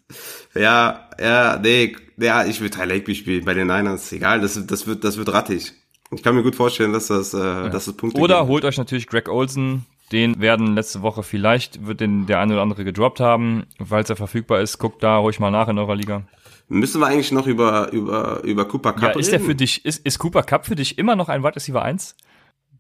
Ja, 0.55 1.07
ja, 1.19 1.59
nee, 1.61 1.95
ja, 2.17 2.43
ich 2.45 2.59
will 2.59 2.71
Tyler 2.71 2.95
Higby 2.95 3.13
spielen 3.13 3.45
bei 3.45 3.53
den 3.53 3.67
Niners. 3.67 4.11
Egal, 4.11 4.41
das, 4.41 4.59
das 4.65 4.87
wird, 4.87 5.03
das 5.03 5.17
wird 5.17 5.31
rattig. 5.31 5.73
Ich 6.11 6.23
kann 6.23 6.35
mir 6.35 6.43
gut 6.43 6.55
vorstellen, 6.55 6.93
dass 6.93 7.07
das, 7.07 7.33
äh, 7.33 7.37
ja. 7.37 7.69
dass 7.69 7.85
das 7.85 7.95
Punkte 7.95 8.19
Oder 8.19 8.39
gibt. 8.39 8.49
holt 8.49 8.65
euch 8.65 8.77
natürlich 8.77 9.07
Greg 9.07 9.29
Olsen, 9.29 9.85
den 10.11 10.39
werden 10.39 10.75
letzte 10.75 11.01
Woche 11.01 11.23
vielleicht, 11.23 11.85
wird 11.85 11.99
den 11.99 12.25
der 12.27 12.39
eine 12.39 12.53
oder 12.53 12.61
andere 12.61 12.85
gedroppt 12.85 13.19
haben. 13.19 13.65
Falls 13.83 14.09
er 14.09 14.15
verfügbar 14.15 14.61
ist, 14.61 14.77
guckt 14.77 15.03
da 15.03 15.17
ruhig 15.17 15.39
mal 15.39 15.51
nach 15.51 15.67
in 15.67 15.77
eurer 15.77 15.95
Liga. 15.95 16.23
Müssen 16.69 16.99
wir 16.99 17.07
eigentlich 17.07 17.31
noch 17.31 17.47
über, 17.47 17.91
über, 17.91 18.43
über 18.43 18.65
Cooper 18.65 18.93
Cup 18.93 19.01
ja, 19.03 19.09
ist 19.11 19.27
reden? 19.27 19.31
der 19.31 19.39
für 19.41 19.55
dich, 19.55 19.85
ist, 19.85 20.05
ist 20.05 20.19
Cooper 20.19 20.43
Cup 20.43 20.65
für 20.65 20.75
dich 20.75 20.97
immer 20.97 21.15
noch 21.15 21.29
ein 21.29 21.43
Wide 21.43 21.55
Receiver 21.55 21.81
1? 21.81 22.15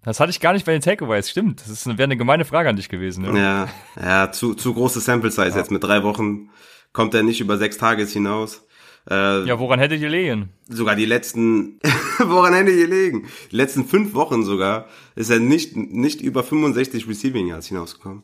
Das 0.03 0.19
hatte 0.19 0.29
ich 0.29 0.39
gar 0.39 0.53
nicht 0.53 0.65
bei 0.65 0.71
den 0.71 0.81
Takeaways, 0.81 1.29
stimmt. 1.29 1.63
Das 1.67 1.85
wäre 1.85 2.03
eine 2.03 2.17
gemeine 2.17 2.45
Frage 2.45 2.69
an 2.69 2.75
dich 2.75 2.87
gewesen. 2.87 3.25
Ja, 3.25 3.35
ja, 3.35 3.67
ja 4.01 4.31
zu, 4.31 4.53
zu 4.53 4.73
große 4.73 4.99
Sample 5.01 5.31
Size 5.31 5.49
ja. 5.49 5.57
jetzt. 5.57 5.71
Mit 5.71 5.83
drei 5.83 6.03
Wochen 6.03 6.49
kommt 6.93 7.13
er 7.13 7.23
nicht 7.23 7.41
über 7.41 7.57
sechs 7.57 7.77
Tages 7.77 8.13
hinaus. 8.13 8.66
Äh, 9.09 9.45
ja, 9.45 9.57
woran 9.59 9.79
hättet 9.79 10.01
ihr 10.01 10.09
legen? 10.09 10.49
Sogar 10.67 10.95
die 10.95 11.05
letzten, 11.05 11.79
woran 12.19 12.53
hättet 12.53 12.75
ihr 12.75 12.87
legen? 12.87 13.27
Die 13.51 13.55
letzten 13.55 13.85
fünf 13.85 14.13
Wochen 14.13 14.43
sogar 14.43 14.87
ist 15.15 15.29
er 15.29 15.39
nicht, 15.39 15.75
nicht 15.75 16.21
über 16.21 16.43
65 16.43 17.07
Receiving 17.07 17.47
Yards 17.47 17.67
hinausgekommen. 17.67 18.23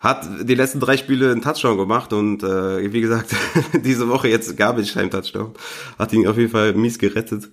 Hat 0.00 0.28
die 0.42 0.54
letzten 0.54 0.78
drei 0.78 0.96
Spiele 0.96 1.32
einen 1.32 1.42
Touchdown 1.42 1.76
gemacht 1.76 2.12
und 2.12 2.42
äh, 2.42 2.92
wie 2.92 3.00
gesagt, 3.00 3.34
diese 3.72 4.08
Woche 4.08 4.28
jetzt 4.28 4.56
Garbage 4.56 4.92
Time 4.92 5.10
Touchdown. 5.10 5.54
Hat 5.98 6.12
ihn 6.12 6.26
auf 6.26 6.36
jeden 6.36 6.50
Fall 6.50 6.74
mies 6.74 6.98
gerettet. 6.98 7.50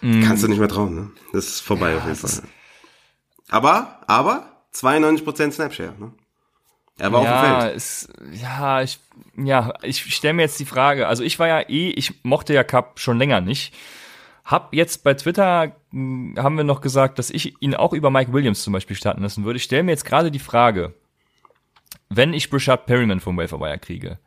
Mm. 0.00 0.22
Kannst 0.22 0.42
du 0.42 0.48
nicht 0.48 0.58
mehr 0.58 0.68
trauen, 0.68 0.94
ne? 0.94 1.10
Das 1.32 1.46
ist 1.46 1.60
vorbei 1.60 1.92
ja, 1.92 1.98
auf 1.98 2.04
jeden 2.04 2.16
Fall. 2.16 2.42
Aber, 3.48 4.00
aber 4.08 4.64
92% 4.74 5.52
Snapshare, 5.52 5.94
ne? 5.98 6.12
Er 6.98 7.12
war 7.12 7.22
ja, 7.22 7.30
auf 7.30 7.44
dem 7.44 7.60
Feld. 7.60 7.76
Ist, 7.76 8.12
ja, 8.32 8.82
ich, 8.82 8.98
ja, 9.36 9.74
ich 9.82 10.14
stelle 10.14 10.34
mir 10.34 10.42
jetzt 10.42 10.58
die 10.58 10.64
Frage. 10.64 11.08
Also 11.08 11.22
ich 11.22 11.38
war 11.38 11.46
ja 11.46 11.60
eh, 11.60 11.90
ich 11.90 12.24
mochte 12.24 12.54
ja 12.54 12.64
Cup 12.64 12.98
schon 12.98 13.18
länger 13.18 13.40
nicht. 13.40 13.74
Hab 14.44 14.72
jetzt 14.72 15.04
bei 15.04 15.14
Twitter 15.14 15.72
hm, 15.90 16.36
haben 16.38 16.56
wir 16.56 16.64
noch 16.64 16.80
gesagt, 16.80 17.18
dass 17.18 17.30
ich 17.30 17.60
ihn 17.60 17.74
auch 17.74 17.92
über 17.92 18.10
Mike 18.10 18.32
Williams 18.32 18.62
zum 18.62 18.72
Beispiel 18.72 18.96
starten 18.96 19.22
lassen 19.22 19.44
würde. 19.44 19.58
Ich 19.58 19.64
stelle 19.64 19.82
mir 19.82 19.90
jetzt 19.90 20.04
gerade 20.04 20.30
die 20.30 20.38
Frage, 20.38 20.94
wenn 22.08 22.32
ich 22.32 22.48
Brashard 22.50 22.86
Perryman 22.86 23.20
vom 23.20 23.36
Waferwire 23.36 23.78
kriege, 23.78 24.18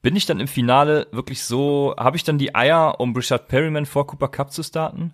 bin 0.00 0.16
ich 0.16 0.26
dann 0.26 0.40
im 0.40 0.48
Finale 0.48 1.08
wirklich 1.12 1.42
so, 1.42 1.94
habe 1.98 2.16
ich 2.16 2.24
dann 2.24 2.38
die 2.38 2.54
Eier, 2.54 3.00
um 3.00 3.12
Brashard 3.12 3.48
Perryman 3.48 3.86
vor 3.86 4.06
Cooper 4.06 4.28
Cup 4.28 4.52
zu 4.52 4.62
starten? 4.62 5.12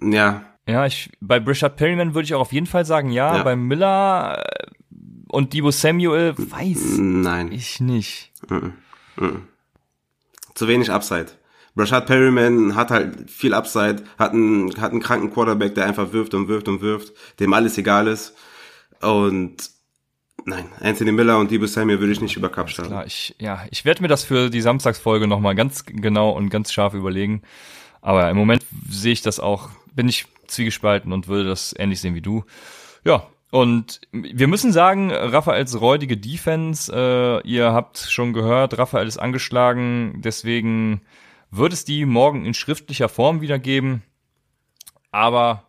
Ja. 0.00 0.42
Ja, 0.68 0.84
ich, 0.84 1.10
bei 1.20 1.38
Brashard 1.38 1.76
Perryman 1.76 2.14
würde 2.14 2.24
ich 2.24 2.34
auch 2.34 2.40
auf 2.40 2.52
jeden 2.52 2.66
Fall 2.66 2.84
sagen, 2.84 3.10
ja. 3.10 3.36
ja. 3.36 3.42
Bei 3.44 3.54
Miller 3.54 4.44
äh, 4.44 4.66
und 5.28 5.52
Debo 5.52 5.70
Samuel 5.70 6.34
weiß 6.36 6.98
Nein. 6.98 7.52
ich 7.52 7.80
nicht. 7.80 8.32
Mm 8.48 8.72
-mm. 9.16 9.40
Zu 10.54 10.68
wenig 10.68 10.90
Upside. 10.90 11.28
Rashad 11.76 12.06
Perryman 12.06 12.74
hat 12.74 12.90
halt 12.90 13.30
viel 13.30 13.52
Upside, 13.52 14.04
hat 14.18 14.32
einen, 14.32 14.80
hat 14.80 14.92
einen 14.92 15.02
kranken 15.02 15.30
Quarterback, 15.30 15.74
der 15.74 15.86
einfach 15.86 16.12
wirft 16.12 16.32
und 16.32 16.48
wirft 16.48 16.68
und 16.68 16.80
wirft, 16.80 17.12
dem 17.38 17.52
alles 17.52 17.76
egal 17.76 18.06
ist. 18.06 18.34
Und 19.02 19.70
nein, 20.46 20.66
Anthony 20.80 21.12
Miller 21.12 21.38
und 21.38 21.50
Debo 21.50 21.66
Samuel 21.66 22.00
würde 22.00 22.12
ich 22.12 22.22
nicht 22.22 22.36
über 22.36 22.48
Cup 22.48 22.70
starten. 22.70 22.90
Klar, 22.90 23.06
ich, 23.06 23.34
ja, 23.38 23.66
ich 23.70 23.84
werde 23.84 24.00
mir 24.00 24.08
das 24.08 24.24
für 24.24 24.48
die 24.48 24.62
Samstagsfolge 24.62 25.26
nochmal 25.26 25.54
ganz 25.54 25.84
genau 25.84 26.30
und 26.30 26.48
ganz 26.48 26.72
scharf 26.72 26.94
überlegen. 26.94 27.42
Aber 28.00 28.30
im 28.30 28.36
Moment 28.36 28.64
sehe 28.88 29.12
ich 29.12 29.20
das 29.20 29.38
auch, 29.38 29.68
bin 29.94 30.08
ich 30.08 30.26
zwiegespalten 30.46 31.12
und 31.12 31.28
würde 31.28 31.48
das 31.48 31.74
ähnlich 31.78 32.00
sehen 32.00 32.14
wie 32.14 32.22
du. 32.22 32.44
Ja, 33.04 33.26
und 33.56 34.02
wir 34.12 34.48
müssen 34.48 34.70
sagen, 34.70 35.10
Raphaels 35.10 35.80
räudige 35.80 36.18
Defense, 36.18 36.92
äh, 36.94 37.48
ihr 37.48 37.72
habt 37.72 37.96
schon 37.96 38.34
gehört, 38.34 38.76
Raphael 38.76 39.06
ist 39.06 39.16
angeschlagen, 39.16 40.20
deswegen 40.22 41.00
wird 41.50 41.72
es 41.72 41.86
die 41.86 42.04
morgen 42.04 42.44
in 42.44 42.52
schriftlicher 42.52 43.08
Form 43.08 43.40
wiedergeben. 43.40 44.02
Aber 45.10 45.62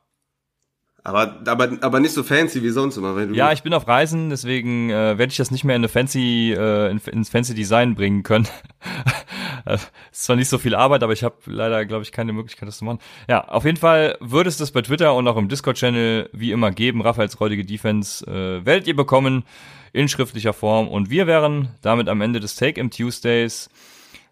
aber, 1.02 1.40
aber, 1.46 1.78
aber 1.80 2.02
nicht 2.02 2.12
so 2.12 2.24
fancy 2.24 2.62
wie 2.62 2.72
sonst 2.72 2.98
immer. 2.98 3.16
Wenn 3.16 3.30
du 3.30 3.36
ja, 3.36 3.54
ich 3.54 3.64
bin 3.64 3.74
auf 3.74 3.88
Reisen, 3.88 4.30
deswegen 4.30 4.90
äh, 4.90 5.18
werde 5.18 5.32
ich 5.32 5.38
das 5.38 5.52
nicht 5.52 5.64
mehr 5.64 5.78
in 5.78 5.80
eine 5.80 5.88
fancy, 5.88 6.52
äh, 6.52 6.92
in, 6.92 6.98
ins 6.98 7.30
fancy 7.30 7.56
Design 7.56 7.96
bringen 7.96 8.24
können. 8.24 8.50
ist 9.66 10.26
zwar 10.26 10.36
nicht 10.36 10.50
so 10.50 10.58
viel 10.58 10.76
Arbeit, 10.76 11.04
aber 11.04 11.14
ich 11.14 11.24
habe 11.24 11.36
leider, 11.46 11.86
glaube 11.86 12.04
ich, 12.04 12.12
keine 12.12 12.34
Möglichkeit, 12.34 12.68
das 12.68 12.78
zu 12.78 12.86
machen. 12.86 13.00
Ja, 13.30 13.48
auf 13.48 13.66
jeden 13.66 13.78
Fall 13.78 14.18
würde 14.20 14.50
es 14.50 14.58
das 14.58 14.72
bei 14.72 14.82
Twitter 14.82 15.14
und 15.16 15.28
auch 15.28 15.38
im 15.38 15.50
Discord-Channel 15.50 16.30
wie 16.34 16.52
immer 16.52 16.72
geben. 16.72 17.02
Raphaels 17.02 17.40
räudige 17.40 17.66
Defense 17.66 18.26
äh, 18.26 18.66
werdet 18.66 18.88
ihr 18.88 18.96
bekommen. 18.96 19.44
in 19.94 20.08
schriftlicher 20.08 20.54
Form. 20.54 20.88
Und 20.88 21.10
wir 21.10 21.28
wären 21.28 21.70
damit 21.82 22.08
am 22.08 22.22
Ende 22.22 22.40
des 22.40 22.56
Take-Em 22.56 22.92
Tuesdays. 22.92 23.70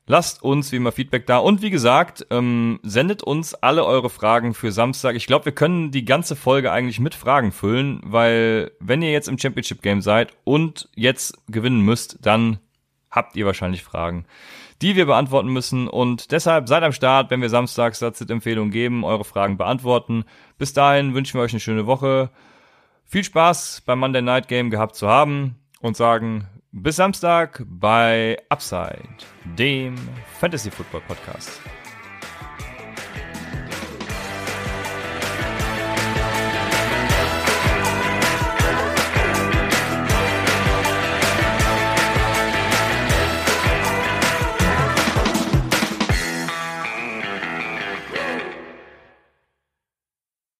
Lasst 0.07 0.43
uns 0.43 0.71
wie 0.71 0.75
immer 0.75 0.91
Feedback 0.91 1.25
da. 1.25 1.39
Und 1.39 1.63
wie 1.63 1.71
gesagt, 1.71 2.27
ähm, 2.29 2.79
sendet 2.83 3.23
uns 3.23 3.55
alle 3.55 3.83
eure 3.85 4.11
Fragen 4.11 4.53
für 4.53 4.71
Samstag. 4.71 5.15
Ich 5.15 5.25
glaube, 5.25 5.45
wir 5.45 5.51
können 5.51 5.89
die 5.89 6.05
ganze 6.05 6.35
Folge 6.35 6.71
eigentlich 6.71 6.99
mit 6.99 7.15
Fragen 7.15 7.51
füllen, 7.51 7.99
weil 8.03 8.71
wenn 8.79 9.01
ihr 9.01 9.11
jetzt 9.11 9.27
im 9.27 9.39
Championship 9.39 9.81
Game 9.81 10.01
seid 10.01 10.33
und 10.43 10.89
jetzt 10.95 11.35
gewinnen 11.47 11.81
müsst, 11.81 12.19
dann 12.21 12.59
habt 13.09 13.35
ihr 13.35 13.47
wahrscheinlich 13.47 13.81
Fragen, 13.81 14.25
die 14.85 14.95
wir 14.95 15.07
beantworten 15.07 15.49
müssen. 15.49 15.87
Und 15.87 16.31
deshalb 16.31 16.67
seid 16.67 16.83
am 16.83 16.91
Start, 16.91 17.31
wenn 17.31 17.41
wir 17.41 17.49
samstags 17.49 18.03
Empfehlungen 18.29 18.69
geben, 18.69 19.03
eure 19.03 19.23
Fragen 19.23 19.57
beantworten. 19.57 20.25
Bis 20.59 20.73
dahin 20.73 21.15
wünschen 21.15 21.39
wir 21.39 21.43
euch 21.43 21.53
eine 21.53 21.59
schöne 21.59 21.87
Woche. 21.87 22.29
Viel 23.03 23.23
Spaß 23.23 23.81
beim 23.87 23.97
Monday 23.97 24.21
Night 24.21 24.47
Game 24.47 24.69
gehabt 24.69 24.95
zu 24.95 25.07
haben 25.07 25.55
und 25.81 25.97
sagen 25.97 26.45
bis 26.71 26.97
Samstag 26.97 27.63
bei 27.65 28.37
Upside, 28.49 29.07
dem 29.57 29.95
Fantasy 30.39 30.69
Football 30.69 31.01
Podcast. 31.07 31.59